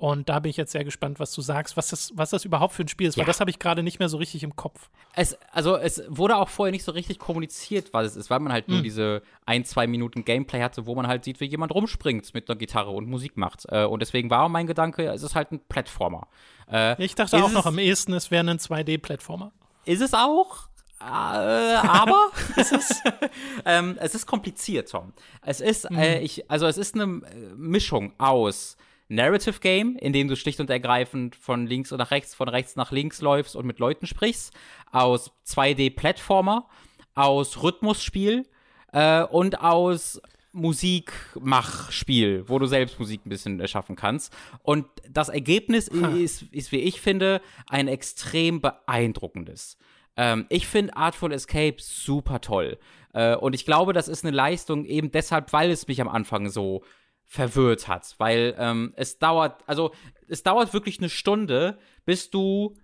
[0.00, 2.72] Und da bin ich jetzt sehr gespannt, was du sagst, was das, was das überhaupt
[2.72, 3.20] für ein Spiel ist, ja.
[3.20, 4.88] weil das habe ich gerade nicht mehr so richtig im Kopf.
[5.14, 8.50] Es, also es wurde auch vorher nicht so richtig kommuniziert, was es ist, weil man
[8.50, 8.72] halt mhm.
[8.72, 8.84] nur hm.
[8.84, 12.56] diese ein, zwei Minuten Gameplay hatte, wo man halt sieht, wie jemand rumspringt mit einer
[12.56, 13.66] Gitarre und Musik macht.
[13.68, 16.28] Äh, und deswegen war mein Gedanke, es ist halt ein Plattformer.
[16.72, 19.52] Äh, ich dachte auch noch am ehesten, es wäre ein 2D-Plattformer.
[19.84, 20.69] Ist es auch?
[21.00, 23.02] Äh, aber es, ist,
[23.64, 25.12] ähm, es ist kompliziert, Tom.
[25.42, 25.98] Es ist, mhm.
[25.98, 28.76] äh, ich, also es ist eine äh, Mischung aus
[29.08, 32.92] Narrative Game, in dem du schlicht und ergreifend von links nach rechts, von rechts nach
[32.92, 34.52] links läufst und mit Leuten sprichst,
[34.92, 36.68] aus 2D-Plattformer,
[37.14, 38.46] aus Rhythmusspiel
[38.92, 40.20] äh, und aus
[40.52, 44.32] Musikmachspiel, wo du selbst Musik ein bisschen erschaffen kannst.
[44.62, 49.76] Und das Ergebnis ist, ist, wie ich finde, ein extrem beeindruckendes.
[50.20, 52.78] Ähm, ich finde Artful Escape super toll.
[53.14, 56.50] Äh, und ich glaube, das ist eine Leistung eben deshalb, weil es mich am Anfang
[56.50, 56.82] so
[57.24, 59.92] verwirrt hat, weil ähm, es dauert, also
[60.28, 62.76] es dauert wirklich eine Stunde, bis du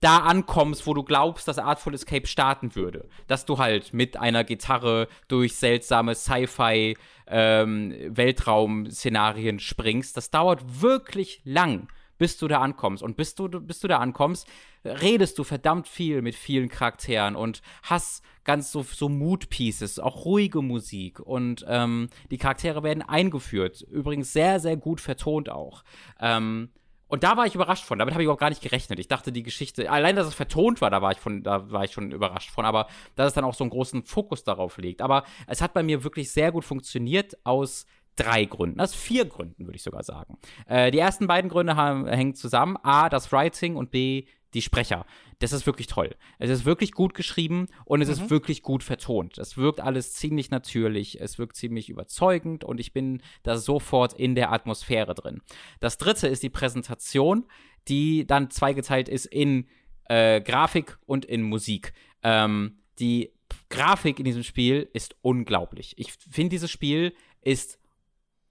[0.00, 3.08] da ankommst, wo du glaubst, dass Artful Escape starten würde.
[3.28, 6.96] Dass du halt mit einer Gitarre durch seltsame Sci-Fi
[7.28, 10.16] ähm, Weltraum-Szenarien springst.
[10.16, 11.86] Das dauert wirklich lang,
[12.22, 13.02] bis du da ankommst.
[13.02, 14.46] Und bis du, bis du da ankommst,
[14.84, 20.62] redest du verdammt viel mit vielen Charakteren und hast ganz so, so Mood-Pieces, auch ruhige
[20.62, 21.18] Musik.
[21.18, 23.80] Und ähm, die Charaktere werden eingeführt.
[23.90, 25.82] Übrigens sehr, sehr gut vertont auch.
[26.20, 26.68] Ähm,
[27.08, 27.98] und da war ich überrascht von.
[27.98, 29.00] Damit habe ich überhaupt gar nicht gerechnet.
[29.00, 31.82] Ich dachte, die Geschichte, allein, dass es vertont war, da war ich von, da war
[31.82, 32.64] ich schon überrascht von.
[32.64, 32.86] Aber
[33.16, 35.02] dass es dann auch so einen großen Fokus darauf legt.
[35.02, 37.84] Aber es hat bei mir wirklich sehr gut funktioniert aus
[38.16, 40.38] drei Gründen, aus vier Gründen, würde ich sogar sagen.
[40.66, 42.76] Äh, die ersten beiden Gründe haben, hängen zusammen.
[42.82, 45.06] A, das Writing und B, die Sprecher.
[45.38, 46.14] Das ist wirklich toll.
[46.38, 48.14] Es ist wirklich gut geschrieben und es mhm.
[48.14, 49.38] ist wirklich gut vertont.
[49.38, 54.34] Es wirkt alles ziemlich natürlich, es wirkt ziemlich überzeugend und ich bin da sofort in
[54.34, 55.40] der Atmosphäre drin.
[55.80, 57.46] Das dritte ist die Präsentation,
[57.88, 59.66] die dann zweigeteilt ist in
[60.04, 61.92] äh, Grafik und in Musik.
[62.22, 63.32] Ähm, die
[63.68, 65.94] Grafik in diesem Spiel ist unglaublich.
[65.96, 67.78] Ich finde, dieses Spiel ist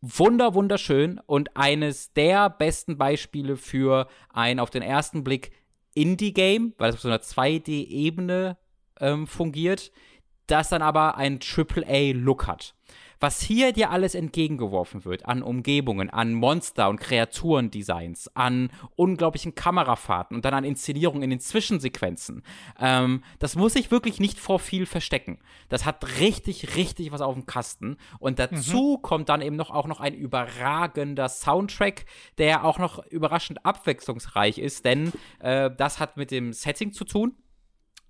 [0.02, 5.52] wunder wunderschön und eines der besten Beispiele für ein auf den ersten Blick
[5.94, 8.58] Indie-Game, weil es auf so einer 2D-Ebene
[9.00, 9.92] ähm, fungiert,
[10.48, 12.76] das dann aber einen AAA-Look hat.
[13.22, 20.36] Was hier dir alles entgegengeworfen wird an Umgebungen, an Monster- und Kreaturendesigns, an unglaublichen Kamerafahrten
[20.36, 22.42] und dann an Inszenierungen in den Zwischensequenzen,
[22.80, 25.38] ähm, das muss sich wirklich nicht vor viel verstecken.
[25.70, 27.98] Das hat richtig, richtig was auf dem Kasten.
[28.18, 29.02] Und dazu mhm.
[29.04, 32.06] kommt dann eben noch auch noch ein überragender Soundtrack,
[32.40, 37.36] der auch noch überraschend abwechslungsreich ist, denn äh, das hat mit dem Setting zu tun.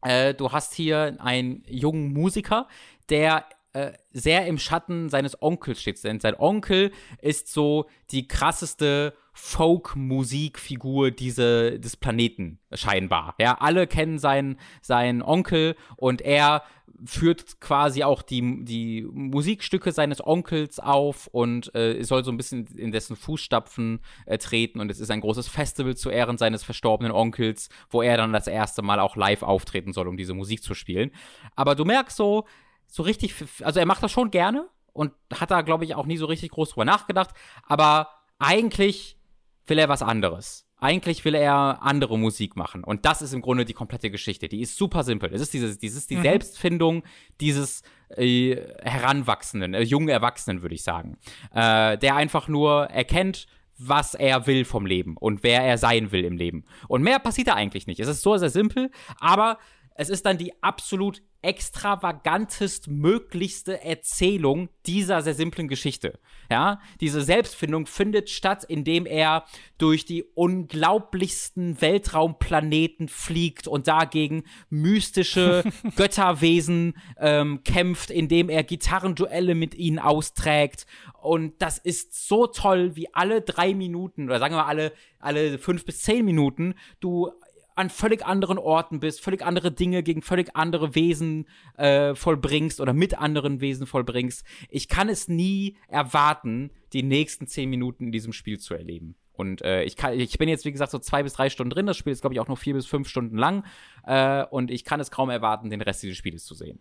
[0.02, 2.70] Äh, du hast hier einen jungen Musiker,
[3.10, 6.04] der äh, sehr im Schatten seines Onkels steht.
[6.04, 6.92] Denn sein Onkel
[7.22, 13.36] ist so die krasseste Folk-Musikfigur diese, des Planeten, scheinbar.
[13.40, 16.64] Ja, alle kennen seinen, seinen Onkel und er
[17.06, 22.68] führt quasi auch die, die Musikstücke seines Onkels auf und äh, soll so ein bisschen
[22.76, 24.80] in dessen Fußstapfen äh, treten.
[24.80, 28.48] Und es ist ein großes Festival zu Ehren seines verstorbenen Onkels, wo er dann das
[28.48, 31.12] erste Mal auch live auftreten soll, um diese Musik zu spielen.
[31.56, 32.46] Aber du merkst so,
[32.92, 36.18] so richtig, also er macht das schon gerne und hat da, glaube ich, auch nie
[36.18, 37.30] so richtig groß drüber nachgedacht,
[37.66, 39.18] aber eigentlich
[39.66, 40.68] will er was anderes.
[40.78, 42.84] Eigentlich will er andere Musik machen.
[42.84, 44.50] Und das ist im Grunde die komplette Geschichte.
[44.50, 45.32] Die ist super simpel.
[45.32, 46.24] Es ist dieses, dieses die mhm.
[46.24, 47.04] Selbstfindung
[47.40, 47.84] dieses
[48.18, 51.18] äh, Heranwachsenden, äh, jungen Erwachsenen, würde ich sagen.
[51.54, 53.48] Äh, der einfach nur erkennt,
[53.78, 56.66] was er will vom Leben und wer er sein will im Leben.
[56.88, 58.00] Und mehr passiert da eigentlich nicht.
[58.00, 59.60] Es ist so sehr simpel, aber
[60.02, 66.20] es ist dann die absolut extravagantest möglichste Erzählung dieser sehr simplen Geschichte.
[66.50, 69.46] Ja, diese Selbstfindung findet statt, indem er
[69.78, 75.64] durch die unglaublichsten Weltraumplaneten fliegt und dagegen mystische
[75.96, 80.86] Götterwesen ähm, kämpft, indem er Gitarrenduelle mit ihnen austrägt.
[81.22, 85.60] Und das ist so toll, wie alle drei Minuten oder sagen wir mal alle, alle
[85.60, 87.32] fünf bis zehn Minuten du
[87.76, 92.94] an völlig anderen Orten bist, völlig andere Dinge gegen völlig andere Wesen äh, vollbringst oder
[92.94, 94.46] mit anderen Wesen vollbringst.
[94.70, 99.16] Ich kann es nie erwarten, die nächsten zehn Minuten in diesem Spiel zu erleben.
[99.34, 101.86] Und äh, ich, kann, ich bin jetzt, wie gesagt, so zwei bis drei Stunden drin.
[101.88, 103.66] Das Spiel ist, glaube ich, auch nur vier bis fünf Stunden lang.
[104.06, 106.80] Äh, und ich kann es kaum erwarten, den Rest dieses Spieles zu sehen.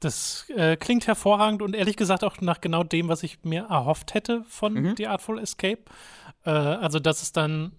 [0.00, 4.14] Das äh, klingt hervorragend und ehrlich gesagt auch nach genau dem, was ich mir erhofft
[4.14, 4.94] hätte von mhm.
[4.96, 5.82] The Artful Escape.
[6.44, 7.72] Äh, also, dass es dann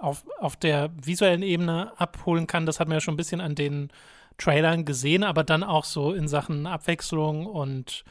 [0.00, 3.54] auf, auf der visuellen Ebene abholen kann, das hat man ja schon ein bisschen an
[3.54, 3.90] den
[4.38, 8.04] Trailern gesehen, aber dann auch so in Sachen Abwechslung und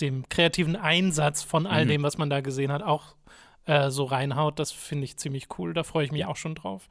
[0.00, 1.88] dem kreativen Einsatz von all mhm.
[1.88, 3.14] dem, was man da gesehen hat, auch
[3.66, 4.58] äh, so reinhaut.
[4.58, 5.74] Das finde ich ziemlich cool.
[5.74, 6.88] Da freue ich mich auch schon drauf.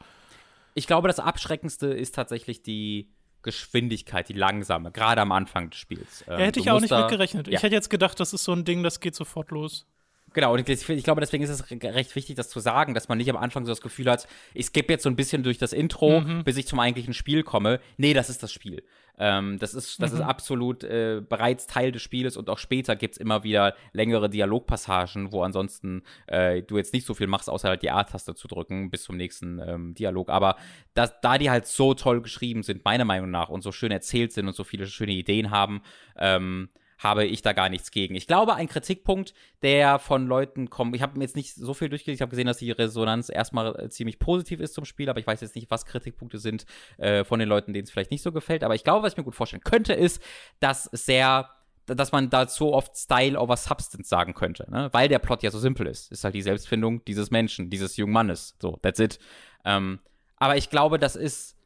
[0.73, 3.09] Ich glaube, das Abschreckendste ist tatsächlich die
[3.41, 6.23] Geschwindigkeit, die langsame, gerade am Anfang des Spiels.
[6.27, 7.47] Ähm, ja, hätte ich auch nicht mitgerechnet.
[7.47, 7.57] Ja.
[7.57, 9.87] Ich hätte jetzt gedacht, das ist so ein Ding, das geht sofort los.
[10.33, 13.17] Genau, und ich, ich, glaube, deswegen ist es recht wichtig, das zu sagen, dass man
[13.17, 15.73] nicht am Anfang so das Gefühl hat, ich skippe jetzt so ein bisschen durch das
[15.73, 16.43] Intro, mhm.
[16.43, 17.79] bis ich zum eigentlichen Spiel komme.
[17.97, 18.83] Nee, das ist das Spiel.
[19.17, 20.17] Ähm, das ist, das mhm.
[20.17, 24.29] ist absolut äh, bereits Teil des Spieles und auch später gibt es immer wieder längere
[24.29, 28.47] Dialogpassagen, wo ansonsten äh, du jetzt nicht so viel machst, außer halt die A-Taste zu
[28.47, 30.29] drücken bis zum nächsten ähm, Dialog.
[30.29, 30.55] Aber
[30.93, 34.31] das, da die halt so toll geschrieben sind, meiner Meinung nach, und so schön erzählt
[34.31, 35.81] sind und so viele schöne Ideen haben,
[36.17, 36.69] ähm,
[37.01, 38.13] habe ich da gar nichts gegen.
[38.13, 39.33] Ich glaube, ein Kritikpunkt,
[39.63, 42.57] der von Leuten kommt, ich habe jetzt nicht so viel durchgelesen, ich habe gesehen, dass
[42.57, 45.85] die Resonanz erstmal äh, ziemlich positiv ist zum Spiel, aber ich weiß jetzt nicht, was
[45.85, 46.65] Kritikpunkte sind
[46.97, 48.63] äh, von den Leuten, denen es vielleicht nicht so gefällt.
[48.63, 50.21] Aber ich glaube, was ich mir gut vorstellen könnte, ist,
[50.59, 51.49] dass sehr
[51.87, 54.89] dass man dazu oft Style over Substance sagen könnte, ne?
[54.91, 56.11] weil der Plot ja so simpel ist.
[56.11, 58.55] Ist halt die Selbstfindung dieses Menschen, dieses jungen Mannes.
[58.61, 59.19] So, that's it.
[59.65, 59.99] Ähm,
[60.37, 61.57] aber ich glaube, das ist,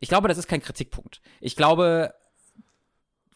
[0.00, 1.20] ich glaube, das ist kein Kritikpunkt.
[1.40, 2.14] Ich glaube,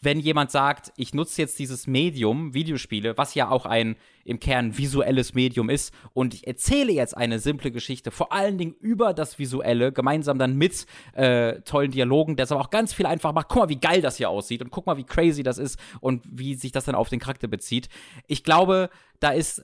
[0.01, 4.77] wenn jemand sagt, ich nutze jetzt dieses Medium, Videospiele, was ja auch ein im Kern
[4.77, 9.39] visuelles Medium ist, und ich erzähle jetzt eine simple Geschichte, vor allen Dingen über das
[9.39, 13.47] Visuelle, gemeinsam dann mit äh, tollen Dialogen, der es aber auch ganz viel einfach macht.
[13.47, 16.23] Guck mal, wie geil das hier aussieht und guck mal, wie crazy das ist und
[16.29, 17.89] wie sich das dann auf den Charakter bezieht.
[18.27, 19.63] Ich glaube, da ist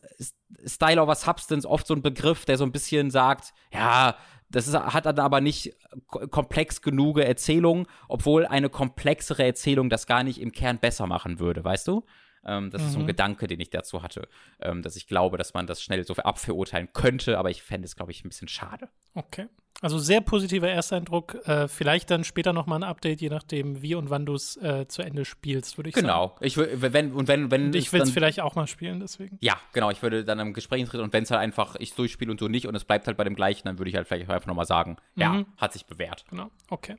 [0.65, 4.15] Style over Substance oft so ein Begriff, der so ein bisschen sagt, ja,
[4.53, 5.75] das ist, hat dann aber nicht
[6.09, 11.63] komplex genug Erzählung, obwohl eine komplexere Erzählung das gar nicht im Kern besser machen würde,
[11.63, 12.05] weißt du?
[12.45, 12.87] Ähm, das mhm.
[12.87, 13.07] ist so ein mhm.
[13.07, 14.27] Gedanke, den ich dazu hatte,
[14.59, 17.95] ähm, dass ich glaube, dass man das schnell so abverurteilen könnte, aber ich fände es,
[17.95, 18.89] glaube ich, ein bisschen schade.
[19.15, 19.47] Okay.
[19.83, 21.45] Also sehr positiver Ersteindruck.
[21.45, 24.55] Äh, vielleicht dann später noch mal ein Update, je nachdem, wie und wann du es
[24.55, 26.29] äh, zu Ende spielst, würde ich genau.
[26.39, 26.55] sagen.
[26.55, 26.67] Genau.
[26.71, 29.37] Ich wenn und wenn wenn und ich will es vielleicht auch mal spielen, deswegen.
[29.41, 29.91] Ja, genau.
[29.91, 32.47] Ich würde dann im Gespräch treten und wenn es halt einfach ich durchspiele und du
[32.47, 34.55] nicht und es bleibt halt bei dem gleichen, dann würde ich halt vielleicht einfach noch
[34.55, 35.21] mal sagen, mhm.
[35.21, 36.23] ja, hat sich bewährt.
[36.29, 36.49] Genau.
[36.69, 36.95] Okay.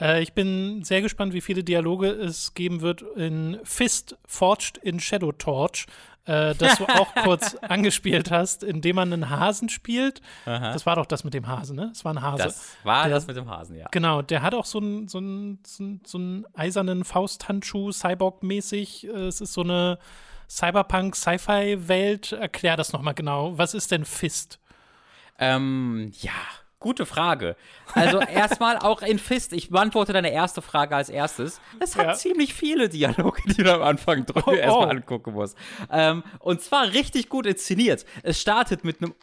[0.00, 4.98] Äh, ich bin sehr gespannt, wie viele Dialoge es geben wird in Fist Forged in
[5.00, 5.86] Shadow Torch,
[6.28, 10.20] äh, das du auch kurz angespielt hast, indem man einen Hasen spielt.
[10.44, 10.72] Aha.
[10.72, 11.90] Das war doch das mit dem Hasen, ne?
[11.92, 12.44] Es war ein Hase.
[12.44, 13.86] Das war der, das mit dem Hasen, ja.
[13.90, 15.20] Genau, der hat auch so einen so
[15.64, 19.08] so so einen eisernen Fausthandschuh, Cyborg-mäßig.
[19.08, 19.98] Äh, es ist so eine
[20.50, 22.32] Cyberpunk-Sci-Fi-Welt.
[22.32, 23.56] Erklär das nochmal genau.
[23.56, 24.60] Was ist denn Fist?
[25.38, 26.32] Ähm, ja,
[26.80, 27.56] Gute Frage.
[27.94, 29.52] Also erstmal auch in Fist.
[29.52, 31.60] Ich beantworte deine erste Frage als erstes.
[31.80, 32.14] Es hat ja.
[32.14, 34.90] ziemlich viele Dialoge, die du am Anfang oh, erstmal oh.
[34.90, 35.56] angucken musst.
[35.90, 38.06] Ähm, und zwar richtig gut inszeniert.
[38.22, 39.14] Es startet mit einem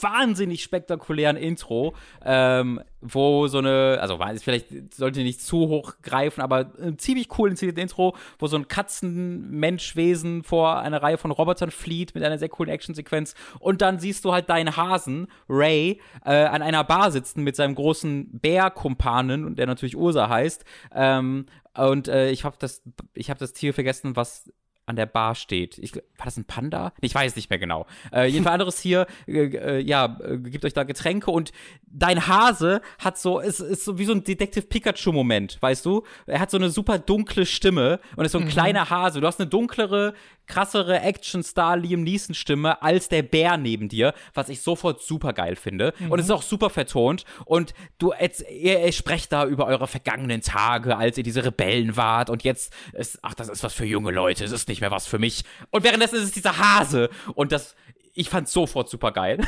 [0.00, 1.94] wahnsinnig spektakulären Intro,
[2.24, 7.50] ähm, wo so eine, also vielleicht sollte nicht zu hoch greifen, aber ein ziemlich cool
[7.50, 12.48] inszeniertes Intro, wo so ein Katzenmenschwesen vor einer Reihe von Robotern flieht mit einer sehr
[12.48, 13.34] coolen Actionsequenz.
[13.60, 17.74] Und dann siehst du halt deinen Hasen, Ray, äh, an einer Bar sitzen mit seinem
[17.74, 20.64] großen Bärkumpanen, der natürlich Ursa heißt,
[20.94, 21.46] ähm,
[21.76, 22.82] und äh, ich habe das,
[23.14, 24.50] ich habe das Tier vergessen, was
[24.88, 25.78] an der Bar steht.
[25.78, 26.92] Ich, war das ein Panda?
[27.00, 27.86] Ich weiß nicht mehr genau.
[28.12, 31.52] Äh, jedenfalls anderes hier, äh, äh, ja, äh, gibt euch da Getränke und
[31.86, 36.04] dein Hase hat so, ist, ist so wie so ein Detective Pikachu-Moment, weißt du?
[36.26, 38.50] Er hat so eine super dunkle Stimme und ist so ein mhm.
[38.50, 39.20] kleiner Hase.
[39.20, 40.14] Du hast eine dunklere,
[40.46, 45.94] krassere Action-Star Liam Neeson-Stimme als der Bär neben dir, was ich sofort super geil finde.
[45.98, 46.10] Mhm.
[46.10, 47.24] Und es ist auch super vertont.
[47.44, 48.12] Und du,
[48.50, 52.30] ihr, ihr, sprecht da über eure vergangenen Tage, als ihr diese Rebellen wart.
[52.30, 54.44] Und jetzt ist, ach, das ist was für junge Leute.
[54.44, 55.44] Es ist nicht mehr was für mich.
[55.70, 57.10] Und währenddessen ist es dieser Hase.
[57.34, 57.74] Und das,
[58.14, 59.40] ich fand sofort super geil.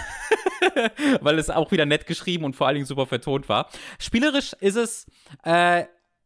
[1.20, 3.68] Weil es auch wieder nett geschrieben und vor allen Dingen super vertont war.
[3.98, 5.06] Spielerisch ist es
[5.44, 5.84] äh,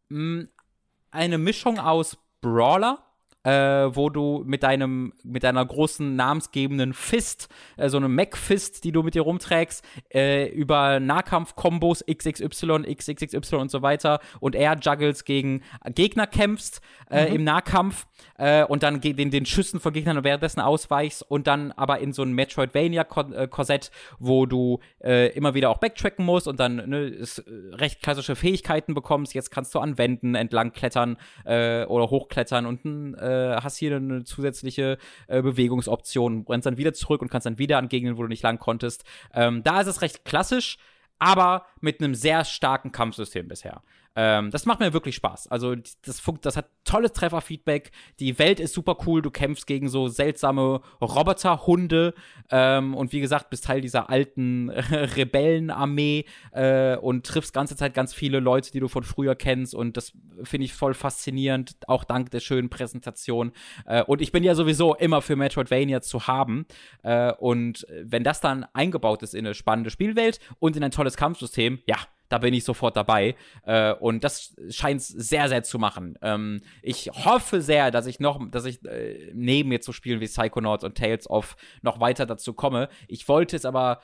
[0.09, 3.04] eine Mischung aus Brawler
[3.45, 8.93] äh, wo du mit deinem, mit deiner großen namensgebenden Fist, äh, so eine Mac-Fist, die
[8.93, 15.25] du mit dir rumträgst, äh, über Nahkampf-Kombos XXY, XXXY und so weiter und Air Juggles
[15.25, 15.63] gegen
[15.95, 16.81] Gegner kämpfst
[17.11, 17.37] äh, mhm.
[17.37, 18.07] im Nahkampf
[18.39, 22.23] äh, und dann den, den Schüssen von Gegnern währenddessen ausweichst und dann aber in so
[22.23, 27.27] ein Metroidvania-Korsett, wo du äh, immer wieder auch backtracken musst und dann ne,
[27.73, 29.35] recht klassische Fähigkeiten bekommst.
[29.35, 34.99] Jetzt kannst du anwenden, entlang klettern oder hochklettern und ein äh, hast hier eine zusätzliche
[35.27, 38.43] äh, Bewegungsoption, rennst dann wieder zurück und kannst dann wieder an Gegenden, wo du nicht
[38.43, 39.05] lang konntest.
[39.33, 40.79] Ähm, da ist es recht klassisch,
[41.19, 43.83] aber mit einem sehr starken Kampfsystem bisher.
[44.17, 45.49] Ähm, das macht mir wirklich Spaß.
[45.49, 47.91] Also, das, das hat tolles Trefferfeedback.
[48.21, 49.23] Die Welt ist super cool.
[49.23, 52.15] Du kämpfst gegen so seltsame Roboterhunde.
[52.51, 54.71] Ähm, und wie gesagt, bist Teil dieser alten
[55.17, 59.75] Rebellenarmee äh, und triffst ganze Zeit ganz viele Leute, die du von früher kennst.
[59.75, 60.13] Und das
[60.43, 63.53] finde ich voll faszinierend, auch dank der schönen Präsentation.
[63.87, 66.67] Äh, und ich bin ja sowieso immer für Metroidvania zu haben.
[67.03, 71.17] Äh, und wenn das dann eingebaut ist in eine spannende Spielwelt und in ein tolles
[71.17, 71.97] Kampfsystem, ja,
[72.29, 73.37] da bin ich sofort dabei.
[73.65, 76.19] Äh, und das scheint sehr, sehr zu machen.
[76.23, 80.27] Ähm, ich hoffe sehr, dass ich noch, dass ich äh, neben jetzt so Spielen wie
[80.27, 82.89] Psychonauts und Tales of noch weiter dazu komme.
[83.09, 84.01] Ich wollte es aber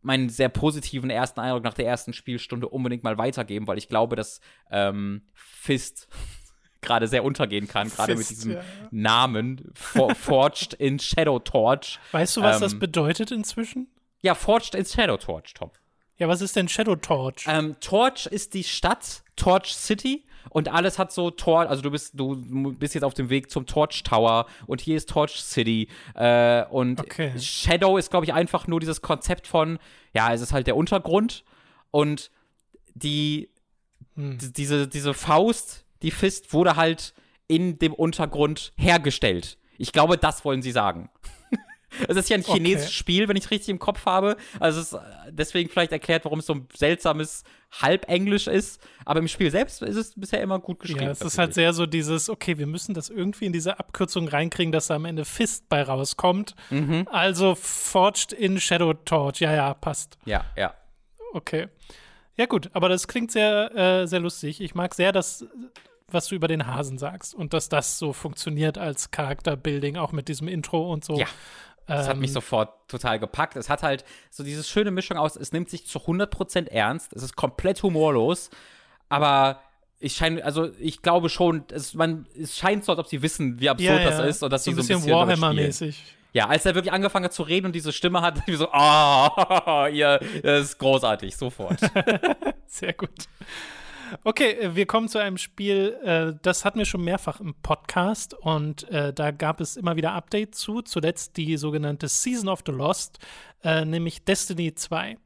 [0.00, 4.16] meinen sehr positiven ersten Eindruck nach der ersten Spielstunde unbedingt mal weitergeben, weil ich glaube,
[4.16, 4.40] dass
[4.70, 6.08] ähm, Fist
[6.80, 8.62] gerade sehr untergehen kann, gerade mit diesem ja.
[8.90, 11.98] Namen For Forged in Shadow Torch.
[12.12, 13.88] Weißt du, was ähm, das bedeutet inzwischen?
[14.22, 15.78] Ja, Forged in Shadow Torch, Top.
[16.18, 17.44] Ja, was ist denn Shadow Torch?
[17.46, 20.24] Ähm, Torch ist die Stadt, Torch City.
[20.50, 23.66] Und alles hat so Tor, also du bist, du bist jetzt auf dem Weg zum
[23.66, 25.88] Torch Tower und hier ist Torch City.
[26.14, 27.38] Äh, und okay.
[27.38, 29.78] Shadow ist, glaube ich, einfach nur dieses Konzept von,
[30.14, 31.44] ja, es ist halt der Untergrund
[31.90, 32.30] und
[32.94, 33.50] die,
[34.14, 34.38] hm.
[34.40, 37.14] diese, diese Faust, die Fist, wurde halt
[37.46, 39.58] in dem Untergrund hergestellt.
[39.76, 41.10] Ich glaube, das wollen sie sagen.
[42.06, 42.92] Es ist ja ein chinesisches okay.
[42.92, 44.36] Spiel, wenn ich es richtig im Kopf habe.
[44.60, 45.00] Also es ist
[45.30, 48.80] deswegen vielleicht erklärt, warum es so ein seltsames Halbenglisch ist.
[49.04, 51.04] Aber im Spiel selbst ist es bisher immer gut geschrieben.
[51.04, 54.28] Ja, es ist halt sehr so dieses, okay, wir müssen das irgendwie in diese Abkürzung
[54.28, 56.54] reinkriegen, dass da am Ende Fist bei rauskommt.
[56.70, 57.06] Mhm.
[57.10, 59.40] Also Forged in Shadow Torch.
[59.40, 60.18] Ja, ja, passt.
[60.24, 60.74] Ja, ja.
[61.32, 61.68] Okay.
[62.36, 64.60] Ja, gut, aber das klingt sehr, äh, sehr lustig.
[64.60, 65.44] Ich mag sehr, dass
[66.10, 70.28] was du über den Hasen sagst und dass das so funktioniert als Charakterbuilding, auch mit
[70.28, 71.18] diesem Intro und so.
[71.18, 71.26] Ja.
[71.88, 73.56] Das hat mich ähm, sofort total gepackt.
[73.56, 77.22] Es hat halt so diese schöne Mischung aus, es nimmt sich zu 100% ernst, es
[77.22, 78.50] ist komplett humorlos,
[79.08, 79.60] aber
[79.98, 83.58] ich scheine, also ich glaube schon, es, man, es scheint so, als ob sie wissen,
[83.58, 84.10] wie absurd ja, ja.
[84.10, 85.96] das ist und dass so sie so ein bisschen, Warhammer-mäßig.
[86.34, 89.86] Ja, als er wirklich angefangen hat zu reden und diese Stimme hat, wie so, ah,
[89.86, 91.80] oh, ihr, das ist großartig, sofort.
[92.66, 93.10] Sehr gut.
[94.24, 98.34] Okay, äh, wir kommen zu einem Spiel, äh, das hatten wir schon mehrfach im Podcast
[98.34, 100.82] und äh, da gab es immer wieder Updates zu.
[100.82, 103.18] Zuletzt die sogenannte Season of the Lost,
[103.64, 105.16] nämlich Destiny 2,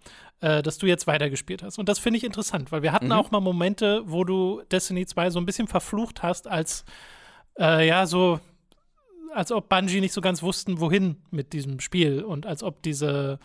[0.40, 1.78] äh, das du jetzt weitergespielt hast.
[1.78, 3.12] Und das finde ich interessant, weil wir hatten mhm.
[3.12, 6.84] auch mal Momente, wo du Destiny 2 so ein bisschen verflucht hast, als
[7.58, 8.40] äh, ja, so
[9.34, 13.38] als ob Bungie nicht so ganz wussten, wohin mit diesem Spiel und als ob diese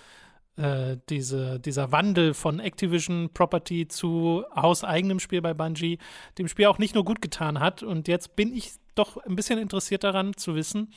[0.58, 6.00] äh, diese, dieser Wandel von Activision Property zu hauseigenem Spiel bei Bungie
[6.38, 7.84] dem Spiel auch nicht nur gut getan hat.
[7.84, 10.92] Und jetzt bin ich doch ein bisschen interessiert daran zu wissen,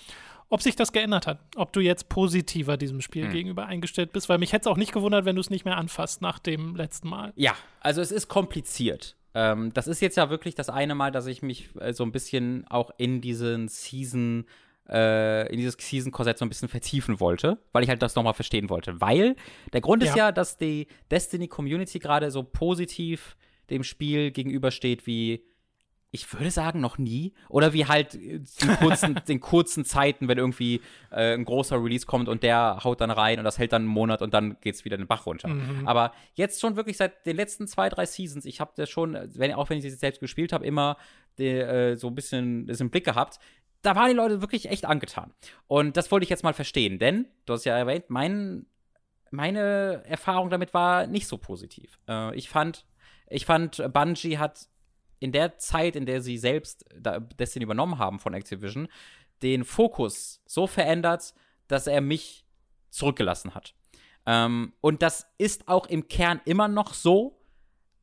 [0.48, 3.32] ob sich das geändert hat, ob du jetzt positiver diesem Spiel hm.
[3.32, 5.76] gegenüber eingestellt bist, weil mich hätte es auch nicht gewundert, wenn du es nicht mehr
[5.76, 7.32] anfasst nach dem letzten Mal.
[7.36, 9.16] Ja, also es ist kompliziert.
[9.34, 12.10] Ähm, das ist jetzt ja wirklich das eine Mal, dass ich mich äh, so ein
[12.10, 14.44] bisschen auch in diesen Season
[14.90, 18.68] äh, in dieses Season-Korsett so ein bisschen vertiefen wollte, weil ich halt das nochmal verstehen
[18.68, 19.00] wollte.
[19.00, 19.36] Weil
[19.72, 20.08] der Grund ja.
[20.08, 23.36] ist ja, dass die Destiny-Community gerade so positiv
[23.70, 25.44] dem Spiel gegenübersteht wie
[26.12, 27.34] ich würde sagen, noch nie.
[27.48, 28.44] Oder wie halt in
[28.80, 30.80] kurzen, in kurzen Zeiten, wenn irgendwie
[31.10, 33.90] äh, ein großer Release kommt und der haut dann rein und das hält dann einen
[33.90, 35.48] Monat und dann geht es wieder den Bach runter.
[35.48, 35.86] Mhm.
[35.86, 39.52] Aber jetzt schon wirklich seit den letzten zwei, drei Seasons, ich habe das schon, wenn,
[39.52, 40.96] auch wenn ich sie selbst gespielt habe, immer
[41.38, 43.38] die, äh, so ein bisschen das im Blick gehabt,
[43.82, 45.32] da waren die Leute wirklich echt angetan.
[45.66, 48.66] Und das wollte ich jetzt mal verstehen, denn, du hast ja erwähnt, mein,
[49.30, 51.98] meine Erfahrung damit war nicht so positiv.
[52.08, 52.84] Äh, ich fand,
[53.28, 54.68] ich fand, Bungie hat
[55.18, 56.84] in der Zeit, in der sie selbst
[57.38, 58.88] Destiny übernommen haben von Activision,
[59.42, 61.34] den Fokus so verändert,
[61.68, 62.44] dass er mich
[62.90, 63.74] zurückgelassen hat.
[64.26, 67.38] Ähm, und das ist auch im Kern immer noch so,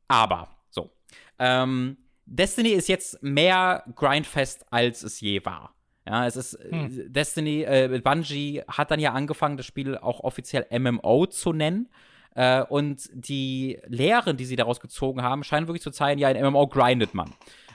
[0.08, 0.90] aber so.
[1.38, 1.96] Ähm,
[2.30, 5.74] Destiny ist jetzt mehr grindfest, als es je war.
[6.06, 7.12] Ja, es ist äh, hm.
[7.12, 11.88] Destiny, äh, Bungie hat dann ja angefangen, das Spiel auch offiziell MMO zu nennen.
[12.34, 16.46] Äh, und die Lehren, die sie daraus gezogen haben, scheinen wirklich zu zeigen, ja, in
[16.46, 17.32] MMO grindet man.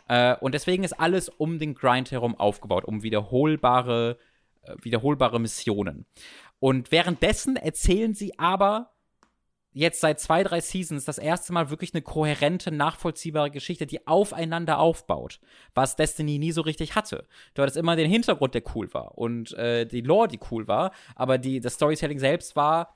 [0.07, 4.17] Äh, und deswegen ist alles um den Grind herum aufgebaut, um wiederholbare,
[4.63, 6.05] äh, wiederholbare Missionen.
[6.59, 8.92] Und währenddessen erzählen sie aber
[9.73, 14.79] jetzt seit zwei, drei Seasons das erste Mal wirklich eine kohärente, nachvollziehbare Geschichte, die aufeinander
[14.79, 15.39] aufbaut,
[15.73, 17.27] was Destiny nie so richtig hatte.
[17.53, 20.91] Du hattest immer den Hintergrund, der cool war und äh, die Lore, die cool war,
[21.15, 22.95] aber die, das Storytelling selbst war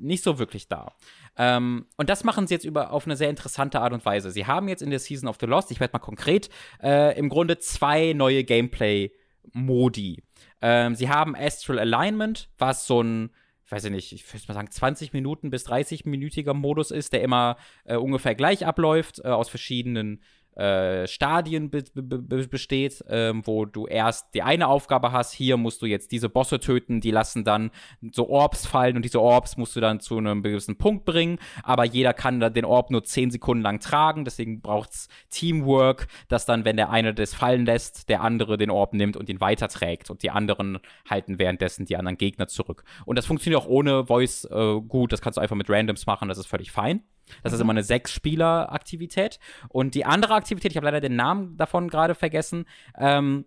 [0.00, 0.92] nicht so wirklich da.
[1.36, 4.30] Ähm, und das machen sie jetzt über, auf eine sehr interessante Art und Weise.
[4.30, 6.50] Sie haben jetzt in der Season of the Lost, ich werde mal konkret,
[6.82, 10.22] äh, im Grunde zwei neue Gameplay-Modi.
[10.60, 13.30] Ähm, sie haben Astral Alignment, was so ein
[13.68, 17.58] ich weiß nicht, ich würde mal sagen, 20 Minuten bis 30-minütiger Modus ist, der immer
[17.84, 20.22] äh, ungefähr gleich abläuft, äh, aus verschiedenen
[20.58, 25.82] äh, Stadien be be besteht, ähm, wo du erst die eine Aufgabe hast, hier musst
[25.82, 27.70] du jetzt diese Bosse töten, die lassen dann
[28.10, 31.84] so Orbs fallen und diese Orbs musst du dann zu einem gewissen Punkt bringen, aber
[31.84, 36.44] jeder kann dann den Orb nur 10 Sekunden lang tragen, deswegen braucht es Teamwork, dass
[36.44, 40.10] dann, wenn der eine das fallen lässt, der andere den Orb nimmt und ihn weiterträgt
[40.10, 40.78] und die anderen
[41.08, 42.82] halten währenddessen die anderen Gegner zurück.
[43.04, 46.28] Und das funktioniert auch ohne Voice äh, gut, das kannst du einfach mit Randoms machen,
[46.28, 47.02] das ist völlig fein.
[47.42, 47.64] Das ist mhm.
[47.64, 49.38] immer eine Sechs-Spieler-Aktivität.
[49.68, 53.44] Und die andere Aktivität, ich habe leider den Namen davon gerade vergessen, ähm,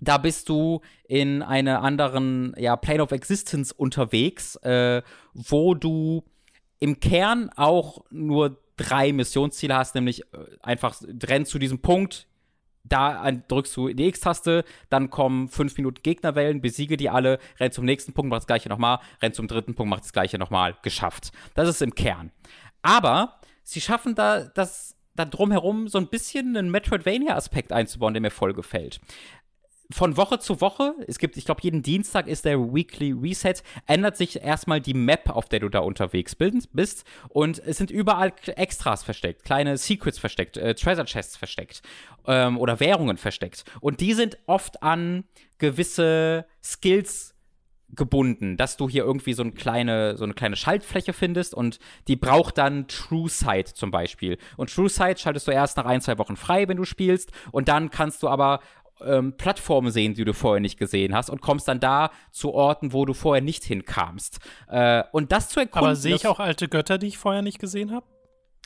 [0.00, 6.24] da bist du in einer anderen ja, Plane of Existence unterwegs, äh, wo du
[6.80, 12.26] im Kern auch nur drei Missionsziele hast, nämlich äh, einfach renn zu diesem Punkt,
[12.84, 17.84] da drückst du die X-Taste, dann kommen fünf Minuten Gegnerwellen, besiege die alle, renn zum
[17.84, 21.32] nächsten Punkt, mach das gleiche nochmal, renn zum dritten Punkt, mach das gleiche nochmal, geschafft.
[21.54, 22.32] Das ist im Kern.
[22.82, 28.30] Aber sie schaffen da das da drumherum so ein bisschen einen Metroidvania-Aspekt einzubauen, der mir
[28.30, 29.00] voll gefällt.
[29.90, 33.56] von Woche zu Woche, es gibt, ich glaube, jeden Dienstag ist der Weekly Reset,
[33.86, 37.04] ändert sich erstmal die Map, auf der du da unterwegs bist.
[37.28, 41.82] Und es sind überall Extras versteckt, kleine Secrets versteckt, äh, Treasure Chests versteckt
[42.26, 43.64] ähm, oder Währungen versteckt.
[43.80, 45.24] Und die sind oft an
[45.58, 47.31] gewisse Skills
[47.94, 51.78] gebunden, dass du hier irgendwie so eine kleine, so eine kleine Schaltfläche findest und
[52.08, 54.38] die braucht dann True Sight zum Beispiel.
[54.56, 57.32] Und True Sight schaltest du erst nach ein, zwei Wochen frei, wenn du spielst.
[57.50, 58.60] Und dann kannst du aber
[59.04, 62.92] ähm, Plattformen sehen, die du vorher nicht gesehen hast und kommst dann da zu Orten,
[62.92, 64.38] wo du vorher nicht hinkamst.
[64.68, 65.86] Äh, und das zu erkunden.
[65.88, 68.06] Aber sehe ich auch alte Götter, die ich vorher nicht gesehen habe?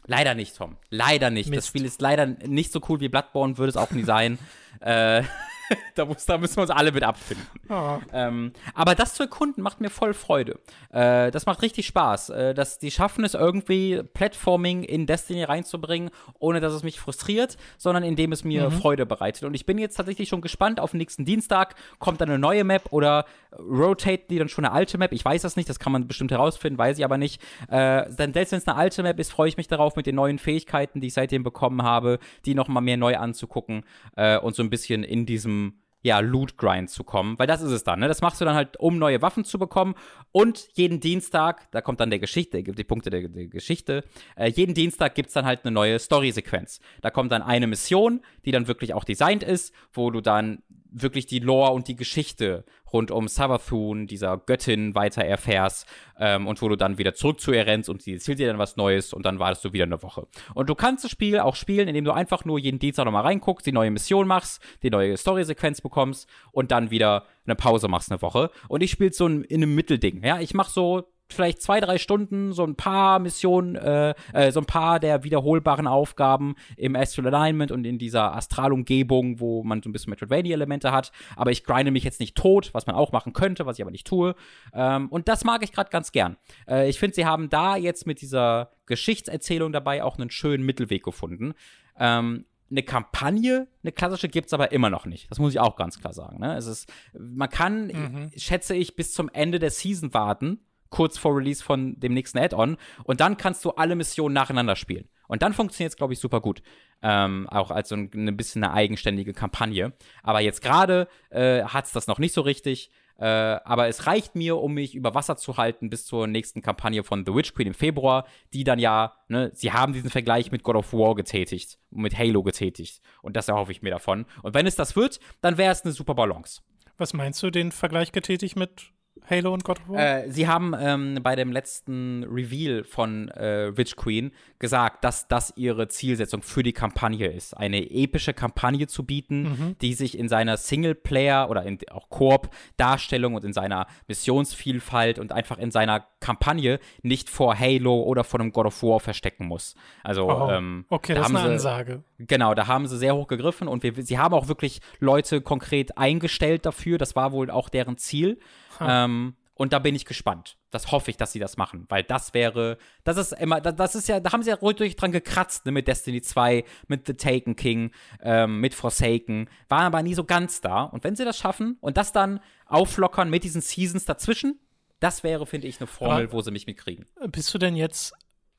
[0.06, 0.76] Leider nicht, Tom.
[0.88, 1.50] Leider nicht.
[1.50, 1.58] Mist.
[1.58, 4.38] Das Spiel ist leider nicht so cool wie Bloodborne, würde es auch nie sein.
[4.80, 5.22] äh,
[5.94, 7.46] da, muss, da, müssen wir uns alle mit abfinden.
[7.68, 7.98] Oh.
[8.12, 10.58] Ähm, aber das zu erkunden macht mir voll Freude.
[10.92, 12.30] Äh, das macht richtig Spaß.
[12.30, 17.56] Äh, dass die schaffen es irgendwie, Platforming in Destiny reinzubringen, ohne dass es mich frustriert,
[17.78, 18.72] sondern indem es mir mhm.
[18.72, 19.44] Freude bereitet.
[19.44, 20.80] Und ich bin jetzt tatsächlich schon gespannt.
[20.80, 23.24] Auf nächsten Dienstag kommt dann eine neue Map oder
[23.58, 25.12] rotate die dann schon eine alte Map.
[25.12, 27.42] Ich weiß das nicht, das kann man bestimmt herausfinden, weiß ich aber nicht.
[27.68, 30.14] Äh, denn selbst wenn es eine alte Map ist, freue ich mich darauf, mit den
[30.14, 33.84] neuen Fähigkeiten, die ich seitdem bekommen habe, die nochmal mehr neu anzugucken
[34.16, 37.82] äh, und so ein bisschen in diesem ja, Loot-Grind zu kommen, weil das ist es
[37.82, 38.06] dann, ne?
[38.06, 39.96] Das machst du dann halt, um neue Waffen zu bekommen.
[40.30, 44.04] Und jeden Dienstag, da kommt dann der Geschichte, die Punkte der, der Geschichte,
[44.36, 46.78] äh, jeden Dienstag gibt es dann halt eine neue Story-Sequenz.
[47.00, 50.62] Da kommt dann eine Mission, die dann wirklich auch designt ist, wo du dann
[51.02, 55.86] wirklich die Lore und die Geschichte rund um Savathun, dieser Göttin, weiter erfährst
[56.18, 58.58] ähm, und wo du dann wieder zurück zu ihr rennst und sie erzählt dir dann
[58.58, 60.26] was Neues und dann wartest du wieder eine Woche.
[60.54, 63.66] Und du kannst das Spiel auch spielen, indem du einfach nur jeden Dienstag nochmal reinguckst,
[63.66, 68.22] die neue Mission machst, die neue Story-Sequenz bekommst und dann wieder eine Pause machst eine
[68.22, 68.50] Woche.
[68.68, 70.24] Und ich spiele so in, in einem Mittelding.
[70.24, 74.60] Ja, ich mach so vielleicht zwei, drei Stunden so ein paar Missionen, äh, äh, so
[74.60, 79.88] ein paar der wiederholbaren Aufgaben im Astral Alignment und in dieser Astralumgebung, wo man so
[79.88, 81.12] ein bisschen Metroidvania-Elemente hat.
[81.36, 83.90] Aber ich grinde mich jetzt nicht tot, was man auch machen könnte, was ich aber
[83.90, 84.34] nicht tue.
[84.72, 86.36] Ähm, und das mag ich gerade ganz gern.
[86.68, 91.02] Äh, ich finde, sie haben da jetzt mit dieser Geschichtserzählung dabei auch einen schönen Mittelweg
[91.02, 91.54] gefunden.
[91.98, 95.30] Ähm, eine Kampagne, eine klassische gibt es aber immer noch nicht.
[95.30, 96.40] Das muss ich auch ganz klar sagen.
[96.40, 96.56] Ne?
[96.56, 98.30] Es ist, man kann, mhm.
[98.36, 100.60] schätze ich, bis zum Ende der Season warten
[100.96, 102.78] kurz vor Release von dem nächsten Add-on.
[103.04, 105.10] Und dann kannst du alle Missionen nacheinander spielen.
[105.28, 106.62] Und dann funktioniert es, glaube ich, super gut.
[107.02, 109.92] Ähm, auch als so ein, ein bisschen eine eigenständige Kampagne.
[110.22, 112.90] Aber jetzt gerade äh, hat es das noch nicht so richtig.
[113.18, 117.04] Äh, aber es reicht mir, um mich über Wasser zu halten bis zur nächsten Kampagne
[117.04, 120.62] von The Witch Queen im Februar, die dann ja, ne, sie haben diesen Vergleich mit
[120.62, 123.02] God of War getätigt, mit Halo getätigt.
[123.20, 124.24] Und das erhoffe ich mir davon.
[124.42, 126.62] Und wenn es das wird, dann wäre es eine super Balance.
[126.96, 128.92] Was meinst du, den Vergleich getätigt mit
[129.28, 130.24] Halo und God of War?
[130.24, 135.52] Äh, sie haben ähm, bei dem letzten Reveal von äh, Witch Queen gesagt, dass das
[135.56, 137.56] ihre Zielsetzung für die Kampagne ist.
[137.56, 139.76] Eine epische Kampagne zu bieten, mhm.
[139.80, 145.58] die sich in seiner Singleplayer oder in, auch Koop-Darstellung und in seiner Missionsvielfalt und einfach
[145.58, 149.74] in seiner Kampagne nicht vor Halo oder vor einem God of War verstecken muss.
[150.04, 152.02] Also, oh, ähm, okay, da das ist eine sie, Ansage.
[152.18, 155.98] Genau, da haben sie sehr hoch gegriffen und wir, sie haben auch wirklich Leute konkret
[155.98, 156.96] eingestellt dafür.
[156.98, 158.38] Das war wohl auch deren Ziel.
[158.80, 160.58] Ähm, und da bin ich gespannt.
[160.70, 164.06] Das hoffe ich, dass sie das machen, weil das wäre, das ist immer, das ist
[164.06, 167.56] ja, da haben sie ja ruhig dran gekratzt, ne, mit Destiny 2, mit The Taken
[167.56, 167.90] King,
[168.20, 170.82] ähm, mit Forsaken, waren aber nie so ganz da.
[170.82, 174.60] Und wenn sie das schaffen und das dann auflockern mit diesen Seasons dazwischen,
[175.00, 177.06] das wäre, finde ich, eine Formel, aber wo sie mich mitkriegen.
[177.28, 178.12] Bist du denn jetzt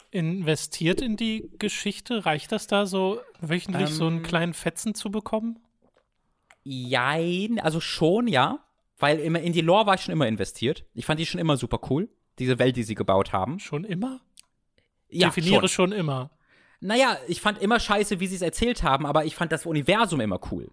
[0.09, 2.25] investiert in die Geschichte?
[2.25, 4.23] Reicht das da so wöchentlich ähm, so einen ähm.
[4.23, 5.59] kleinen Fetzen zu bekommen?
[6.63, 8.66] Jein, also schon, ja.
[8.97, 10.85] Weil immer in die Lore war ich schon immer investiert.
[10.93, 12.09] Ich fand die schon immer super cool.
[12.39, 13.59] Diese Welt, die sie gebaut haben.
[13.59, 14.21] Schon immer?
[15.09, 15.91] Ja, Definiere schon.
[15.91, 16.31] schon immer.
[16.79, 20.21] Naja, ich fand immer scheiße, wie sie es erzählt haben, aber ich fand das Universum
[20.21, 20.69] immer cool.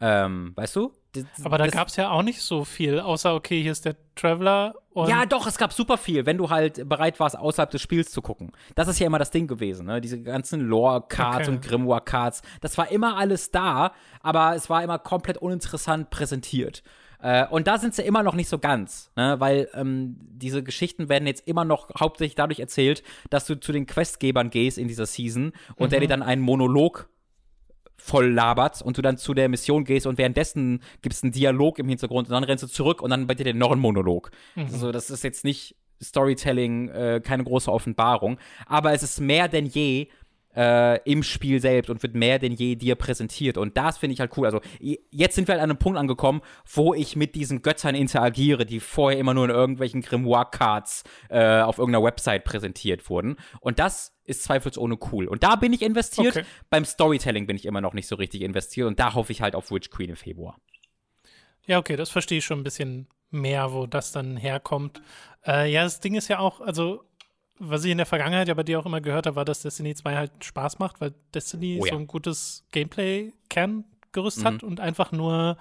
[0.00, 0.92] Ähm, weißt du?
[1.12, 3.96] Das, aber da gab es ja auch nicht so viel, außer, okay, hier ist der
[4.16, 4.74] Traveler.
[4.94, 8.22] ja, doch, es gab super viel, wenn du halt bereit warst, außerhalb des Spiels zu
[8.22, 8.50] gucken.
[8.74, 10.00] Das ist ja immer das Ding gewesen, ne?
[10.00, 11.50] Diese ganzen Lore-Cards okay.
[11.50, 12.42] und Grimoire-Cards.
[12.62, 13.92] Das war immer alles da,
[14.22, 16.82] aber es war immer komplett uninteressant präsentiert.
[17.22, 19.36] Äh, und da sind sie immer noch nicht so ganz, ne?
[19.38, 23.86] weil ähm, diese Geschichten werden jetzt immer noch hauptsächlich dadurch erzählt, dass du zu den
[23.86, 25.90] Questgebern gehst in dieser Season und mhm.
[25.90, 27.08] der dir dann einen Monolog
[27.96, 31.78] voll labert und du dann zu der Mission gehst und währenddessen gibt es einen Dialog
[31.78, 34.32] im Hintergrund und dann rennst du zurück und dann bei dir noch ein Monolog.
[34.56, 34.64] Mhm.
[34.64, 39.66] Also das ist jetzt nicht Storytelling, äh, keine große Offenbarung, aber es ist mehr denn
[39.66, 40.08] je
[40.56, 43.56] äh, im Spiel selbst und wird mehr denn je dir präsentiert.
[43.56, 44.46] Und das finde ich halt cool.
[44.46, 44.60] Also
[45.10, 46.42] jetzt sind wir halt an einem Punkt angekommen,
[46.72, 51.78] wo ich mit diesen Göttern interagiere, die vorher immer nur in irgendwelchen Grimoire-Cards äh, auf
[51.78, 53.36] irgendeiner Website präsentiert wurden.
[53.60, 55.26] Und das ist zweifelsohne cool.
[55.26, 56.36] Und da bin ich investiert.
[56.36, 56.46] Okay.
[56.70, 58.86] Beim Storytelling bin ich immer noch nicht so richtig investiert.
[58.86, 60.56] Und da hoffe ich halt auf Witch Queen im Februar.
[61.66, 65.00] Ja, okay, das verstehe ich schon ein bisschen mehr, wo das dann herkommt.
[65.46, 67.04] Äh, ja, das Ding ist ja auch, also
[67.58, 69.94] was ich in der Vergangenheit ja bei dir auch immer gehört habe, war, dass Destiny
[69.94, 71.92] 2 halt Spaß macht, weil Destiny oh ja.
[71.92, 74.44] so ein gutes Gameplay-Kerngerüst mhm.
[74.44, 75.56] hat und einfach nur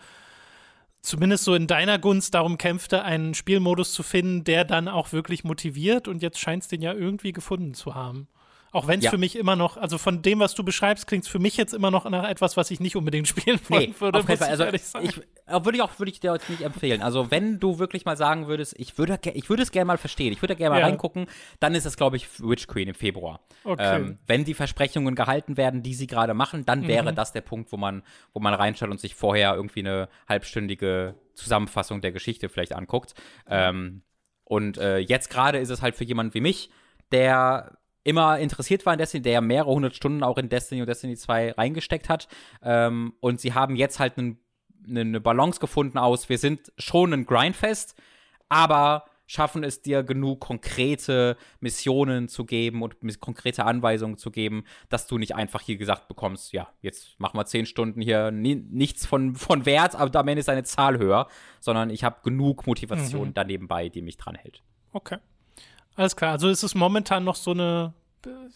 [1.02, 5.44] zumindest so in deiner Gunst darum kämpfte, einen Spielmodus zu finden, der dann auch wirklich
[5.44, 8.28] motiviert und jetzt scheint es den ja irgendwie gefunden zu haben.
[8.74, 9.12] Auch wenn es ja.
[9.12, 11.74] für mich immer noch, also von dem, was du beschreibst, klingt es für mich jetzt
[11.74, 14.20] immer noch nach etwas, was ich nicht unbedingt spielen wollen nee, würde.
[14.20, 14.50] Auf jeden Fall.
[14.50, 15.18] Also ich,
[15.66, 17.02] würde ich auch würde ich dir jetzt nicht empfehlen.
[17.02, 20.32] Also wenn du wirklich mal sagen würdest, ich würde, ich würde es gerne mal verstehen,
[20.32, 20.86] ich würde gerne mal ja.
[20.86, 21.28] reingucken,
[21.60, 23.42] dann ist es, glaube ich, Witch Queen im Februar.
[23.66, 23.98] Okay.
[23.98, 27.16] Ähm, wenn die Versprechungen gehalten werden, die sie gerade machen, dann wäre mhm.
[27.16, 28.04] das der Punkt, wo man,
[28.34, 33.16] wo man reinschaut und sich vorher irgendwie eine halbstündige Zusammenfassung der Geschichte vielleicht anguckt.
[33.50, 34.04] Ähm,
[34.46, 36.70] und äh, jetzt gerade ist es halt für jemanden wie mich,
[37.12, 40.88] der immer interessiert war in Destiny, der ja mehrere hundert Stunden auch in Destiny und
[40.88, 42.28] Destiny 2 reingesteckt hat.
[42.64, 44.36] Ähm, und sie haben jetzt halt eine
[44.86, 47.96] ne Balance gefunden aus, wir sind schon ein Grindfest,
[48.50, 55.08] aber schaffen es dir genug konkrete Missionen zu geben und konkrete Anweisungen zu geben, dass
[55.08, 59.36] du nicht einfach hier gesagt bekommst, ja, jetzt machen wir zehn Stunden hier nichts von,
[59.36, 61.28] von Wert, aber am Ende ist deine Zahl höher,
[61.62, 63.34] sondern ich habe genug Motivation mhm.
[63.34, 64.64] daneben bei, die mich dran hält.
[64.92, 65.20] Okay.
[65.96, 67.94] Alles klar, also ist es momentan noch so eine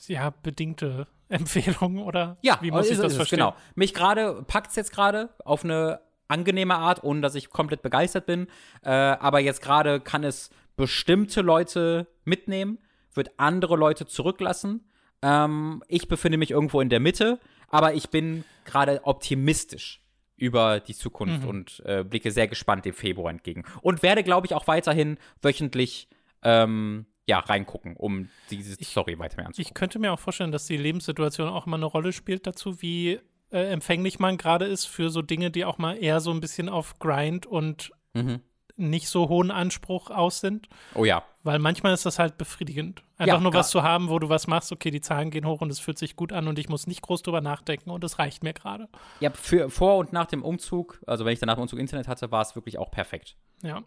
[0.07, 3.39] ja, bedingte Empfehlung oder ja, wie muss ich das verstehen?
[3.39, 3.55] Genau.
[3.75, 8.25] Mich gerade packt es jetzt gerade auf eine angenehme Art, ohne dass ich komplett begeistert
[8.25, 8.47] bin.
[8.83, 12.79] Äh, aber jetzt gerade kann es bestimmte Leute mitnehmen,
[13.13, 14.87] wird andere Leute zurücklassen.
[15.21, 17.39] Ähm, ich befinde mich irgendwo in der Mitte,
[17.69, 20.01] aber ich bin gerade optimistisch
[20.37, 21.49] über die Zukunft mhm.
[21.49, 23.63] und äh, blicke sehr gespannt dem Februar entgegen.
[23.81, 26.09] Und werde, glaube ich, auch weiterhin wöchentlich
[26.41, 29.69] ähm, ja, reingucken, um diese Story weiter mehr anzugucken.
[29.69, 33.19] Ich könnte mir auch vorstellen, dass die Lebenssituation auch immer eine Rolle spielt dazu, wie
[33.51, 36.69] äh, empfänglich man gerade ist für so Dinge, die auch mal eher so ein bisschen
[36.69, 38.41] auf Grind und mhm.
[38.75, 40.67] nicht so hohen Anspruch aus sind.
[40.93, 41.23] Oh ja.
[41.43, 43.03] Weil manchmal ist das halt befriedigend.
[43.17, 45.61] Einfach ja, nur was zu haben, wo du was machst, okay, die Zahlen gehen hoch
[45.61, 48.19] und es fühlt sich gut an und ich muss nicht groß drüber nachdenken und es
[48.19, 48.87] reicht mir gerade.
[49.19, 52.31] Ja, für vor und nach dem Umzug, also wenn ich danach dem Umzug Internet hatte,
[52.31, 53.35] war es wirklich auch perfekt.
[53.63, 53.83] Ja,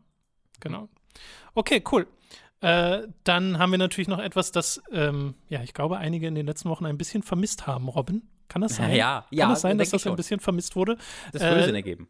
[0.60, 0.88] genau.
[1.54, 2.06] Okay, cool.
[2.60, 6.46] Äh, dann haben wir natürlich noch etwas, das, ähm, ja, ich glaube, einige in den
[6.46, 8.22] letzten Wochen ein bisschen vermisst haben, Robin.
[8.48, 8.90] Kann das sein?
[8.94, 9.44] Ja, ja.
[9.44, 10.96] Kann das sein, dass das ein bisschen vermisst wurde?
[11.32, 12.08] Das würde äh, Sinn ergeben.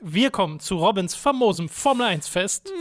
[0.00, 2.72] Wir kommen zu Robins famosem Formel 1-Fest.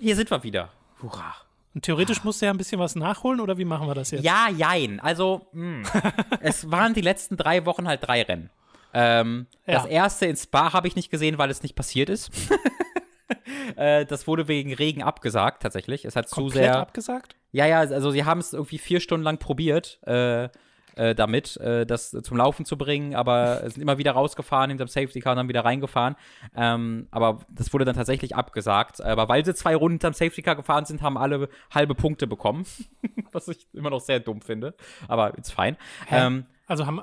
[0.00, 0.70] Hier sind wir wieder.
[1.02, 1.34] Hurra.
[1.74, 4.24] Und theoretisch musst du ja ein bisschen was nachholen, oder wie machen wir das jetzt?
[4.24, 4.98] Ja, jein.
[5.00, 5.82] Also, hm.
[6.40, 8.50] es waren die letzten drei Wochen halt drei Rennen.
[8.94, 9.74] Ähm, ja.
[9.74, 12.30] Das erste in Spa habe ich nicht gesehen, weil es nicht passiert ist.
[13.76, 16.04] äh, das wurde wegen Regen abgesagt, tatsächlich.
[16.04, 16.78] Es hat Komplett zu sehr.
[16.78, 17.36] abgesagt?
[17.52, 20.00] Ja, ja, also sie haben es irgendwie vier Stunden lang probiert.
[20.06, 20.48] Äh,
[20.96, 25.20] äh, damit, äh, das zum Laufen zu bringen, aber sind immer wieder rausgefahren, hinterm Safety
[25.20, 26.16] Car und dann wieder reingefahren.
[26.54, 29.02] Ähm, aber das wurde dann tatsächlich abgesagt.
[29.02, 32.64] Aber weil sie zwei Runden hinterm Safety Car gefahren sind, haben alle halbe Punkte bekommen.
[33.32, 34.74] Was ich immer noch sehr dumm finde.
[35.06, 35.76] Aber ist fein.
[36.10, 37.02] Ähm, also haben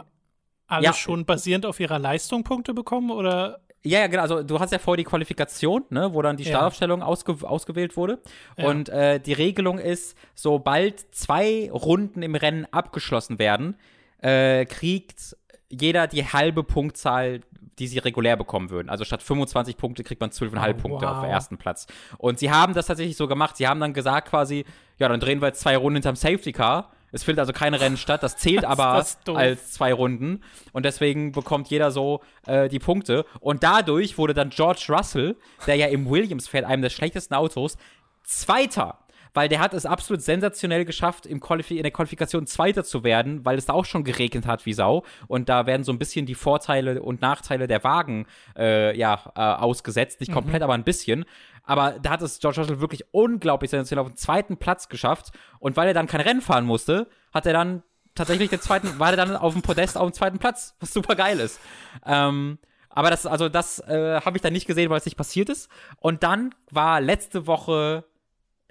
[0.65, 0.93] alle ja.
[0.93, 3.62] schon basierend auf ihrer Leistung Punkte bekommen oder?
[3.85, 4.21] Ja, ja, genau.
[4.23, 7.05] Also du hast ja vorher die Qualifikation, ne, wo dann die Startaufstellung ja.
[7.05, 8.19] ausge ausgewählt wurde.
[8.57, 8.67] Ja.
[8.67, 13.75] Und äh, die Regelung ist, sobald zwei Runden im Rennen abgeschlossen werden,
[14.21, 15.35] äh, kriegt
[15.69, 17.41] jeder die halbe Punktzahl,
[17.77, 18.89] die sie regulär bekommen würden.
[18.89, 21.15] Also statt 25 Punkte kriegt man 12,5 oh, Punkte wow.
[21.15, 21.87] auf dem ersten Platz.
[22.17, 23.57] Und sie haben das tatsächlich so gemacht.
[23.57, 24.65] Sie haben dann gesagt quasi,
[24.97, 27.95] ja, dann drehen wir jetzt zwei Runden hinterm Safety Car es findet also keine Rennen
[27.95, 28.23] statt.
[28.23, 30.41] Das zählt aber das als zwei Runden.
[30.73, 33.25] Und deswegen bekommt jeder so äh, die Punkte.
[33.39, 37.77] Und dadurch wurde dann George Russell, der ja im Williams fährt, einem der schlechtesten Autos,
[38.23, 38.99] Zweiter
[39.33, 43.57] weil der hat es absolut sensationell geschafft, im in der Qualifikation Zweiter zu werden, weil
[43.57, 45.03] es da auch schon geregnet hat wie Sau.
[45.27, 48.25] Und da werden so ein bisschen die Vorteile und Nachteile der Wagen
[48.57, 50.19] äh, ja, äh, ausgesetzt.
[50.19, 50.63] Nicht komplett, mhm.
[50.63, 51.25] aber ein bisschen.
[51.63, 55.31] Aber da hat es George Russell wirklich unglaublich sensationell auf den zweiten Platz geschafft.
[55.59, 57.83] Und weil er dann kein Rennen fahren musste, hat er dann
[58.15, 61.15] tatsächlich den zweiten, war er dann auf dem Podest auf dem zweiten Platz, was super
[61.15, 61.59] geil ist.
[62.05, 65.49] Ähm, aber das, also das äh, habe ich dann nicht gesehen, weil es nicht passiert
[65.49, 65.69] ist.
[65.99, 68.05] Und dann war letzte Woche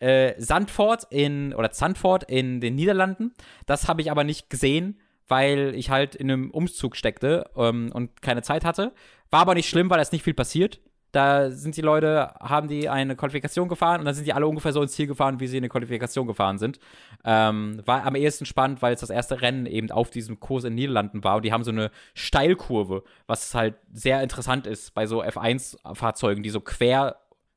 [0.03, 3.33] äh, Sandford in, oder Zandvoort in den Niederlanden.
[3.67, 4.99] Das habe ich aber nicht gesehen,
[5.29, 8.93] weil ich halt in einem Umzug steckte ähm, und keine Zeit hatte.
[9.31, 10.81] War aber nicht schlimm, weil es nicht viel passiert.
[11.13, 14.73] Da sind die Leute, haben die eine Qualifikation gefahren und dann sind die alle ungefähr
[14.73, 16.81] so ins Ziel gefahren, wie sie in eine Qualifikation gefahren sind.
[17.25, 20.71] Ähm, war am ehesten spannend, weil es das erste Rennen eben auf diesem Kurs in
[20.71, 25.07] den Niederlanden war und die haben so eine Steilkurve, was halt sehr interessant ist bei
[25.07, 27.17] so F1-Fahrzeugen, die so quer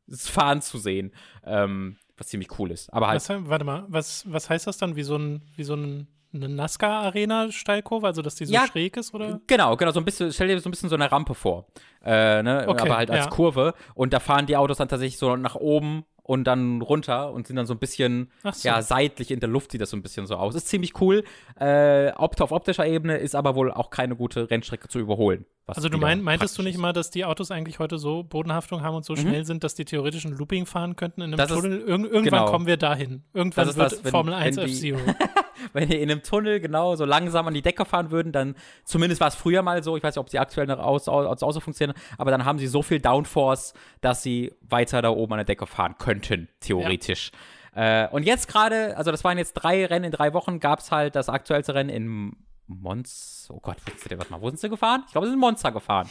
[0.09, 1.13] fahren zu sehen.
[1.45, 2.91] Ähm, was ziemlich cool ist.
[2.93, 3.17] Aber halt.
[3.27, 4.95] Was, warte mal, was, was heißt das dann?
[4.95, 8.67] Wie so, ein, wie so ein eine NASCAR-Arena-Steilkurve, also dass die so Ja.
[8.67, 9.39] schräg ist, oder?
[9.47, 11.67] Genau, genau, so ein bisschen, stell dir so ein bisschen so eine Rampe vor.
[12.03, 12.65] Äh, ne?
[12.67, 13.31] Okay, aber halt als ja.
[13.31, 13.73] Kurve.
[13.93, 17.55] Und da fahren die Autos dann tatsächlich so nach oben und dann runter und sind
[17.55, 18.67] dann so ein bisschen, so.
[18.67, 20.55] ja, seitlich in der Luft sieht das so ein bisschen so aus.
[20.55, 21.23] Ist ziemlich cool.
[21.59, 25.45] Äh, opt auf optischer Ebene ist aber wohl auch keine gute Rennstrecke zu überholen.
[25.67, 26.81] Also du mein, meintest du nicht ist.
[26.81, 29.85] mal, dass die Autos eigentlich heute so Bodenhaftung haben und so schnell sind, dass die
[29.85, 31.37] theoretisch ein Looping fahren könnten in einem Mhm.
[31.37, 31.79] Das ist- Tunnel?
[31.81, 32.45] Irg irgendwann genau.
[32.45, 33.23] kommen wir dahin.
[33.33, 34.99] Irgendwann Das ist wird das, wenn- Formel 1 wenn die- F-Zero.
[35.73, 39.21] wenn die in einem Tunnel genau so langsam an die Decke fahren würden, dann, zumindest
[39.21, 41.57] war es früher mal so, ich weiß nicht, ob sie aktuell noch aus, aus, aus
[41.57, 45.45] funktionieren, aber dann haben sie so viel Downforce, dass sie weiter da oben an der
[45.45, 47.31] Decke fahren könnten, theoretisch.
[47.73, 50.91] Äh, und jetzt gerade, also das waren jetzt drei Rennen in drei Wochen, gab es
[50.91, 52.35] halt das aktuellste Rennen in
[52.67, 53.53] Monza.
[53.53, 55.03] Oh Gott, wo sind sie, warte mal, wo sind sie gefahren?
[55.05, 56.09] Ich glaube, sie sind in Monza gefahren.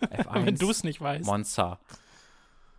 [0.00, 0.44] F1.
[0.44, 1.24] Wenn du es nicht weißt.
[1.24, 1.78] Monza.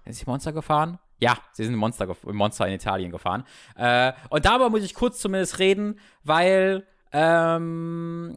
[0.06, 1.00] Sind sie Monza gefahren?
[1.20, 3.44] Ja, sie sind in Monza, gef- in Italien gefahren.
[3.76, 8.36] Äh, und darüber muss ich kurz zumindest reden, weil ähm,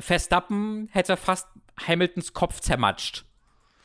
[0.00, 1.48] Verstappen hätte fast
[1.86, 3.24] Hamiltons Kopf zermatscht.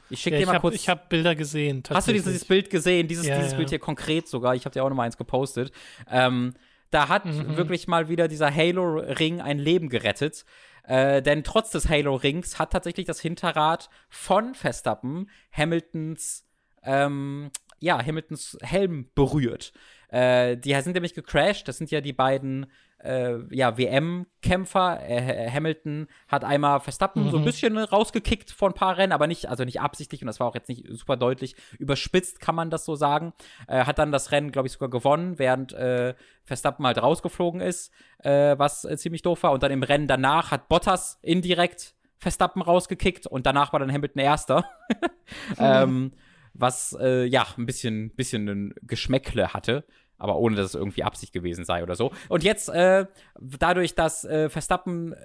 [0.09, 0.87] Ich schicke Ja, dir ich mal habe kurz.
[0.87, 1.77] hab Bilder gesehen.
[1.77, 2.23] Hast du tatsächlich.
[2.23, 3.07] dieses Bild gesehen?
[3.07, 3.57] Dieses, Ja, dieses ja.
[3.57, 4.55] Bild hier konkret sogar.
[4.55, 5.71] Ich habe dir auch noch mal eins gepostet.
[6.09, 6.53] Ähm,
[6.89, 7.55] da hat Mhm.
[7.55, 10.45] wirklich mal wieder dieser Halo-Ring ein Leben gerettet.
[10.83, 16.45] Äh, denn trotz des Halo-Rings hat tatsächlich das Hinterrad von Verstappen Hamiltons,
[16.83, 19.73] ähm, ja, Hamiltons Helm berührt.
[20.09, 21.67] Äh, die sind nämlich gecrashed.
[21.67, 22.67] Das sind ja die beiden
[23.03, 24.99] äh, ja, WM-Kämpfer.
[25.07, 29.49] Äh, Hamilton hat einmal Verstappen so ein bisschen rausgekickt vor ein paar Rennen, aber nicht,
[29.49, 32.85] also nicht absichtlich und das war auch jetzt nicht super deutlich überspitzt, kann man das
[32.85, 33.33] so sagen.
[33.67, 36.13] Äh, hat dann das Rennen, glaube ich, sogar gewonnen, während äh,
[36.43, 39.51] Verstappen halt rausgeflogen ist, äh, was äh, ziemlich doof war.
[39.51, 44.21] Und dann im Rennen danach hat Bottas indirekt Verstappen rausgekickt und danach war dann Hamilton
[44.21, 44.65] Erster.
[45.57, 46.11] ähm,
[46.53, 49.85] was äh, ja ein bisschen, bisschen ein Geschmäckle hatte,
[50.17, 52.11] aber ohne dass es irgendwie Absicht gewesen sei oder so.
[52.29, 53.05] Und jetzt, äh,
[53.39, 55.17] dadurch, dass äh, Verstappen äh,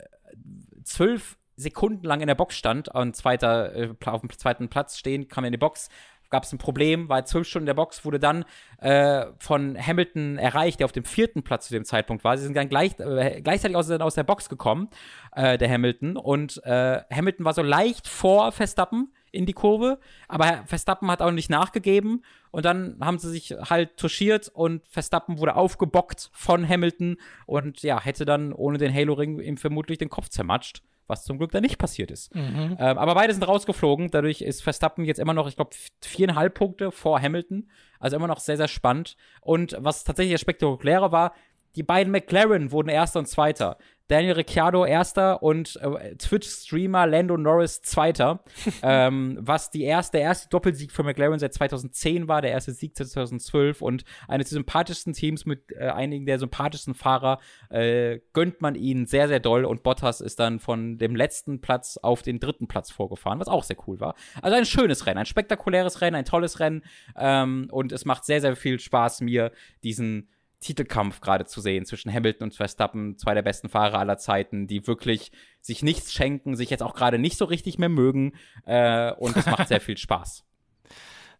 [0.84, 5.28] zwölf Sekunden lang in der Box stand und zweiter, äh, auf dem zweiten Platz stehen,
[5.28, 5.88] kam er in die Box,
[6.30, 8.44] gab es ein Problem, war zwölf Stunden in der Box, wurde dann
[8.78, 12.36] äh, von Hamilton erreicht, der auf dem vierten Platz zu dem Zeitpunkt war.
[12.36, 14.88] Sie sind dann gleich, äh, gleichzeitig aus, aus der Box gekommen,
[15.36, 16.16] der Hamilton.
[16.16, 19.98] Und Hamilton war so leicht vor Verstappen in die Kurve,
[20.28, 22.24] aber Verstappen hat auch nicht nachgegeben.
[22.50, 28.02] Und dann haben sie sich halt touchiert und Verstappen wurde aufgebockt von Hamilton und ja,
[28.02, 30.82] hätte dann ohne den Halo-Ring ihm vermutlich den Kopf zermatscht.
[31.08, 32.34] Was zum Glück dann nicht passiert ist.
[32.80, 34.10] Ähm, aber beide sind rausgeflogen.
[34.10, 37.70] Dadurch ist Verstappen jetzt immer noch, ich glaube, viereinhalb Punkte vor Hamilton.
[38.00, 39.16] Also immer noch sehr, sehr spannend.
[39.40, 41.32] Und was tatsächlich das Spektakuläre war,
[41.76, 43.76] die beiden McLaren wurden Erster und Zweiter.
[44.08, 48.44] Daniel Ricciardo Erster und äh, Twitch-Streamer Lando Norris Zweiter.
[48.82, 52.92] ähm, was die erste, der erste Doppelsieg für McLaren seit 2010 war, der erste Sieg
[52.96, 58.60] seit 2012 und eines der sympathischsten Teams mit äh, einigen der sympathischsten Fahrer äh, gönnt
[58.60, 62.38] man ihnen sehr, sehr doll und Bottas ist dann von dem letzten Platz auf den
[62.38, 64.14] dritten Platz vorgefahren, was auch sehr cool war.
[64.40, 66.84] Also ein schönes Rennen, ein spektakuläres Rennen, ein tolles Rennen
[67.16, 69.50] ähm, und es macht sehr, sehr viel Spaß, mir
[69.82, 70.28] diesen
[70.60, 74.86] Titelkampf gerade zu sehen zwischen Hamilton und Verstappen, zwei der besten Fahrer aller Zeiten, die
[74.86, 75.30] wirklich
[75.60, 78.32] sich nichts schenken, sich jetzt auch gerade nicht so richtig mehr mögen
[78.64, 80.44] äh, und es macht sehr viel Spaß.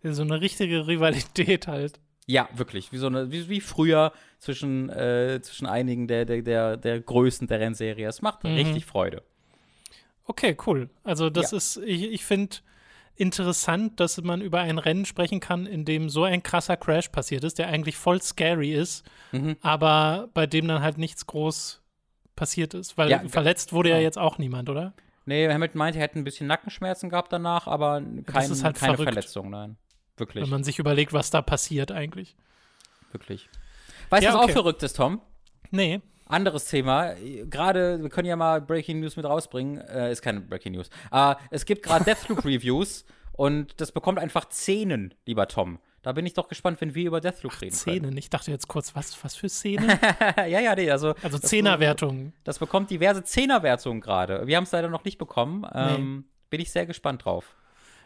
[0.03, 1.99] So eine richtige Rivalität halt.
[2.27, 6.77] Ja, wirklich, wie so eine, wie, wie früher zwischen, äh, zwischen einigen der, der, der,
[6.77, 8.07] der Größen der Rennserie.
[8.07, 9.23] Es macht richtig Freude.
[10.25, 10.91] Okay, cool.
[11.03, 11.57] Also das Ja.
[11.57, 12.57] ist, ich, ich finde
[13.17, 17.45] interessant, dass man über ein Rennen sprechen kann, in dem so ein krasser Crash passiert
[17.45, 19.57] ist, der eigentlich voll scary ist, Mhm.
[19.63, 21.83] aber bei dem dann halt nichts groß
[22.37, 22.99] passiert ist.
[22.99, 24.05] Weil Ja, verletzt wurde ja genau.
[24.05, 24.93] jetzt auch niemand, oder?
[25.25, 28.95] Nee, Hamilton meinte, er hätte ein bisschen Nackenschmerzen gehabt danach, aber kein, ist halt keine
[28.97, 29.13] verrückt.
[29.15, 29.77] Verletzung, nein.
[30.19, 32.37] Wirklich, Wenn man sich überlegt, was da passiert eigentlich.
[33.13, 33.49] wirklich.
[34.11, 34.51] Weißt du, Ja, was okay.
[34.53, 35.21] auch verrückt ist, Tom?
[35.71, 36.01] Nee.
[36.27, 37.15] Anderes Thema.
[37.49, 39.79] Gerade, wir können ja mal Breaking News mit rausbringen.
[39.79, 40.91] Äh, ist keine Breaking News.
[41.11, 45.79] Aber es gibt gerade Deathloop Reviews und das bekommt einfach Zähnen, lieber Tom.
[46.03, 48.17] Da bin ich doch gespannt, wenn wir über Deathloop reden Szenen.
[48.17, 49.89] Ich dachte jetzt kurz, was, was für Szenen?
[49.89, 50.35] können.
[50.51, 51.15] ja, ja, nee, also.
[51.21, 52.33] Also Zehnerwertungen.
[52.45, 54.47] Das bekommt diverse Zehnerwertungen gerade.
[54.47, 55.67] Wir haben es leider noch nicht bekommen.
[55.75, 57.57] Ähm, Bin ich sehr gespannt drauf.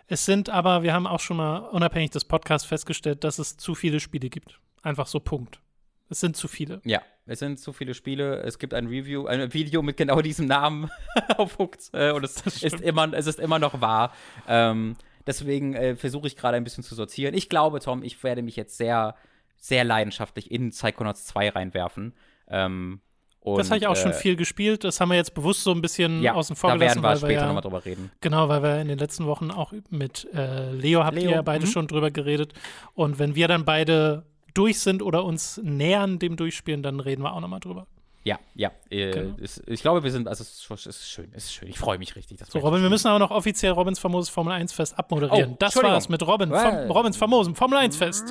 [0.06, 3.74] Es sind aber, wir haben auch schon mal unabhängig des Podcasts festgestellt, dass es zu
[3.74, 4.58] viele Spiele gibt.
[4.82, 5.60] Einfach so Punkt.
[6.08, 6.80] Es sind zu viele.
[6.84, 8.42] Ja, es sind zu viele Spiele.
[8.42, 10.90] Es gibt ein Review, ein Video mit genau diesem Namen
[11.36, 11.90] auf Hooked.
[11.92, 14.12] Äh, und es ist, immer, es ist immer noch wahr.
[14.48, 14.96] Ähm,
[15.28, 17.32] deswegen äh, versuche ich gerade ein bisschen zu sortieren.
[17.36, 19.14] Ich glaube, Tom, ich werde mich jetzt sehr,
[19.58, 22.14] sehr leidenschaftlich in Psychonauts 2 reinwerfen.
[22.48, 23.00] Ähm,
[23.38, 24.82] und, das habe ich auch schon äh, viel gespielt.
[24.82, 27.08] Das haben wir jetzt bewusst so ein bisschen ja, außen vor da werden gelassen, wir
[27.08, 28.10] weil später wir nochmal ja, drüber reden.
[28.20, 31.42] genau, weil wir in den letzten Wochen auch mit äh, Leo habt Leo, ihr ja
[31.42, 31.70] beide mhm.
[31.70, 32.54] schon drüber geredet.
[32.94, 34.24] Und wenn wir dann beide
[34.54, 37.86] durch sind oder uns nähern dem Durchspielen, dann reden wir auch nochmal drüber.
[38.22, 38.70] Ja, ja.
[38.90, 39.36] Äh, Genau.
[39.38, 41.68] ist, ich glaube, wir sind, also es ist, ist schön, es ist schön.
[41.68, 42.38] Ich freue mich richtig.
[42.38, 45.52] Das So, Robin, wir müssen aber noch offiziell Robins famoses Formel 1 Fest abmoderieren.
[45.52, 48.28] Oh, das war's mit Robin, vom, Robins famosem Formel 1 Fest.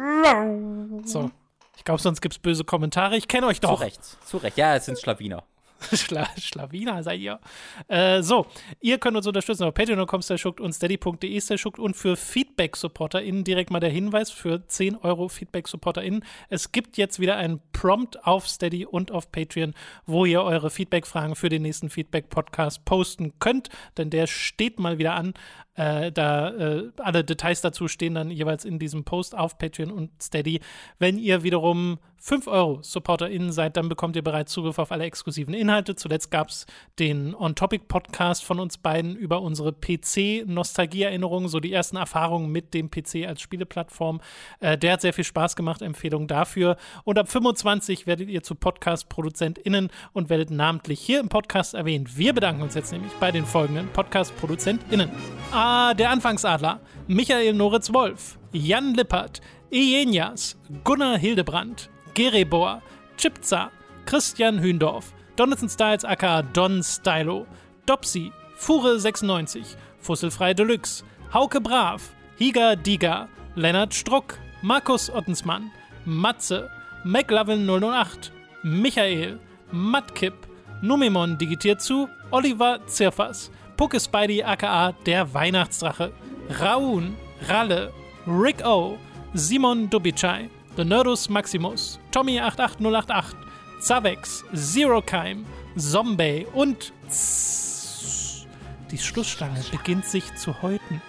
[1.05, 1.31] So.
[1.77, 3.15] Ich glaube, sonst gibt's böse Kommentare.
[3.17, 3.81] Ich kenne euch Zu doch.
[3.81, 4.57] Recht, zu Recht.
[4.57, 5.43] Ja, es sind Schlawiner.
[5.93, 7.39] Schla Schlawiner seid ihr.
[7.87, 8.47] Äh, so,
[8.79, 10.21] ihr könnt uns unterstützen auf patreon.com
[10.59, 11.41] und steady.de
[11.77, 16.23] und für Feedback-SupporterInnen direkt mal der Hinweis für 10 Euro Feedback-SupporterInnen.
[16.49, 19.73] Es gibt jetzt wieder einen Prompt auf Steady und auf Patreon,
[20.05, 25.15] wo ihr eure Feedback-Fragen für den nächsten Feedback-Podcast posten könnt, denn der steht mal wieder
[25.15, 25.33] an.
[25.75, 30.11] Äh, da äh, alle Details dazu stehen dann jeweils in diesem Post auf Patreon und
[30.21, 30.59] Steady.
[30.97, 35.53] Wenn ihr wiederum 5 Euro SupporterInnen seid, dann bekommt ihr bereits Zugriff auf alle exklusiven
[35.53, 35.95] Inhalte.
[35.95, 36.65] Zuletzt gab es
[36.99, 43.25] den On-Topic-Podcast von uns beiden über unsere PC-Nostalgie-Erinnerungen, so die ersten Erfahrungen mit dem PC
[43.25, 44.19] als Spieleplattform.
[44.59, 46.75] Äh, der hat sehr viel Spaß gemacht, Empfehlung dafür.
[47.05, 52.17] Und ab 25 werdet ihr zu Podcast-ProduzentInnen und werdet namentlich hier im Podcast erwähnt.
[52.17, 55.09] Wir bedanken uns jetzt nämlich bei den folgenden Podcast-ProduzentInnen.
[55.51, 59.41] Ah, der Anfangsadler, Michael Noritz Wolf, Jan Lippert,
[59.71, 61.89] Ejenias, Gunnar Hildebrand,
[62.19, 62.81] Gerebor,
[63.17, 63.71] Chipza,
[64.05, 67.47] Christian Hündorf, Donaldson Styles aka Don Stylo,
[67.85, 72.01] Dopsy, Fure96, Fusselfrei Deluxe, Hauke Brav,
[72.37, 75.71] Higa Diga, Lennart Struck, Markus Ottensmann,
[76.03, 76.69] Matze,
[77.05, 78.33] McLovin 008,
[78.63, 79.39] Michael,
[79.71, 80.33] Mattkipp,
[80.81, 86.11] Numemon digitiert zu, Oliver Zirfers, Pucke Spidey aka der Weihnachtsdrache,
[86.59, 87.15] Raun,
[87.47, 87.93] Ralle,
[88.27, 88.97] Rick O,
[89.33, 90.49] Simon Dubicai,
[90.85, 93.35] Nerdus Maximus, Tommy88088,
[93.79, 95.45] Zavex, Zero Keim,
[95.75, 98.47] Zombie und Zzzz.
[98.91, 101.01] die Schlussstange beginnt sich zu häuten.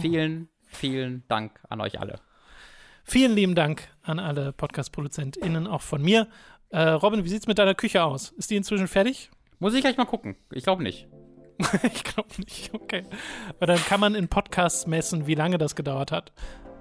[0.00, 2.20] Vielen, vielen Dank an euch alle.
[3.04, 6.28] Vielen lieben Dank an alle Podcast-ProduzentInnen, auch von mir.
[6.70, 8.30] Äh, Robin, wie sieht's mit deiner Küche aus?
[8.30, 9.30] Ist die inzwischen fertig?
[9.58, 10.36] Muss ich gleich mal gucken.
[10.50, 11.08] Ich glaube nicht.
[11.82, 13.04] ich glaube nicht, okay.
[13.58, 16.32] Weil dann kann man in Podcasts messen, wie lange das gedauert hat.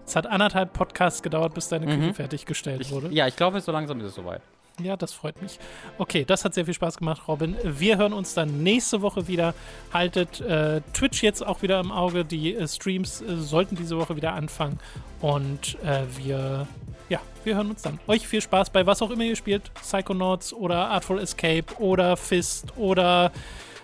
[0.05, 3.09] Es hat anderthalb Podcasts gedauert, bis deine Küche fertiggestellt Ich, wurde.
[3.13, 4.41] ja, ich glaube, so langsam ist es soweit.
[4.81, 5.59] Ja, das freut mich.
[5.97, 7.55] Okay, das hat sehr viel Spaß gemacht, Robin.
[7.63, 9.53] Wir hören uns dann nächste Woche wieder.
[9.93, 12.25] Haltet äh, Twitch jetzt auch wieder im Auge.
[12.25, 14.79] Die äh, Streams äh, sollten diese Woche wieder anfangen.
[15.19, 16.67] Und äh, wir,
[17.09, 17.99] ja, wir hören uns dann.
[18.07, 19.71] Euch viel Spaß bei was auch immer ihr spielt.
[19.75, 23.31] Psychonauts oder Artful Escape oder Fist oder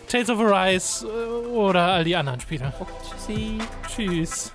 [0.07, 2.73] Tales of Arise äh, oder all die anderen Spiele.
[3.27, 3.57] Tschüssi.
[3.87, 4.51] Tschüss.